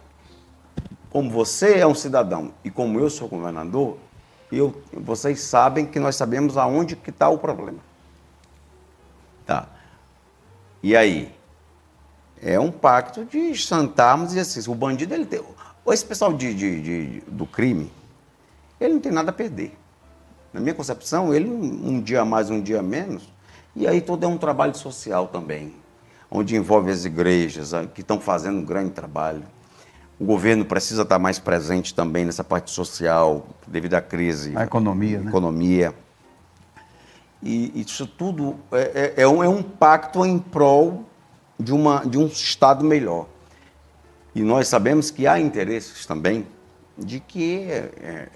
como 1.09 1.29
você 1.29 1.79
é 1.79 1.87
um 1.87 1.95
cidadão 1.95 2.53
e 2.63 2.69
como 2.69 2.99
eu 2.99 3.09
sou 3.09 3.27
governador, 3.27 3.97
eu, 4.51 4.81
vocês 4.93 5.41
sabem 5.41 5.85
que 5.85 5.99
nós 5.99 6.15
sabemos 6.15 6.57
aonde 6.57 6.95
que 6.95 7.09
está 7.09 7.27
o 7.29 7.37
problema. 7.37 7.79
Tá. 9.45 9.67
E 10.81 10.95
aí? 10.95 11.33
É 12.41 12.59
um 12.59 12.71
pacto 12.71 13.25
de 13.25 13.55
sentarmos 13.57 14.33
e 14.35 14.39
assim, 14.39 14.69
o 14.69 14.75
bandido, 14.75 15.13
ele 15.13 15.25
tem... 15.25 15.41
Esse 15.87 16.05
pessoal 16.05 16.33
de, 16.33 16.53
de, 16.53 16.81
de, 16.81 17.21
do 17.27 17.45
crime, 17.45 17.91
ele 18.79 18.95
não 18.95 18.99
tem 18.99 19.11
nada 19.11 19.29
a 19.29 19.33
perder. 19.33 19.77
Na 20.55 20.61
minha 20.61 20.73
concepção, 20.73 21.33
ele 21.33 21.49
um 21.49 22.01
dia 22.01 22.23
mais, 22.23 22.49
um 22.49 22.61
dia 22.61 22.81
menos. 22.81 23.29
E 23.75 23.87
aí 23.87 23.99
todo 23.99 24.23
é 24.23 24.27
um 24.27 24.37
trabalho 24.37 24.75
social 24.75 25.27
também, 25.27 25.73
onde 26.31 26.55
envolve 26.55 26.89
as 26.89 27.03
igrejas, 27.03 27.71
que 27.93 28.01
estão 28.01 28.19
fazendo 28.19 28.59
um 28.59 28.65
grande 28.65 28.91
trabalho 28.91 29.43
o 30.19 30.25
governo 30.25 30.63
precisa 30.63 31.01
estar 31.01 31.19
mais 31.19 31.39
presente 31.39 31.93
também 31.93 32.23
nessa 32.23 32.43
parte 32.43 32.71
social, 32.71 33.45
devido 33.67 33.95
à 33.95 34.01
crise. 34.01 34.55
A 34.55 34.63
economia, 34.63 35.19
né? 35.19 35.29
Economia. 35.29 35.93
E 37.43 37.81
isso 37.81 38.07
tudo 38.07 38.55
é, 38.71 39.13
é, 39.17 39.23
é, 39.23 39.27
um, 39.27 39.43
é 39.43 39.49
um 39.49 39.61
pacto 39.61 40.25
em 40.25 40.39
prol 40.39 41.03
de, 41.59 41.73
uma, 41.73 42.05
de 42.05 42.17
um 42.17 42.27
Estado 42.27 42.83
melhor. 42.83 43.27
E 44.33 44.41
nós 44.41 44.67
sabemos 44.67 45.11
que 45.11 45.27
há 45.27 45.39
interesses 45.39 46.05
também 46.05 46.47
de 46.97 47.19
que 47.19 47.63
é, 47.69 48.29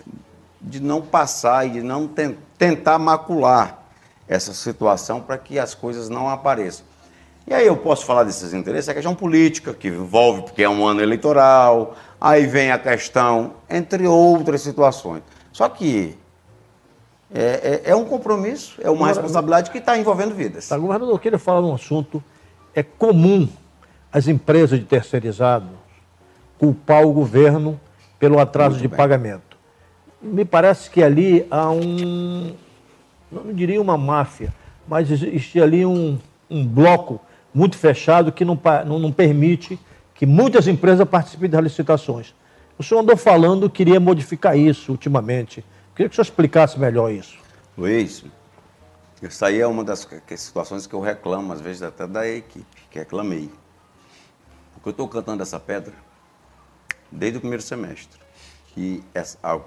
de 0.62 0.80
não 0.80 1.01
passar 1.01 1.66
e 1.66 1.72
de 1.72 1.82
não 1.82 2.07
ten, 2.07 2.38
tentar 2.57 2.99
macular 2.99 3.84
essa 4.28 4.53
situação 4.53 5.22
para 5.22 5.38
que 5.38 5.57
as 5.57 5.74
coisas 5.74 6.10
não 6.10 6.30
apareçam. 6.30 6.86
E 7.47 7.53
aí 7.53 7.66
eu 7.66 7.78
posso 7.78 8.05
falar 8.05 8.24
desses 8.24 8.53
interesses, 8.53 8.89
é 8.89 8.93
questão 8.93 9.16
política, 9.16 9.74
que 9.74 9.88
envolve 9.88 10.43
porque 10.43 10.62
é 10.62 10.70
um 10.70 10.86
ano 10.86 11.01
eleitoral, 11.01 11.95
aí 12.22 12.45
vem 12.45 12.72
a 12.72 12.78
questão, 12.78 13.53
entre 13.68 14.05
outras 14.05 14.62
situações. 14.62 15.24
Só 15.51 15.68
que 15.68 16.16
é, 17.34 17.82
é, 17.86 17.91
é 17.91 17.95
um 17.95 18.05
compromisso, 18.05 18.80
é 18.82 18.89
uma 18.89 19.07
responsabilidade 19.07 19.72
que 19.72 19.80
está 19.80 19.97
envolvendo 19.97 20.36
vidas. 20.36 20.68
Tá, 20.68 20.78
governador, 20.78 21.14
eu 21.14 21.20
queria 21.20 21.39
falar 21.39 21.62
um 21.62 21.74
assunto. 21.74 22.24
É 22.76 22.84
comum 22.84 23.49
as 24.12 24.28
empresas 24.28 24.80
de 24.80 24.86
terceirizado 24.86 25.70
culpar 26.60 27.03
o 27.03 27.14
governo 27.14 27.80
pelo 28.20 28.38
atraso 28.38 28.72
Muito 28.72 28.82
de 28.82 28.88
bem. 28.89 28.97
pagamento. 28.97 29.49
Me 30.22 30.43
parece 30.43 30.89
que 30.89 31.01
ali 31.01 31.45
há 31.49 31.70
um, 31.72 32.53
não 33.32 33.53
diria 33.53 33.82
uma 33.82 33.97
máfia, 33.97 34.53
mas 34.88 35.09
existe 35.09 35.61
ali 35.61 35.86
um, 35.86 36.20
um 36.49 36.65
bloco 36.65 37.22
muito 37.53 37.78
fechado 37.78 38.32
que 38.32 38.43
não, 38.43 38.59
não, 38.86 38.99
não 38.99 39.11
permite 39.11 39.80
que 40.13 40.26
muitas 40.26 40.67
empresas 40.67 41.07
participem 41.07 41.49
das 41.49 41.63
licitações. 41.63 42.34
O 42.78 42.84
senhor 42.84 43.01
andou 43.01 43.15
falando 43.15 43.70
que 43.70 43.78
queria 43.78 43.99
modificar 43.99 44.57
isso 44.57 44.91
ultimamente. 44.91 45.63
Queria 45.95 46.09
que 46.09 46.13
o 46.13 46.15
senhor 46.15 46.24
explicasse 46.24 46.80
melhor 46.80 47.11
isso. 47.11 47.38
Luiz, 47.78 48.24
isso 49.22 49.45
aí 49.45 49.59
é 49.59 49.67
uma 49.67 49.84
das 49.84 50.07
situações 50.38 50.88
que 50.88 50.93
eu 50.93 51.01
reclamo, 51.01 51.51
às 51.53 51.61
vezes 51.61 51.82
até 51.82 52.07
da 52.07 52.28
equipe, 52.28 52.65
que 52.89 52.99
reclamei. 52.99 53.49
Porque 54.74 54.89
eu 54.89 54.91
estou 54.91 55.07
cantando 55.07 55.43
essa 55.43 55.59
pedra 55.59 55.93
desde 57.11 57.38
o 57.38 57.41
primeiro 57.41 57.63
semestre. 57.63 58.20
Que 58.80 59.04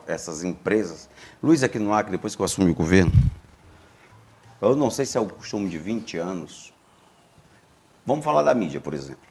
essas 0.06 0.42
empresas. 0.42 1.06
Luiz, 1.42 1.62
aqui 1.62 1.78
no 1.78 1.92
Acre, 1.92 2.12
depois 2.12 2.34
que 2.34 2.40
eu 2.40 2.46
assumi 2.46 2.70
o 2.70 2.74
governo, 2.74 3.12
eu 4.58 4.74
não 4.74 4.90
sei 4.90 5.04
se 5.04 5.18
é 5.18 5.20
o 5.20 5.26
costume 5.26 5.68
de 5.68 5.76
20 5.76 6.16
anos, 6.16 6.72
Vamos 8.04 8.24
falar 8.24 8.42
da 8.42 8.52
mídia, 8.52 8.80
por 8.80 8.94
exemplo. 8.94 9.22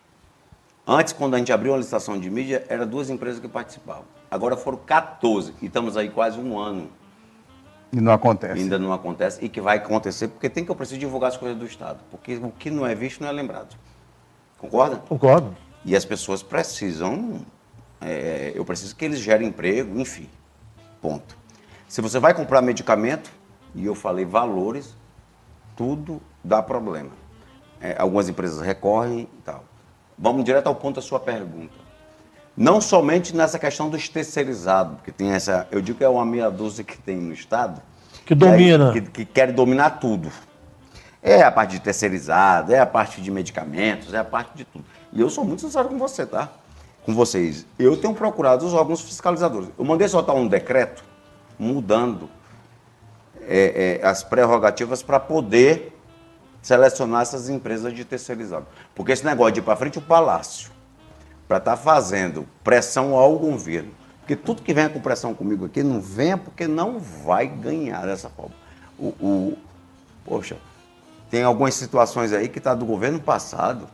Antes, 0.88 1.14
quando 1.14 1.36
a 1.36 1.38
gente 1.38 1.52
abriu 1.52 1.74
uma 1.74 1.78
licitação 1.78 2.20
de 2.20 2.30
mídia, 2.30 2.66
eram 2.70 2.88
duas 2.88 3.10
empresas 3.10 3.40
que 3.40 3.48
participavam. 3.48 4.06
Agora 4.30 4.56
foram 4.56 4.78
14 4.78 5.54
e 5.62 5.66
estamos 5.66 5.98
aí 5.98 6.10
quase 6.10 6.40
um 6.40 6.58
ano. 6.58 6.90
E 7.92 8.00
não 8.00 8.14
acontece. 8.14 8.62
Ainda 8.62 8.80
não 8.80 8.94
acontece 8.94 9.44
e 9.44 9.50
que 9.50 9.60
vai 9.60 9.78
acontecer 9.78 10.30
porque 10.30 10.50
tem 10.50 10.64
que 10.64 10.72
eu 10.72 10.76
preciso 10.76 11.00
divulgar 11.00 11.30
as 11.30 11.38
coisas 11.38 11.58
do 11.58 11.66
Estado. 11.66 12.00
Porque 12.10 12.36
o 12.36 12.50
que 12.52 12.72
não 12.72 12.86
é 12.86 12.96
visto 12.96 13.20
não 13.20 13.28
é 13.28 13.32
lembrado. 13.34 13.76
Concorda? 14.58 14.98
Concordo. 14.98 15.56
E 15.84 15.96
as 15.96 16.06
pessoas 16.06 16.42
precisam, 16.42 17.42
é, 18.02 18.52
eu 18.56 18.66
preciso 18.66 18.96
que 18.96 19.06
eles 19.06 19.20
gerem 19.20 19.48
emprego, 19.48 20.00
enfim. 20.00 20.28
Ponto. 21.02 21.38
Se 21.88 22.02
você 22.02 22.20
vai 22.20 22.34
comprar 22.34 22.62
medicamento, 22.62 23.32
e 23.76 23.86
eu 23.86 23.96
falei 23.96 24.26
valores, 24.26 24.96
tudo 25.76 26.22
dá 26.44 26.62
problema 26.62 27.22
é, 27.82 27.96
algumas 27.98 28.30
empresas 28.30 28.62
recorrem 28.62 29.22
e 29.22 29.42
tal. 29.44 29.66
Vamos 30.18 30.46
direto 30.46 30.68
ao 30.68 30.76
ponto 30.76 30.96
da 30.98 31.02
sua 31.02 31.20
pergunta. 31.20 31.74
Não 32.56 32.80
somente 32.80 33.36
nessa 33.36 33.58
questão 33.58 33.90
dos 33.90 34.08
terceirizados, 34.08 34.96
porque 34.98 35.12
tem 35.12 35.32
essa, 35.32 35.68
eu 35.72 35.82
digo 35.82 35.98
que 35.98 36.04
é 36.04 36.10
uma 36.10 36.26
meia 36.26 36.52
dúzia 36.52 36.84
que 36.84 36.98
tem 36.98 37.18
no 37.18 37.34
Estado. 37.34 37.82
Que 38.26 38.36
domina. 38.36 38.94
Que, 38.94 39.02
que, 39.02 39.26
quer 39.26 39.52
dominar 39.52 39.92
tudo. 39.92 40.32
É 41.24 41.42
a 41.42 41.52
parte 41.52 41.72
de 41.72 41.80
terceirizado, 41.80 42.74
é 42.74 42.80
a 42.80 42.86
parte 42.86 43.22
de 43.22 43.32
medicamentos, 43.32 44.14
é 44.14 44.20
a 44.20 44.24
parte 44.24 44.56
de 44.56 44.66
tudo. 44.66 44.86
E 45.12 45.20
eu 45.22 45.30
sou 45.30 45.44
muito 45.44 45.62
sincero 45.62 45.88
com 45.88 45.98
você, 45.98 46.26
tá? 46.26 46.50
Com 47.06 47.14
vocês. 47.14 47.66
Eu 47.80 47.98
tenho 47.98 48.14
procurado 48.14 48.66
os 48.66 48.74
órgãos 48.74 49.02
fiscalizadores. 49.02 49.70
Eu 49.78 49.84
mandei 49.86 50.08
soltar 50.08 50.36
um 50.36 50.48
decreto 50.48 51.04
mudando 51.58 52.30
é, 53.42 54.00
é, 54.02 54.08
as 54.08 54.24
prerrogativas 54.24 55.02
para 55.02 55.20
poder 55.20 55.98
selecionar 56.62 57.24
essas 57.24 57.50
empresas 57.50 57.94
de 57.94 58.06
terceirizado. 58.06 58.68
Porque 58.94 59.12
esse 59.12 59.26
negócio 59.26 59.54
de 59.54 59.60
ir 59.60 59.64
para 59.64 59.76
frente 59.76 59.98
o 59.98 60.02
palácio, 60.02 60.72
para 61.48 61.58
estar 61.58 61.72
tá 61.72 61.78
fazendo 61.78 62.48
pressão 62.64 63.16
ao 63.16 63.38
governo, 63.38 63.92
porque 64.20 64.36
tudo 64.36 64.62
que 64.62 64.74
venha 64.74 64.90
com 64.90 65.00
pressão 65.00 65.34
comigo 65.34 65.66
aqui, 65.66 65.82
não 65.84 66.00
venha 66.00 66.38
porque 66.38 66.68
não 66.68 67.00
vai 67.00 67.48
ganhar 67.48 68.06
dessa 68.06 68.30
forma. 68.30 68.56
O, 68.98 69.08
o 69.20 69.58
poxa, 70.24 70.58
tem 71.30 71.44
algumas 71.44 71.74
situações 71.74 72.32
aí 72.32 72.48
que 72.48 72.60
está 72.60 72.76
do 72.76 72.86
governo 72.86 73.20
passado, 73.20 73.88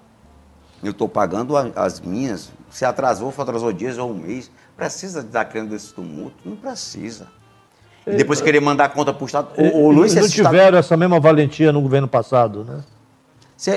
eu 0.83 0.91
estou 0.91 1.09
pagando 1.09 1.55
as 1.57 1.99
minhas, 1.99 2.51
se 2.69 2.85
atrasou, 2.85 3.31
foi 3.31 3.43
atrasou 3.43 3.71
dias 3.73 3.97
ou 3.97 4.11
um 4.11 4.13
mês, 4.13 4.51
precisa 4.75 5.21
estar 5.21 5.45
criando 5.45 5.75
esse 5.75 5.93
tumulto? 5.93 6.37
Não 6.45 6.55
precisa. 6.55 7.27
E 8.05 8.15
depois 8.15 8.39
querer 8.39 8.61
mandar 8.61 8.85
a 8.85 8.89
conta 8.89 9.13
para 9.13 9.23
o 9.23 9.25
Estado. 9.25 9.49
O, 9.57 9.85
o 9.85 9.91
Luiz 9.91 10.15
não 10.15 10.27
tiveram 10.27 10.57
estado... 10.57 10.77
essa 10.77 10.95
mesma 10.95 11.19
valentia 11.19 11.73
no 11.73 11.81
governo 11.81 12.07
passado, 12.07 12.63
né? 12.63 12.83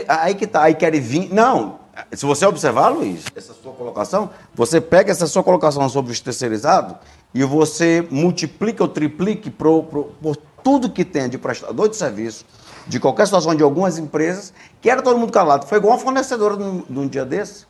Aí 0.07 0.35
que 0.35 0.47
tá, 0.47 0.63
aí 0.63 0.75
querem 0.75 1.01
vir. 1.01 1.33
Não, 1.33 1.81
Se 2.13 2.27
você 2.27 2.47
observar, 2.47 2.91
Luiz, 2.91 3.25
essa 3.35 3.55
sua 3.55 3.73
colocação, 3.73 4.31
você 4.55 4.81
pega 4.81 5.11
essa 5.11 5.27
sua 5.27 5.43
colocação 5.43 5.89
sobre 5.89 6.13
os 6.13 6.21
terceirizados 6.21 6.97
e 7.35 7.43
você 7.45 8.07
multiplica 8.11 8.83
ou 8.83 8.89
triplica 8.89 9.51
pro, 9.51 9.83
pro, 9.85 10.05
por 10.23 10.37
tudo 10.63 10.91
que 10.91 11.05
tem 11.05 11.29
de 11.29 11.39
prestador 11.39 11.89
de 11.89 11.97
serviço, 11.97 12.45
de 12.87 12.99
qualquer 12.99 13.27
situação 13.27 13.55
de 13.55 13.63
algumas 13.63 13.99
empresas, 13.99 14.53
que 14.81 14.91
era 14.91 15.03
todo 15.03 15.19
mundo 15.19 15.33
calado. 15.33 15.67
Foi 15.67 15.79
igual 15.79 15.95
uma 15.95 15.99
fornecedora 15.99 16.57
num, 16.57 16.85
num 16.89 17.09
dia 17.09 17.25
desse, 17.25 17.67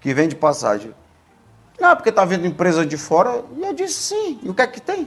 que 0.00 0.12
vende 0.14 0.34
passagem. 0.34 0.94
Não, 1.80 1.94
porque 1.94 2.08
está 2.08 2.24
vindo 2.24 2.46
empresa 2.46 2.84
de 2.84 2.96
fora. 2.96 3.44
E 3.56 3.62
eu 3.62 3.72
disse, 3.72 3.94
sim. 3.94 4.40
E 4.42 4.48
o 4.48 4.54
que 4.54 4.62
é 4.62 4.66
que 4.66 4.80
tem? 4.80 5.06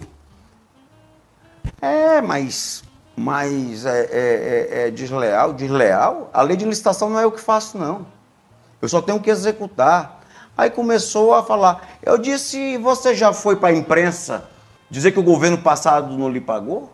É, 1.81 2.21
mas, 2.21 2.83
mas 3.15 3.85
é, 3.85 4.01
é, 4.01 4.07
é, 4.11 4.87
é 4.87 4.91
desleal, 4.91 5.53
desleal. 5.53 6.29
A 6.33 6.41
lei 6.41 6.55
de 6.55 6.65
licitação 6.65 7.09
não 7.09 7.19
é 7.19 7.25
eu 7.25 7.31
que 7.31 7.41
faço, 7.41 7.77
não. 7.77 8.05
Eu 8.81 8.87
só 8.87 9.01
tenho 9.01 9.19
que 9.19 9.29
executar. 9.29 10.21
Aí 10.57 10.69
começou 10.69 11.33
a 11.33 11.43
falar. 11.43 11.87
Eu 12.01 12.17
disse, 12.17 12.77
você 12.77 13.13
já 13.15 13.33
foi 13.33 13.55
para 13.55 13.69
a 13.69 13.73
imprensa 13.73 14.45
dizer 14.89 15.11
que 15.11 15.19
o 15.19 15.23
governo 15.23 15.57
passado 15.57 16.15
não 16.17 16.29
lhe 16.29 16.41
pagou? 16.41 16.91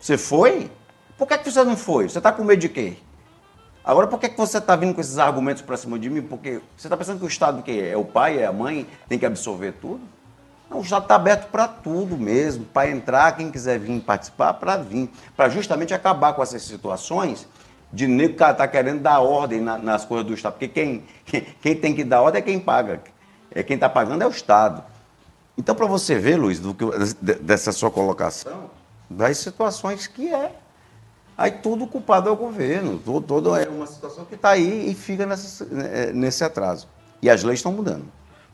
Você 0.00 0.16
foi? 0.16 0.70
Por 1.20 1.28
que, 1.28 1.36
que 1.36 1.50
você 1.50 1.62
não 1.62 1.76
foi? 1.76 2.08
Você 2.08 2.16
está 2.16 2.32
com 2.32 2.42
medo 2.42 2.58
de 2.58 2.68
quê? 2.70 2.96
Agora, 3.84 4.06
por 4.06 4.18
que, 4.18 4.26
que 4.26 4.38
você 4.38 4.56
está 4.56 4.74
vindo 4.74 4.94
com 4.94 5.02
esses 5.02 5.18
argumentos 5.18 5.60
para 5.60 5.76
cima 5.76 5.98
de 5.98 6.08
mim? 6.08 6.22
Porque 6.22 6.62
você 6.74 6.86
está 6.86 6.96
pensando 6.96 7.18
que 7.18 7.26
o 7.26 7.28
Estado 7.28 7.62
que 7.62 7.72
é? 7.72 7.90
é 7.90 7.96
o 7.98 8.06
pai, 8.06 8.38
é 8.38 8.46
a 8.46 8.52
mãe, 8.54 8.86
tem 9.06 9.18
que 9.18 9.26
absorver 9.26 9.72
tudo? 9.72 10.00
Não, 10.70 10.78
o 10.78 10.80
Estado 10.80 11.02
está 11.02 11.16
aberto 11.16 11.50
para 11.50 11.68
tudo 11.68 12.16
mesmo, 12.16 12.64
para 12.64 12.88
entrar, 12.88 13.36
quem 13.36 13.50
quiser 13.50 13.78
vir 13.78 14.00
participar, 14.00 14.54
para 14.54 14.78
vir. 14.78 15.10
Para 15.36 15.50
justamente 15.50 15.92
acabar 15.92 16.32
com 16.32 16.42
essas 16.42 16.62
situações 16.62 17.46
de 17.92 18.06
nego 18.06 18.34
que 18.34 18.42
está 18.42 18.66
querendo 18.66 19.02
dar 19.02 19.20
ordem 19.20 19.60
na, 19.60 19.76
nas 19.76 20.06
coisas 20.06 20.26
do 20.26 20.32
Estado. 20.32 20.54
Porque 20.54 20.68
quem, 20.68 21.04
quem 21.60 21.76
tem 21.76 21.94
que 21.94 22.02
dar 22.02 22.22
ordem 22.22 22.40
é 22.40 22.42
quem 22.42 22.58
paga. 22.58 23.02
É 23.54 23.62
quem 23.62 23.74
está 23.74 23.90
pagando 23.90 24.22
é 24.22 24.26
o 24.26 24.30
Estado. 24.30 24.82
Então, 25.58 25.74
para 25.74 25.84
você 25.84 26.18
ver, 26.18 26.36
Luiz, 26.36 26.58
do 26.58 26.72
que, 26.72 26.86
dessa 27.42 27.72
sua 27.72 27.90
colocação, 27.90 28.70
das 29.10 29.36
situações 29.36 30.06
que 30.06 30.32
é 30.32 30.54
Aí 31.36 31.50
tudo 31.50 31.86
culpado 31.86 32.28
é 32.28 32.32
o 32.32 32.36
governo, 32.36 32.98
todo, 32.98 33.26
todo 33.26 33.56
é 33.56 33.68
uma 33.68 33.86
situação 33.86 34.24
que 34.24 34.34
está 34.34 34.50
aí 34.50 34.90
e 34.90 34.94
fica 34.94 35.24
nessa, 35.24 35.64
né, 35.64 36.12
nesse 36.12 36.44
atraso. 36.44 36.86
E 37.22 37.30
as 37.30 37.42
leis 37.42 37.58
estão 37.60 37.72
mudando. 37.72 38.04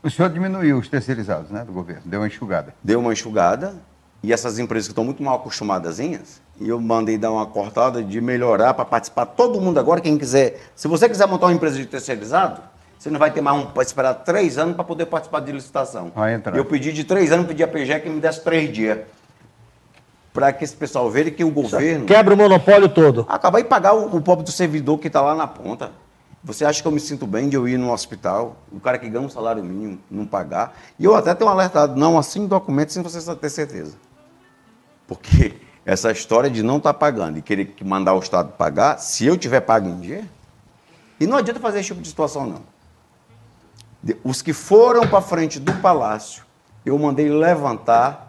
O 0.03 0.11
senhor 0.11 0.31
diminuiu 0.31 0.79
os 0.79 0.89
terceirizados 0.89 1.51
né, 1.51 1.65
do 1.65 1.73
governo, 1.73 2.03
deu 2.05 2.21
uma 2.21 2.27
enxugada. 2.29 2.75
Deu 2.83 3.01
uma 3.01 3.13
enxugada, 3.13 3.75
e 4.23 4.33
essas 4.33 4.59
empresas 4.59 4.87
que 4.87 4.93
estão 4.93 5.05
muito 5.05 5.23
mal 5.23 5.37
acostumadas, 5.37 5.99
e 5.99 6.21
eu 6.61 6.81
mandei 6.81 7.19
dar 7.19 7.33
uma 7.33 7.47
cortada 7.47 8.03
de 8.03 8.21
melhorar 8.21 8.73
para 8.75 8.85
participar 8.85 9.27
todo 9.27 9.61
mundo 9.61 9.79
agora, 9.79 10.01
quem 10.01 10.17
quiser. 10.17 10.61
Se 10.75 10.87
você 10.89 11.09
quiser 11.09 11.27
montar 11.27 11.47
uma 11.47 11.53
empresa 11.53 11.77
de 11.77 11.87
terceirizado, 11.87 12.61
você 12.99 13.11
não 13.11 13.19
vai 13.19 13.31
ter 13.31 13.41
mais 13.41 13.59
um, 13.59 13.67
para 13.67 13.83
esperar 13.83 14.15
três 14.15 14.57
anos 14.59 14.75
para 14.75 14.85
poder 14.85 15.07
participar 15.07 15.41
de 15.41 15.53
licitação. 15.53 16.11
Vai 16.15 16.35
entrar. 16.35 16.57
Eu 16.57 16.65
pedi 16.65 16.93
de 16.93 17.05
três 17.05 17.31
anos, 17.31 17.47
pedi 17.47 17.63
a 17.63 17.69
PGE 17.69 18.01
que 18.01 18.09
me 18.09 18.21
desse 18.21 18.43
três 18.43 18.73
dias 18.73 19.01
para 20.37 20.53
que 20.53 20.63
esse 20.63 20.77
pessoal 20.77 21.11
veja 21.11 21.31
que 21.31 21.43
o 21.43 21.51
governo. 21.51 22.05
Quebra 22.05 22.35
o 22.35 22.37
monopólio 22.37 22.91
todo. 22.91 23.25
Acabar 23.27 23.59
e 23.59 23.65
pagar 23.65 23.95
o, 23.95 24.15
o 24.15 24.21
pobre 24.21 24.45
do 24.45 24.53
servidor 24.53 24.99
que 24.99 25.07
está 25.07 25.23
lá 25.23 25.35
na 25.35 25.47
ponta. 25.47 25.93
Você 26.45 26.63
acha 26.63 26.83
que 26.83 26.87
eu 26.87 26.93
me 26.93 27.01
sinto 27.01 27.27
bem 27.27 27.49
de 27.49 27.57
eu 27.57 27.67
ir 27.67 27.79
no 27.79 27.91
hospital, 27.91 28.59
o 28.71 28.79
cara 28.79 28.99
que 28.99 29.09
ganha 29.09 29.25
um 29.25 29.31
salário 29.31 29.65
mínimo 29.65 29.99
não 30.11 30.27
pagar? 30.27 30.77
E 30.99 31.07
eu 31.07 31.17
até 31.17 31.35
tenho 31.35 31.49
alertado, 31.49 31.99
não 31.99 32.19
assine 32.19 32.47
documento 32.47 32.93
sem 32.93 33.03
você 33.03 33.35
ter 33.35 33.49
certeza. 33.49 33.97
Porque 35.09 35.55
essa 35.87 36.13
história 36.13 36.51
de 36.51 36.63
não 36.63 36.77
estar 36.77 36.93
tá 36.93 36.99
pagando 36.99 37.39
e 37.39 37.43
querer 37.43 37.75
mandar 37.83 38.13
o 38.13 38.19
Estado 38.19 38.53
pagar, 38.53 38.99
se 38.99 39.25
eu 39.25 39.39
tiver 39.39 39.61
pago 39.61 39.89
em 39.89 39.99
dia, 40.01 40.29
e 41.19 41.27
não 41.27 41.39
adianta 41.39 41.59
fazer 41.61 41.79
esse 41.81 41.89
tipo 41.89 42.03
de 42.03 42.09
situação, 42.09 42.45
não. 42.45 42.63
Os 44.23 44.43
que 44.43 44.53
foram 44.53 45.09
para 45.09 45.23
frente 45.23 45.59
do 45.59 45.73
palácio, 45.77 46.45
eu 46.85 46.99
mandei 46.99 47.31
levantar 47.31 48.26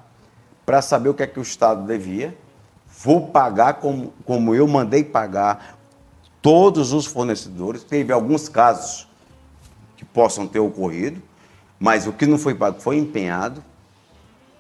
para 0.68 0.82
saber 0.82 1.08
o 1.08 1.14
que 1.14 1.24
é 1.24 1.28
que 1.28 1.40
o 1.40 1.42
Estado 1.42 1.88
devia. 1.88 2.38
Vou 3.02 3.28
pagar 3.28 3.76
como, 3.76 4.14
como 4.26 4.54
eu 4.54 4.68
mandei 4.68 5.02
pagar 5.02 5.78
todos 6.42 6.92
os 6.92 7.06
fornecedores. 7.06 7.86
Teve 7.86 8.12
alguns 8.12 8.50
casos 8.50 9.08
que 9.96 10.04
possam 10.04 10.46
ter 10.46 10.60
ocorrido, 10.60 11.22
mas 11.80 12.06
o 12.06 12.12
que 12.12 12.26
não 12.26 12.38
foi 12.38 12.54
pago 12.54 12.82
foi 12.82 12.98
empenhado 12.98 13.64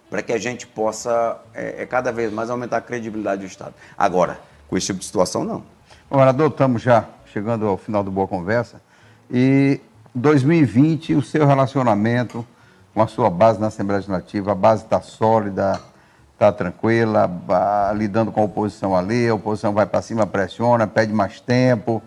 para 0.09 0.21
que 0.21 0.31
a 0.31 0.37
gente 0.37 0.65
possa 0.65 1.41
é, 1.53 1.83
é, 1.83 1.85
cada 1.85 2.09
vez 2.09 2.31
mais 2.31 2.49
aumentar 2.49 2.77
a 2.77 2.81
credibilidade 2.81 3.41
do 3.41 3.47
Estado. 3.47 3.73
Agora, 3.97 4.39
com 4.69 4.77
esse 4.77 4.87
tipo 4.87 4.99
de 4.99 5.05
situação, 5.05 5.43
não. 5.43 5.61
Morador, 6.09 6.49
estamos 6.49 6.81
já 6.81 7.05
chegando 7.33 7.67
ao 7.67 7.75
final 7.75 8.01
do 8.01 8.11
Boa 8.11 8.29
Conversa. 8.29 8.81
E 9.29 9.81
2020, 10.15 11.15
o 11.15 11.21
seu 11.21 11.45
relacionamento 11.45 12.47
com 12.93 13.01
a 13.01 13.07
sua 13.07 13.29
base 13.29 13.59
na 13.59 13.67
Assembleia 13.67 13.97
Legislativa, 13.97 14.53
a 14.53 14.55
base 14.55 14.85
está 14.85 15.01
sólida, 15.01 15.81
está 16.37 16.51
tranquila, 16.51 17.29
lidando 17.95 18.31
com 18.31 18.41
a 18.41 18.43
oposição 18.43 18.95
ali, 18.95 19.27
a 19.27 19.33
oposição 19.33 19.73
vai 19.73 19.87
para 19.87 20.03
cima, 20.03 20.27
pressiona, 20.27 20.85
pede 20.85 21.11
mais 21.11 21.41
tempo. 21.41 22.01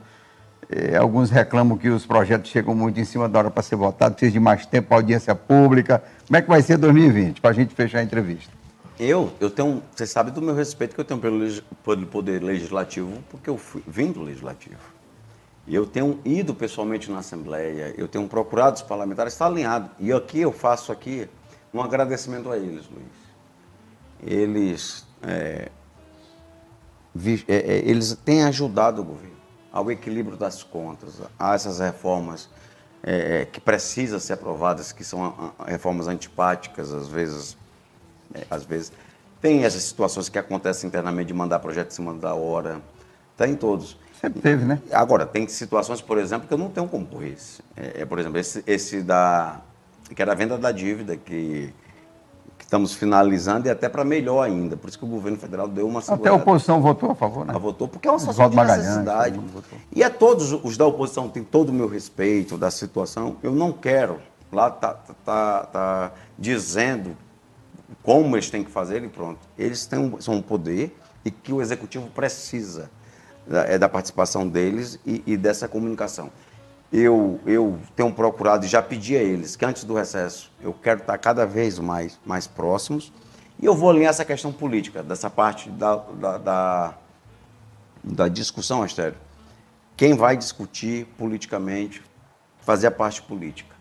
É, 0.69 0.97
alguns 0.97 1.31
reclamam 1.31 1.77
que 1.77 1.89
os 1.89 2.07
projetos 2.07 2.49
chegam 2.49 2.73
muito 2.73 3.01
em 3.01 3.05
cima 3.05 3.29
da 3.29 3.41
hora 3.41 3.51
para 3.51 3.61
ser 3.61 3.75
votado, 3.75 4.15
precisa 4.15 4.31
de 4.31 4.39
mais 4.39 4.65
tempo 4.65 4.95
audiência 4.95 5.35
pública. 5.35 6.01
Como 6.29 6.37
é 6.37 6.43
que 6.43 6.49
vai 6.49 6.63
ser 6.63 6.77
2020, 6.77 7.41
para 7.41 7.51
a 7.51 7.53
gente 7.53 7.75
fechar 7.75 7.99
a 7.99 8.03
entrevista? 8.05 8.53
Eu, 9.01 9.33
eu 9.41 9.51
tenho, 9.51 9.83
você 9.93 10.07
sabe 10.07 10.31
do 10.31 10.41
meu 10.41 10.55
respeito 10.55 10.95
que 10.95 11.01
eu 11.01 11.05
tenho 11.05 11.19
pelo, 11.19 11.45
pelo 11.85 12.07
poder 12.07 12.41
legislativo, 12.41 13.13
porque 13.31 13.51
eu 13.51 13.59
fui, 13.59 13.83
vim 13.85 14.13
do 14.13 14.23
legislativo. 14.23 14.79
Eu 15.67 15.87
tenho 15.87 16.21
ido 16.25 16.55
pessoalmente 16.55 17.11
na 17.11 17.19
Assembleia, 17.19 17.93
eu 17.99 18.07
tenho 18.07 18.29
procurado 18.29 18.77
os 18.77 18.83
parlamentares, 18.83 19.33
está 19.33 19.47
alinhado. 19.47 19.91
E 19.99 20.13
aqui 20.13 20.41
eu 20.41 20.53
faço 20.53 20.93
aqui 20.93 21.29
um 21.75 21.83
agradecimento 21.83 22.51
a 22.51 22.57
eles, 22.57 22.85
Luiz 22.89 23.20
eles, 24.27 25.07
é, 25.23 25.69
vi, 27.15 27.45
é, 27.49 27.57
é, 27.57 27.89
eles 27.89 28.17
têm 28.25 28.45
ajudado 28.45 29.03
o 29.03 29.05
governo 29.05 29.37
ao 29.73 29.91
equilíbrio 29.91 30.37
das 30.37 30.63
contas, 30.63 31.21
a 31.39 31.55
essas 31.55 31.79
reformas 31.79 32.49
é, 33.03 33.43
é, 33.43 33.45
que 33.45 33.61
precisam 33.61 34.19
ser 34.19 34.35
aprovadas, 34.35 34.93
que 34.93 35.05
são 35.05 35.53
reformas 35.67 36.09
antipáticas, 36.09 36.93
às 36.93 37.09
vezes, 37.09 37.57
é, 38.35 38.45
às 38.51 38.65
vezes. 38.65 38.93
Tem 39.41 39.65
essas 39.65 39.83
situações 39.83 40.29
que 40.29 40.39
acontecem 40.39 40.89
internamente 40.89 41.29
de 41.29 41.35
mandar 41.35 41.61
projeto 41.61 41.93
em 41.93 41.95
cima 41.95 42.13
da 42.13 42.35
hora, 42.35 42.83
tem 43.37 43.55
todos. 43.55 43.97
Sempre 44.21 44.43
teve, 44.43 44.67
né? 44.67 44.83
Agora, 44.93 45.25
tem 45.25 45.49
situações, 45.49 46.03
por 46.03 46.19
exemplo, 46.19 46.47
que 46.47 46.53
eu 46.53 46.59
não 46.59 46.69
tenho 46.69 46.87
como 46.87 47.07
correr. 47.07 47.39
É, 47.75 48.05
por 48.05 48.19
exemplo, 48.19 48.39
esse, 48.39 48.63
esse 48.67 49.01
da. 49.01 49.63
que 50.15 50.21
era 50.21 50.33
a 50.33 50.35
venda 50.35 50.59
da 50.59 50.71
dívida, 50.71 51.17
que 51.17 51.73
estamos 52.65 52.93
finalizando 52.95 53.67
e 53.69 53.71
até 53.71 53.89
para 53.89 54.05
melhor 54.05 54.43
ainda. 54.43 54.77
Por 54.77 54.89
isso 54.89 54.99
que 54.99 55.05
o 55.05 55.09
governo 55.09 55.39
federal 55.39 55.69
deu 55.69 55.87
uma 55.87 56.01
segurada. 56.01 56.29
Até 56.29 56.39
a 56.39 56.43
oposição 56.43 56.81
votou 56.81 57.11
a 57.11 57.15
favor, 57.15 57.45
né? 57.45 57.55
A 57.55 57.59
votou, 57.59 57.89
porque 57.89 58.09
é 58.09 58.11
uma 58.11 58.19
situação 58.19 58.49
de 58.51 58.57
necessidade. 58.57 59.41
E 59.95 60.03
a 60.03 60.11
todos 60.11 60.53
os 60.53 60.77
da 60.77 60.87
oposição 60.87 61.29
têm 61.29 61.43
todo 61.43 61.71
o 61.71 61.73
meu 61.73 61.89
respeito 61.89 62.57
da 62.57 62.71
situação. 62.71 63.37
Eu 63.43 63.53
não 63.53 63.73
quero, 63.73 64.19
lá 64.53 64.69
está 64.69 64.95
tá, 65.25 65.65
tá 65.65 66.13
dizendo 66.39 67.17
como 68.03 68.37
eles 68.37 68.51
têm 68.51 68.65
que 68.65 68.71
fazer 68.71 69.03
e 69.03 69.09
pronto. 69.09 69.41
Eles 69.59 69.87
têm, 69.87 70.17
são 70.21 70.35
um 70.35 70.43
poder 70.43 70.97
e 71.25 71.31
que 71.31 71.53
o 71.53 71.61
executivo 71.61 72.09
precisa 72.09 72.91
da, 73.47 73.65
é 73.65 73.79
da 73.79 73.89
participação 73.89 74.49
deles 74.49 74.99
e, 75.05 75.23
e 75.27 75.37
dessa 75.37 75.69
comunicação 75.69 76.31
eu, 76.93 77.39
eu 77.47 77.79
tenho 77.95 78.13
procurado 78.13 78.65
e 78.65 78.69
já 78.69 78.83
pedi 78.83 79.17
a 79.17 79.23
eles 79.23 79.55
que 79.55 79.65
antes 79.65 79.85
do 79.85 79.95
recesso 79.95 80.51
eu 80.61 80.73
quero 80.73 81.01
estar 81.01 81.17
cada 81.19 81.47
vez 81.47 81.79
mais, 81.79 82.19
mais 82.25 82.47
próximos 82.47 83.13
e 83.61 83.67
eu 83.67 83.75
vou 83.75 83.91
alinhar 83.91 84.11
essa 84.11 84.25
questão 84.25 84.51
política, 84.51 85.03
dessa 85.03 85.29
parte 85.29 85.69
da, 85.71 85.97
da, 85.97 86.39
da, 86.39 86.95
da 88.03 88.29
discussão, 88.29 88.83
Astério. 88.83 89.17
Quem 89.97 90.15
vai 90.15 90.35
discutir 90.35 91.05
politicamente, 91.19 92.03
fazer 92.63 92.87
a 92.87 92.91
parte 92.91 93.21
política. 93.21 93.77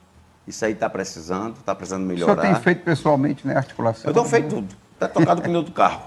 Isso 0.45 0.65
aí 0.65 0.73
está 0.73 0.89
precisando, 0.89 1.55
está 1.59 1.73
precisando 1.73 2.05
melhorar. 2.05 2.33
O 2.33 2.41
senhor 2.41 2.53
tem 2.53 2.61
feito 2.61 2.83
pessoalmente, 2.83 3.47
né, 3.47 3.55
articulação? 3.55 4.09
Eu 4.09 4.13
tenho 4.13 4.25
feito 4.25 4.49
tudo. 4.49 4.75
Está 4.95 5.07
tocado 5.07 5.39
o 5.39 5.43
pneu 5.43 5.63
do 5.63 5.71
carro. 5.71 6.01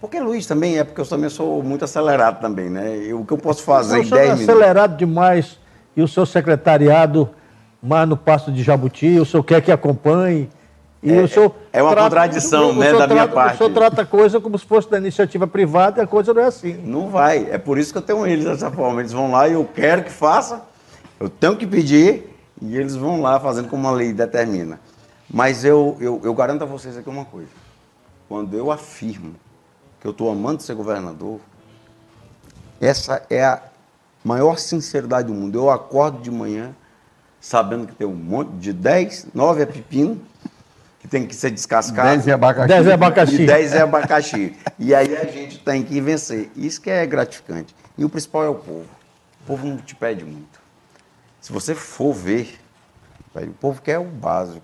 Porque 0.00 0.18
Luiz 0.18 0.44
também 0.46 0.76
é, 0.76 0.82
porque 0.82 1.00
eu 1.00 1.06
também 1.06 1.30
sou 1.30 1.62
muito 1.62 1.84
acelerado 1.84 2.40
também, 2.40 2.68
né? 2.68 2.96
E 2.96 3.14
o 3.14 3.24
que 3.24 3.32
eu 3.32 3.38
posso 3.38 3.62
fazer 3.62 3.98
em 3.98 4.08
10 4.08 4.12
é 4.12 4.22
minutos... 4.22 4.48
acelerado 4.48 4.96
demais 4.96 5.61
e 5.96 6.02
o 6.02 6.08
seu 6.08 6.24
secretariado 6.24 7.28
mais 7.82 8.08
no 8.08 8.16
Passo 8.16 8.52
de 8.52 8.62
Jabuti, 8.62 9.18
o 9.18 9.24
senhor 9.24 9.42
quer 9.42 9.60
que 9.60 9.72
acompanhe. 9.72 10.48
E 11.02 11.12
é, 11.12 11.20
o 11.20 11.28
senhor 11.28 11.52
é 11.72 11.82
uma 11.82 11.90
trata, 11.90 12.08
contradição 12.08 12.70
o, 12.70 12.74
né, 12.74 12.90
o 12.90 12.92
da 12.92 12.98
trata, 12.98 13.14
minha 13.14 13.28
parte. 13.28 13.54
O 13.54 13.58
senhor 13.58 13.70
trata 13.70 14.02
a 14.02 14.06
coisa 14.06 14.40
como 14.40 14.56
se 14.56 14.64
fosse 14.64 14.88
da 14.88 14.98
iniciativa 14.98 15.48
privada 15.48 16.00
e 16.00 16.04
a 16.04 16.06
coisa 16.06 16.32
não 16.32 16.42
é 16.42 16.46
assim. 16.46 16.74
Não 16.84 17.08
vai. 17.08 17.48
É 17.50 17.58
por 17.58 17.76
isso 17.76 17.90
que 17.90 17.98
eu 17.98 18.02
tenho 18.02 18.24
eles 18.24 18.44
dessa 18.44 18.70
forma. 18.70 19.00
Eles 19.00 19.12
vão 19.12 19.32
lá 19.32 19.48
e 19.48 19.54
eu 19.54 19.68
quero 19.74 20.04
que 20.04 20.12
faça, 20.12 20.62
eu 21.18 21.28
tenho 21.28 21.56
que 21.56 21.66
pedir 21.66 22.32
e 22.60 22.76
eles 22.76 22.94
vão 22.94 23.20
lá 23.20 23.40
fazendo 23.40 23.68
como 23.68 23.88
a 23.88 23.90
lei 23.90 24.12
determina. 24.12 24.78
Mas 25.28 25.64
eu, 25.64 25.96
eu, 25.98 26.20
eu 26.22 26.32
garanto 26.34 26.62
a 26.62 26.66
vocês 26.66 26.96
aqui 26.96 27.08
uma 27.08 27.24
coisa. 27.24 27.48
Quando 28.28 28.56
eu 28.56 28.70
afirmo 28.70 29.34
que 30.00 30.06
eu 30.06 30.12
estou 30.12 30.30
amando 30.30 30.62
ser 30.62 30.74
governador, 30.74 31.40
essa 32.80 33.22
é 33.28 33.44
a 33.44 33.60
Maior 34.24 34.58
sinceridade 34.58 35.28
do 35.28 35.34
mundo. 35.34 35.58
Eu 35.58 35.70
acordo 35.70 36.18
de 36.20 36.30
manhã 36.30 36.74
sabendo 37.40 37.88
que 37.88 37.94
tem 37.94 38.06
um 38.06 38.14
monte 38.14 38.52
de 38.52 38.72
10, 38.72 39.28
9 39.34 39.62
é 39.62 39.66
pepino, 39.66 40.20
que 41.00 41.08
tem 41.08 41.26
que 41.26 41.34
ser 41.34 41.50
descascado. 41.50 42.08
10 42.08 42.28
é 42.28 42.32
abacaxi. 42.32 42.68
10 42.68 42.86
é 42.86 42.92
abacaxi. 42.92 43.42
E 43.42 43.46
10 43.46 43.72
é 43.72 43.80
abacaxi. 43.80 44.56
e 44.78 44.94
aí 44.94 45.16
a 45.16 45.24
gente 45.24 45.58
tem 45.58 45.82
que 45.82 46.00
vencer. 46.00 46.50
Isso 46.54 46.80
que 46.80 46.88
é 46.88 47.04
gratificante. 47.04 47.74
E 47.98 48.04
o 48.04 48.08
principal 48.08 48.44
é 48.44 48.48
o 48.48 48.54
povo. 48.54 48.86
O 49.42 49.44
povo 49.44 49.66
não 49.66 49.76
te 49.76 49.96
pede 49.96 50.24
muito. 50.24 50.62
Se 51.40 51.52
você 51.52 51.74
for 51.74 52.12
ver, 52.14 52.56
o 53.34 53.52
povo 53.54 53.82
quer 53.82 53.98
o 53.98 54.04
básico. 54.04 54.62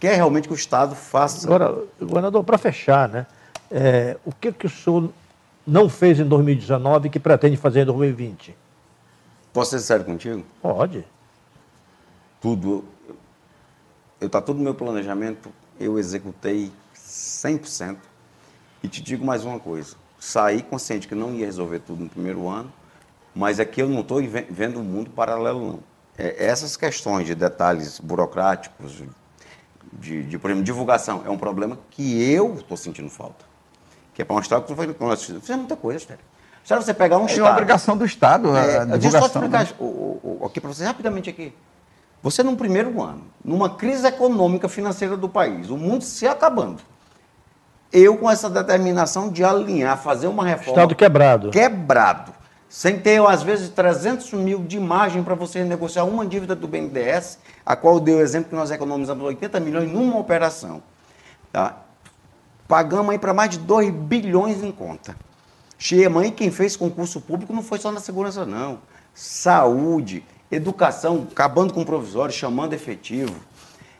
Quer 0.00 0.16
realmente 0.16 0.48
que 0.48 0.54
o 0.54 0.56
Estado 0.56 0.94
faça. 0.94 1.46
Agora, 1.46 1.84
governador, 2.00 2.42
para 2.42 2.56
fechar, 2.56 3.06
né? 3.08 3.26
É, 3.70 4.16
o 4.24 4.32
que, 4.32 4.50
que 4.50 4.66
o 4.66 4.70
senhor 4.70 5.10
não 5.66 5.88
fez 5.90 6.18
em 6.18 6.24
2019 6.24 7.10
que 7.10 7.20
pretende 7.20 7.58
fazer 7.58 7.82
em 7.82 7.84
2020? 7.84 8.56
Posso 9.54 9.70
ser 9.70 9.78
sério 9.78 10.04
contigo? 10.04 10.44
Pode. 10.60 11.04
Tudo. 12.40 12.84
Eu 14.20 14.28
tá 14.28 14.42
todo 14.42 14.58
o 14.58 14.60
meu 14.60 14.74
planejamento, 14.74 15.48
eu 15.78 15.96
executei 15.96 16.72
100%. 16.96 17.96
E 18.82 18.88
te 18.88 19.00
digo 19.00 19.24
mais 19.24 19.44
uma 19.44 19.60
coisa. 19.60 19.94
Saí 20.18 20.60
consciente 20.60 21.06
que 21.06 21.14
não 21.14 21.32
ia 21.32 21.46
resolver 21.46 21.78
tudo 21.78 22.02
no 22.02 22.10
primeiro 22.10 22.48
ano, 22.48 22.70
mas 23.32 23.60
aqui 23.60 23.80
eu 23.80 23.88
não 23.88 24.00
estou 24.00 24.20
vendo 24.50 24.80
um 24.80 24.82
mundo 24.82 25.10
paralelo, 25.10 25.64
não. 25.64 25.80
É, 26.18 26.46
essas 26.46 26.76
questões 26.76 27.24
de 27.24 27.36
detalhes 27.36 28.00
burocráticos, 28.00 29.04
de, 29.92 30.24
de, 30.24 30.36
por 30.36 30.50
exemplo, 30.50 30.64
divulgação, 30.64 31.22
é 31.24 31.30
um 31.30 31.38
problema 31.38 31.78
que 31.90 32.20
eu 32.24 32.54
estou 32.54 32.76
sentindo 32.76 33.08
falta. 33.08 33.44
Que 34.14 34.22
é 34.22 34.24
para 34.24 34.34
mostrar 34.34 34.60
que 34.62 34.74
nós 35.00 35.22
fizemos 35.22 35.48
muita 35.48 35.76
coisa, 35.76 35.98
Estéreo. 35.98 36.33
Se 36.64 36.74
você 36.74 36.94
pegar 36.94 37.18
um 37.18 37.22
é 37.22 37.26
Estado... 37.26 37.40
É 37.40 37.42
uma 37.42 37.52
obrigação 37.52 37.96
do 37.96 38.04
Estado, 38.06 38.56
é, 38.56 38.78
a 38.78 38.82
eu 38.82 38.98
Deixa 38.98 39.18
eu 39.18 39.20
só 39.20 39.26
explicar 39.26 39.64
né? 39.64 39.70
o, 39.78 39.84
o, 39.84 40.38
o, 40.40 40.46
aqui 40.46 40.60
para 40.60 40.72
vocês 40.72 40.88
rapidamente 40.88 41.28
aqui. 41.28 41.52
Você, 42.22 42.42
num 42.42 42.56
primeiro 42.56 43.02
ano, 43.02 43.22
numa 43.44 43.68
crise 43.68 44.06
econômica 44.06 44.66
financeira 44.66 45.14
do 45.14 45.28
país, 45.28 45.68
o 45.68 45.76
mundo 45.76 46.02
se 46.02 46.26
acabando, 46.26 46.80
eu 47.92 48.16
com 48.16 48.30
essa 48.30 48.48
determinação 48.48 49.28
de 49.28 49.44
alinhar, 49.44 49.98
fazer 49.98 50.26
uma 50.26 50.42
reforma... 50.42 50.72
Estado 50.72 50.94
quebrado. 50.94 51.50
Quebrado. 51.50 52.32
Sem 52.66 52.98
ter, 52.98 53.20
às 53.24 53.42
vezes, 53.42 53.68
300 53.68 54.32
mil 54.32 54.64
de 54.64 54.80
margem 54.80 55.22
para 55.22 55.34
você 55.34 55.58
renegociar 55.58 56.08
uma 56.08 56.24
dívida 56.24 56.56
do 56.56 56.66
BNDES, 56.66 57.38
a 57.64 57.76
qual 57.76 57.96
eu 57.96 58.00
dei 58.00 58.14
o 58.14 58.20
exemplo 58.20 58.48
que 58.48 58.56
nós 58.56 58.70
economizamos 58.70 59.22
80 59.22 59.60
milhões 59.60 59.92
numa 59.92 60.18
operação. 60.18 60.82
Tá? 61.52 61.76
Pagamos 62.66 63.12
aí 63.12 63.18
para 63.18 63.34
mais 63.34 63.50
de 63.50 63.58
2 63.58 63.92
bilhões 63.92 64.64
em 64.64 64.72
conta. 64.72 65.14
Chama 65.78 66.22
aí 66.22 66.30
quem 66.30 66.50
fez 66.50 66.76
concurso 66.76 67.20
público 67.20 67.52
não 67.52 67.62
foi 67.62 67.78
só 67.78 67.90
na 67.90 68.00
segurança, 68.00 68.46
não. 68.46 68.80
Saúde, 69.12 70.24
educação, 70.50 71.26
acabando 71.30 71.72
com 71.72 71.82
o 71.82 71.86
provisório, 71.86 72.34
chamando 72.34 72.72
efetivo. 72.72 73.34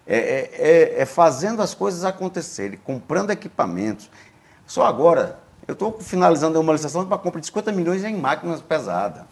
É, 0.07 0.17
é, 0.17 0.51
é, 0.53 1.03
é 1.03 1.07
fazendo 1.07 1.63
as 1.63 1.75
coisas 1.75 2.05
acontecerem, 2.05 2.79
comprando 2.83 3.31
equipamentos. 3.31 4.11
Só 4.67 4.85
agora, 4.85 5.39
eu 5.67 5.73
estou 5.73 5.99
finalizando 6.01 6.61
uma 6.61 6.73
licitação 6.73 7.07
para 7.07 7.19
compra 7.19 7.41
de 7.41 7.47
50 7.47 7.73
milhões 7.73 8.05
em 8.05 8.17
máquinas 8.17 8.61
pesadas. 8.61 9.23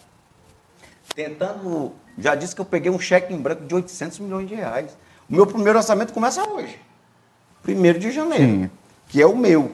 Tentando, 1.15 1.93
já 2.17 2.33
disse 2.33 2.55
que 2.55 2.61
eu 2.61 2.65
peguei 2.65 2.91
um 2.91 2.99
cheque 2.99 3.33
em 3.33 3.37
branco 3.37 3.65
de 3.65 3.75
800 3.75 4.19
milhões 4.19 4.47
de 4.47 4.55
reais. 4.55 4.97
O 5.29 5.35
meu 5.35 5.45
primeiro 5.45 5.77
orçamento 5.77 6.11
começa 6.11 6.47
hoje, 6.47 6.79
1 7.67 7.99
de 7.99 8.11
janeiro, 8.11 8.43
Sim. 8.43 8.71
que 9.07 9.21
é 9.21 9.25
o 9.25 9.35
meu, 9.35 9.73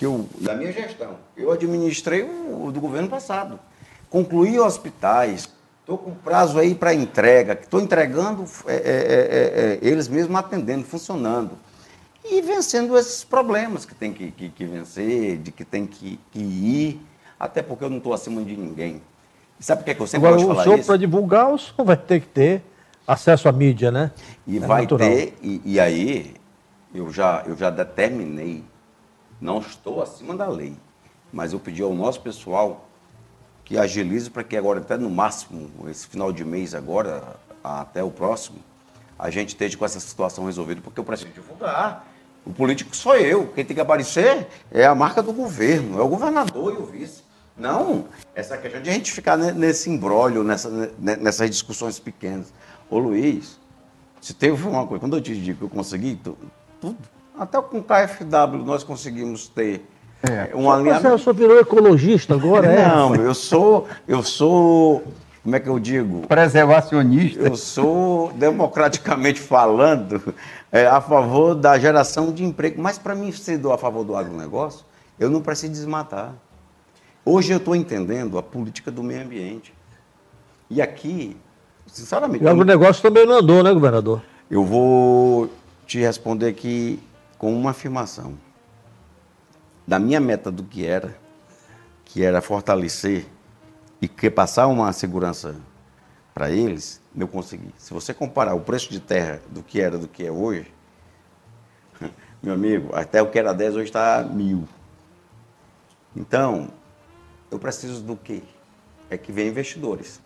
que 0.00 0.06
eu, 0.06 0.26
da 0.40 0.54
minha 0.54 0.72
gestão. 0.72 1.16
Eu 1.36 1.52
administrei 1.52 2.22
o, 2.22 2.64
o 2.64 2.72
do 2.72 2.80
governo 2.80 3.06
passado. 3.06 3.60
Concluí 4.08 4.58
hospitais, 4.58 5.46
estou 5.80 5.98
com 5.98 6.14
prazo 6.14 6.58
aí 6.58 6.74
para 6.74 6.94
entrega, 6.94 7.52
estou 7.52 7.78
entregando 7.78 8.46
é, 8.66 8.76
é, 8.76 8.78
é, 8.78 8.82
é, 8.82 9.78
eles 9.82 10.08
mesmos 10.08 10.34
atendendo, 10.38 10.86
funcionando 10.86 11.50
e 12.24 12.40
vencendo 12.40 12.96
esses 12.96 13.22
problemas 13.24 13.84
que 13.84 13.94
tem 13.94 14.10
que, 14.10 14.30
que, 14.30 14.48
que 14.48 14.64
vencer, 14.64 15.36
de 15.36 15.52
que 15.52 15.66
tem 15.66 15.86
que, 15.86 16.18
que, 16.32 16.38
ir, 16.38 17.06
até 17.38 17.60
porque 17.60 17.84
eu 17.84 17.90
não 17.90 17.98
estou 17.98 18.14
acima 18.14 18.42
de 18.42 18.56
ninguém. 18.56 19.02
Sabe 19.58 19.80
por 19.80 19.84
que, 19.84 19.90
é 19.90 19.94
que 19.94 20.00
eu 20.00 20.06
sempre 20.06 20.26
Agora, 20.26 20.42
gosto 20.42 20.48
de 20.48 20.54
falar 20.54 20.62
o 20.62 20.76
senhor, 20.76 20.86
para 20.86 20.96
divulgar, 20.96 21.52
o 21.52 21.58
senhor 21.58 21.84
vai 21.84 21.96
ter 21.98 22.20
que 22.20 22.28
ter 22.28 22.62
acesso 23.06 23.50
à 23.50 23.52
mídia, 23.52 23.90
né? 23.90 24.12
E 24.46 24.56
é 24.56 24.60
vai 24.60 24.80
natural. 24.80 25.10
ter, 25.10 25.36
e, 25.42 25.60
e, 25.62 25.78
aí 25.78 26.32
eu 26.94 27.12
já, 27.12 27.44
eu 27.46 27.54
já 27.54 27.68
determinei, 27.68 28.64
não 29.40 29.58
estou 29.58 30.02
acima 30.02 30.36
da 30.36 30.46
lei, 30.48 30.76
mas 31.32 31.52
eu 31.52 31.60
pedi 31.60 31.82
ao 31.82 31.94
nosso 31.94 32.20
pessoal 32.20 32.86
que 33.64 33.78
agilize 33.78 34.28
para 34.28 34.42
que 34.42 34.56
agora, 34.56 34.80
até 34.80 34.96
no 34.96 35.08
máximo, 35.08 35.70
esse 35.88 36.06
final 36.06 36.32
de 36.32 36.44
mês 36.44 36.74
agora, 36.74 37.36
até 37.62 38.02
o 38.02 38.10
próximo, 38.10 38.58
a 39.18 39.30
gente 39.30 39.50
esteja 39.50 39.76
com 39.78 39.84
essa 39.84 40.00
situação 40.00 40.46
resolvida, 40.46 40.80
porque 40.80 40.98
eu 40.98 41.04
preciso 41.04 41.30
divulgar. 41.30 42.06
O 42.44 42.52
político 42.52 42.96
sou 42.96 43.14
eu. 43.16 43.48
Quem 43.48 43.64
tem 43.64 43.74
que 43.74 43.80
aparecer 43.80 44.48
é 44.72 44.86
a 44.86 44.94
marca 44.94 45.22
do 45.22 45.32
governo, 45.32 46.00
é 46.00 46.02
o 46.02 46.08
governador 46.08 46.74
e 46.74 46.76
o 46.78 46.86
vice. 46.86 47.22
Não, 47.56 48.06
essa 48.34 48.56
questão 48.56 48.80
de 48.80 48.88
a 48.88 48.92
gente 48.92 49.12
ficar 49.12 49.36
nesse 49.36 49.90
embrólio, 49.90 50.42
nessa, 50.42 50.90
nessas 50.98 51.50
discussões 51.50 51.98
pequenas. 51.98 52.52
Ô 52.88 52.98
Luiz, 52.98 53.60
se 54.20 54.32
teve 54.32 54.66
uma 54.66 54.86
coisa, 54.86 55.00
quando 55.00 55.16
eu 55.16 55.20
te 55.20 55.38
digo 55.38 55.58
que 55.58 55.64
eu 55.64 55.68
consegui 55.68 56.18
tudo, 56.80 56.98
até 57.40 57.60
com 57.62 57.78
o 57.78 57.82
KFW 57.82 58.66
nós 58.66 58.84
conseguimos 58.84 59.48
ter 59.48 59.82
é. 60.22 60.54
um 60.54 60.70
alinhamento. 60.70 61.08
Você 61.08 61.24
só 61.24 61.32
virou 61.32 61.58
ecologista 61.58 62.34
agora, 62.34 62.66
é? 62.66 62.86
Não, 62.86 63.14
eu 63.16 63.32
sou, 63.32 63.88
eu 64.06 64.22
sou 64.22 65.02
como 65.42 65.56
é 65.56 65.60
que 65.60 65.66
eu 65.66 65.78
digo? 65.78 66.26
Preservacionista. 66.26 67.40
Eu 67.40 67.56
sou, 67.56 68.30
democraticamente 68.34 69.40
falando, 69.40 70.34
é, 70.70 70.86
a 70.86 71.00
favor 71.00 71.54
da 71.54 71.78
geração 71.78 72.30
de 72.30 72.44
emprego. 72.44 72.80
Mas 72.80 72.98
para 72.98 73.14
mim 73.14 73.32
ser 73.32 73.58
a 73.72 73.78
favor 73.78 74.04
do 74.04 74.14
agronegócio, 74.14 74.84
eu 75.18 75.30
não 75.30 75.40
preciso 75.40 75.72
desmatar. 75.72 76.34
Hoje 77.24 77.52
eu 77.52 77.56
estou 77.56 77.74
entendendo 77.74 78.36
a 78.36 78.42
política 78.42 78.90
do 78.90 79.02
meio 79.02 79.22
ambiente. 79.22 79.72
E 80.68 80.82
aqui, 80.82 81.34
sinceramente. 81.86 82.44
O 82.44 82.48
agronegócio 82.48 83.02
também 83.02 83.24
não 83.24 83.38
andou, 83.38 83.62
né, 83.62 83.72
governador? 83.72 84.20
Eu 84.50 84.62
vou 84.62 85.48
te 85.86 85.98
responder 86.00 86.48
aqui 86.48 87.00
com 87.40 87.56
uma 87.56 87.70
afirmação. 87.70 88.38
Da 89.86 89.98
minha 89.98 90.20
meta 90.20 90.52
do 90.52 90.62
que 90.62 90.84
era, 90.84 91.16
que 92.04 92.22
era 92.22 92.42
fortalecer 92.42 93.26
e 93.98 94.06
que 94.06 94.30
passar 94.30 94.66
uma 94.66 94.92
segurança 94.92 95.56
para 96.34 96.50
eles, 96.50 97.00
eu 97.16 97.26
consegui. 97.26 97.72
Se 97.78 97.94
você 97.94 98.12
comparar 98.12 98.54
o 98.54 98.60
preço 98.60 98.90
de 98.90 99.00
terra 99.00 99.40
do 99.48 99.62
que 99.62 99.80
era 99.80 99.96
do 99.96 100.06
que 100.06 100.26
é 100.26 100.30
hoje, 100.30 100.70
meu 102.42 102.52
amigo, 102.52 102.94
até 102.94 103.22
o 103.22 103.30
que 103.30 103.38
era 103.38 103.54
10 103.54 103.76
hoje 103.76 103.84
está 103.86 104.22
mil. 104.22 104.68
Então, 106.14 106.68
eu 107.50 107.58
preciso 107.58 108.02
do 108.02 108.16
quê? 108.16 108.42
É 109.08 109.16
que 109.16 109.32
venham 109.32 109.48
investidores. 109.48 110.20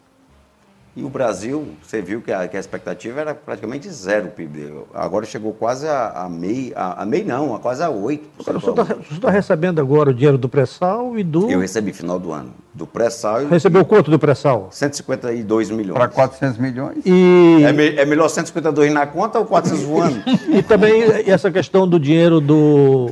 E 0.96 1.02
o 1.02 1.08
Brasil, 1.08 1.70
você 1.82 2.00
viu 2.00 2.20
que 2.20 2.30
a, 2.30 2.46
que 2.46 2.56
a 2.56 2.60
expectativa 2.60 3.20
era 3.20 3.34
praticamente 3.34 3.90
zero 3.90 4.28
PIB. 4.28 4.84
Agora 4.94 5.26
chegou 5.26 5.52
quase 5.52 5.88
a, 5.88 6.10
a 6.10 6.28
MEI, 6.28 6.72
a, 6.76 7.02
a 7.02 7.04
MEI 7.04 7.24
não, 7.24 7.52
a 7.52 7.58
quase 7.58 7.82
a 7.82 7.88
8%. 7.88 8.20
O 8.38 8.44
senhor 8.44 8.58
está 8.58 8.84
tá 9.20 9.30
recebendo 9.30 9.80
agora 9.80 10.10
o 10.10 10.14
dinheiro 10.14 10.38
do 10.38 10.48
pré-sal 10.48 11.18
e 11.18 11.24
do... 11.24 11.50
Eu 11.50 11.58
recebi 11.58 11.92
final 11.92 12.20
do 12.20 12.30
ano, 12.30 12.54
do 12.72 12.86
pré-sal. 12.86 13.44
Recebeu 13.46 13.82
e... 13.82 13.84
quanto 13.84 14.08
do 14.08 14.20
pré-sal? 14.20 14.68
152 14.70 15.70
milhões. 15.70 15.98
Para 15.98 16.06
400 16.06 16.58
milhões? 16.58 16.98
E... 17.04 17.64
É, 17.64 17.72
me, 17.72 17.96
é 17.96 18.06
melhor 18.06 18.28
152 18.28 18.92
na 18.92 19.04
conta 19.04 19.40
ou 19.40 19.46
400 19.46 19.84
voando? 19.84 20.22
e 20.48 20.62
também 20.62 21.02
essa 21.26 21.50
questão 21.50 21.88
do 21.88 21.98
dinheiro 21.98 22.40
do... 22.40 23.10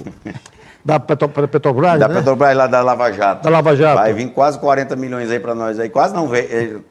Da 0.85 0.99
Petrobras, 0.99 2.01
Da 2.01 2.09
né? 2.09 2.15
Petrobras 2.17 2.57
lá 2.57 2.67
da 2.67 2.83
Lava 2.83 3.13
Jato. 3.13 3.45
Da 3.45 3.51
Lava 3.51 3.77
Jato. 3.77 3.99
Vai 3.99 4.13
vir 4.13 4.29
quase 4.31 4.59
40 4.59 4.97
milhões 4.97 5.31
aí 5.31 5.39
para 5.39 5.55
nós 5.55 5.79
aí. 5.79 5.89
Quase 5.89 6.13
não 6.13 6.27
veio 6.27 6.85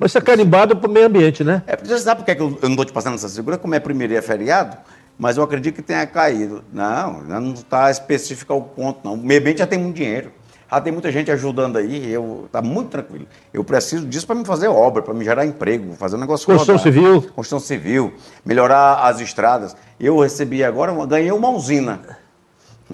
mas 0.00 0.12
isso 0.12 0.18
é 0.18 0.20
carimbado 0.22 0.74
para 0.74 0.88
o 0.88 0.90
meio 0.90 1.06
ambiente, 1.06 1.44
né? 1.44 1.62
É, 1.66 1.76
porque 1.76 1.92
você 1.92 2.02
sabe 2.02 2.24
por 2.24 2.34
que 2.34 2.40
eu 2.40 2.48
não 2.62 2.70
estou 2.70 2.86
te 2.86 2.92
passando 2.92 3.16
essa 3.16 3.28
segurança? 3.28 3.60
Como 3.60 3.74
é 3.74 3.78
primeiro 3.78 4.14
e 4.14 4.16
é 4.16 4.22
feriado, 4.22 4.74
mas 5.18 5.36
eu 5.36 5.42
acredito 5.42 5.74
que 5.74 5.82
tenha 5.82 6.06
caído. 6.06 6.64
Não, 6.72 7.22
não 7.22 7.52
está 7.52 7.90
específico 7.90 8.50
ao 8.50 8.62
ponto, 8.62 9.00
não. 9.04 9.12
O 9.12 9.16
meio 9.18 9.40
ambiente 9.40 9.58
já 9.58 9.66
tem 9.66 9.78
muito 9.78 9.96
dinheiro. 9.96 10.32
Já 10.70 10.80
tem 10.80 10.90
muita 10.90 11.12
gente 11.12 11.30
ajudando 11.30 11.76
aí, 11.76 12.10
eu 12.10 12.44
está 12.46 12.62
muito 12.62 12.88
tranquilo. 12.88 13.26
Eu 13.52 13.62
preciso 13.62 14.06
disso 14.06 14.26
para 14.26 14.36
me 14.36 14.44
fazer 14.44 14.68
obra, 14.68 15.02
para 15.02 15.12
me 15.12 15.22
gerar 15.22 15.44
emprego, 15.44 15.94
fazer 15.96 16.16
um 16.16 16.20
negócio 16.20 16.46
Construção 16.46 16.76
rodar. 16.76 16.92
civil. 16.92 17.22
Construção 17.34 17.60
civil, 17.60 18.14
melhorar 18.42 19.06
as 19.06 19.20
estradas. 19.20 19.76
Eu 19.98 20.18
recebi 20.20 20.64
agora, 20.64 20.94
ganhei 21.06 21.32
uma 21.32 21.50
usina. 21.50 22.00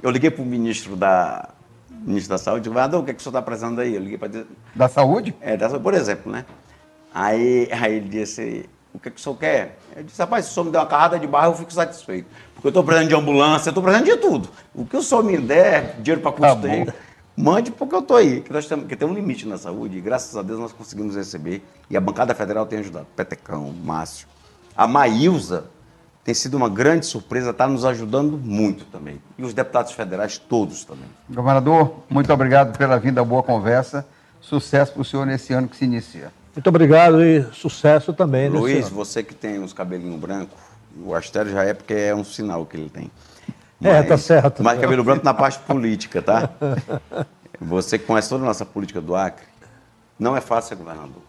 Eu 0.03 0.11
liguei 0.11 0.31
para 0.31 0.43
o 0.43 0.47
ministro 0.47 0.97
da, 0.97 1.51
ministro 1.89 2.31
da 2.31 2.39
Saúde, 2.39 2.69
e 2.69 2.73
o 2.73 3.03
que, 3.05 3.11
é 3.11 3.15
que 3.15 3.21
o 3.21 3.23
senhor 3.23 3.31
está 3.31 3.43
precisando 3.43 3.81
aí? 3.81 3.95
Eu 3.95 4.01
liguei 4.01 4.19
para 4.19 4.29
dizer... 4.29 4.47
Da 4.75 4.89
saúde? 4.89 5.35
É, 5.41 5.57
da, 5.57 5.69
por 5.79 5.95
exemplo, 5.95 6.33
né? 6.33 6.45
Aí, 7.19 7.67
aí 7.73 7.95
ele 7.95 8.11
disse, 8.11 8.69
o 8.93 8.99
que, 8.99 9.11
que 9.11 9.19
o 9.19 9.23
senhor 9.23 9.37
quer? 9.37 9.79
Eu 9.97 10.05
disse, 10.05 10.21
rapaz, 10.21 10.45
se 10.45 10.51
o 10.51 10.55
senhor 10.55 10.65
me 10.67 10.71
der 10.71 10.81
uma 10.81 10.87
carrada 10.87 11.19
de 11.19 11.27
barro, 11.27 11.53
eu 11.53 11.57
fico 11.57 11.73
satisfeito. 11.73 12.27
Porque 12.53 12.67
eu 12.67 12.69
estou 12.69 12.85
precisando 12.85 13.09
de 13.09 13.15
ambulância, 13.15 13.69
eu 13.69 13.71
estou 13.71 13.83
precisando 13.83 14.05
de 14.05 14.17
tudo. 14.19 14.51
O 14.75 14.85
que 14.85 14.99
o 14.99 15.03
senhor 15.03 15.25
me 15.25 15.39
der, 15.39 15.97
dinheiro 16.03 16.21
para 16.21 16.33
custeio, 16.33 16.85
tá 16.85 16.93
Mande 17.35 17.71
porque 17.71 17.95
eu 17.95 18.01
estou 18.01 18.19
aí, 18.19 18.43
que 18.43 18.53
nós 18.53 18.67
temos 18.67 18.87
que 18.87 18.95
tem 18.95 19.09
um 19.09 19.15
limite 19.15 19.47
na 19.47 19.57
saúde 19.57 19.97
e 19.97 20.01
graças 20.01 20.37
a 20.37 20.43
Deus 20.43 20.61
nós 20.61 20.75
conseguimos 20.75 21.17
receber. 21.17 21.63
E 21.89 21.97
a 21.97 22.01
bancada 22.03 22.35
federal 22.35 22.67
tem 22.67 22.81
ajudado. 22.81 23.07
Petecão, 23.17 23.75
Márcio. 23.83 24.29
A 24.77 24.87
Maílza 24.87 25.65
tem 26.23 26.35
sido 26.35 26.59
uma 26.59 26.69
grande 26.69 27.07
surpresa, 27.07 27.49
está 27.49 27.67
nos 27.67 27.87
ajudando 27.87 28.37
muito 28.37 28.85
também. 28.87 29.23
E 29.39 29.43
os 29.43 29.55
deputados 29.55 29.93
federais 29.93 30.37
todos 30.37 30.85
também. 30.85 31.09
Governador, 31.31 31.95
muito 32.11 32.31
obrigado 32.31 32.77
pela 32.77 32.99
vinda, 32.99 33.25
boa 33.25 33.43
conversa. 33.43 34.07
Sucesso 34.39 34.93
para 34.93 35.01
o 35.01 35.05
senhor 35.05 35.25
nesse 35.25 35.55
ano 35.55 35.67
que 35.67 35.77
se 35.79 35.87
inicia. 35.87 36.31
Muito 36.57 36.69
obrigado 36.69 37.23
e 37.23 37.43
sucesso 37.53 38.15
também. 38.15 38.49
Luiz, 38.49 38.89
você 38.89 39.23
que 39.23 39.35
tem 39.35 39.59
uns 39.59 39.75
cabelinhos 39.75 40.19
brancos, 40.19 40.59
o 41.05 41.15
Astério 41.15 41.53
já 41.53 41.63
é 41.63 41.75
porque 41.75 41.93
é 41.93 42.15
um 42.15 42.25
sinal 42.25 42.65
que 42.65 42.79
ele 42.79 42.89
tem. 42.89 43.11
É, 43.83 44.03
tá 44.03 44.17
certo. 44.17 44.63
Mas 44.63 44.81
cabelo 44.81 45.05
branco 45.05 45.23
na 45.23 45.35
parte 45.35 45.59
política, 45.59 46.23
tá? 46.23 46.49
Você 47.61 47.99
que 47.99 48.07
conhece 48.07 48.31
toda 48.31 48.43
a 48.43 48.47
nossa 48.47 48.65
política 48.65 49.03
do 49.03 49.15
Acre, 49.15 49.45
não 50.19 50.35
é 50.35 50.41
fácil 50.41 50.71
ser 50.71 50.75
governador. 50.77 51.23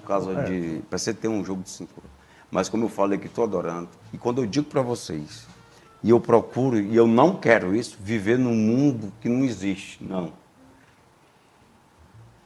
Por 0.00 0.06
causa 0.06 0.32
É. 0.32 0.44
de. 0.44 0.82
Para 0.88 0.98
você 0.98 1.12
ter 1.12 1.26
um 1.26 1.44
jogo 1.44 1.62
de 1.62 1.70
cintura. 1.70 2.06
Mas 2.50 2.68
como 2.68 2.84
eu 2.84 2.88
falei 2.88 3.18
que 3.18 3.26
estou 3.26 3.42
adorando, 3.42 3.88
e 4.12 4.18
quando 4.18 4.42
eu 4.42 4.46
digo 4.46 4.66
para 4.66 4.80
vocês, 4.82 5.46
e 6.04 6.10
eu 6.10 6.20
procuro, 6.20 6.78
e 6.78 6.94
eu 6.94 7.06
não 7.08 7.34
quero 7.34 7.74
isso, 7.74 7.96
viver 8.00 8.38
num 8.38 8.54
mundo 8.54 9.12
que 9.20 9.28
não 9.28 9.44
existe, 9.44 10.02
não. 10.02 10.32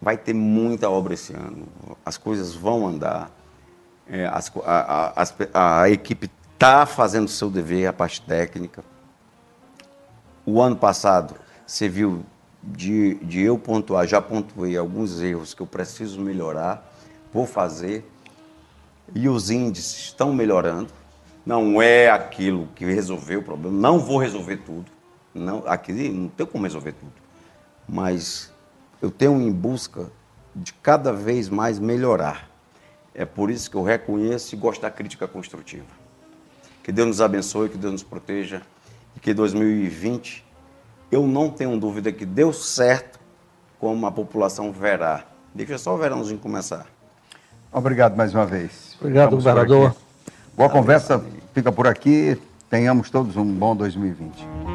Vai 0.01 0.17
ter 0.17 0.33
muita 0.35 0.89
obra 0.89 1.15
esse 1.15 1.33
ano, 1.35 1.69
as 2.05 2.17
coisas 2.17 2.55
vão 2.55 2.87
andar, 2.87 3.31
é, 4.09 4.27
as 4.27 4.51
a, 4.65 5.13
a- 5.55 5.83
a 5.83 5.91
equipe 5.91 6.31
está 6.55 6.87
fazendo 6.87 7.27
o 7.27 7.31
seu 7.31 7.51
dever, 7.51 7.87
a 7.87 7.93
parte 7.93 8.23
técnica. 8.23 8.83
O 10.47 10.61
ano 10.61 10.77
passado, 10.77 11.35
você 11.67 11.89
viu 11.89 12.25
de, 12.63 13.15
de 13.17 13.41
eu 13.43 13.59
pontuar, 13.59 14.07
já 14.07 14.21
pontuei 14.21 14.77
alguns 14.77 15.21
erros 15.21 15.53
que 15.55 15.61
eu 15.61 15.67
preciso 15.67 16.21
melhorar, 16.21 16.91
vou 17.33 17.47
fazer. 17.47 18.11
E 19.15 19.29
os 19.29 19.51
índices 19.51 19.97
estão 20.07 20.33
melhorando. 20.33 20.89
Não 21.45 21.81
é 21.81 22.11
aquilo 22.11 22.69
que 22.75 22.85
resolveu 22.85 23.41
o 23.41 23.43
problema. 23.43 23.77
Não 23.77 23.99
vou 23.99 24.19
resolver 24.19 24.59
tudo. 24.59 24.87
Não, 25.35 25.63
aqui 25.67 25.93
não 26.11 26.29
tem 26.29 26.47
como 26.47 26.65
resolver 26.65 26.93
tudo. 26.93 27.13
Mas 27.89 28.53
eu 29.01 29.11
tenho 29.11 29.41
em 29.41 29.51
busca 29.51 30.11
de 30.55 30.73
cada 30.75 31.13
vez 31.13 31.49
mais 31.49 31.79
melhorar. 31.79 32.49
É 33.15 33.25
por 33.25 33.51
isso 33.51 33.71
que 33.71 33.77
eu 33.77 33.83
reconheço 33.83 34.55
e 34.55 34.59
gosto 34.59 34.83
da 34.83 34.91
crítica 34.91 35.27
construtiva. 35.27 35.87
Que 36.83 36.93
Deus 36.93 37.09
nos 37.09 37.21
abençoe, 37.21 37.69
que 37.69 37.79
Deus 37.79 37.93
nos 37.93 38.03
proteja 38.03 38.63
e 39.17 39.21
que 39.21 39.35
2020 39.35 40.45
eu 41.11 41.27
não 41.27 41.51
tenho 41.51 41.79
dúvida 41.79 42.13
que 42.13 42.25
deu 42.25 42.53
certo 42.53 43.19
como 43.79 44.07
a 44.07 44.13
população 44.13 44.73
verá. 44.73 45.25
Deixa 45.55 45.79
só 45.79 45.95
o 45.95 45.99
verãozinho 45.99 46.39
começar. 46.39 46.87
Obrigado 47.73 48.17
mais 48.17 48.35
uma 48.35 48.47
vez. 48.47 48.97
Obrigado, 49.01 49.31
por 49.31 49.37
governador. 49.37 49.97
Boa 50.57 50.69
conversa 50.69 51.25
fica 51.55 51.73
por 51.73 51.87
aqui. 51.87 52.41
Tenhamos 52.69 53.11
todos 53.11 53.37
um 53.37 53.45
bom 53.45 53.75
2020. 53.75 54.70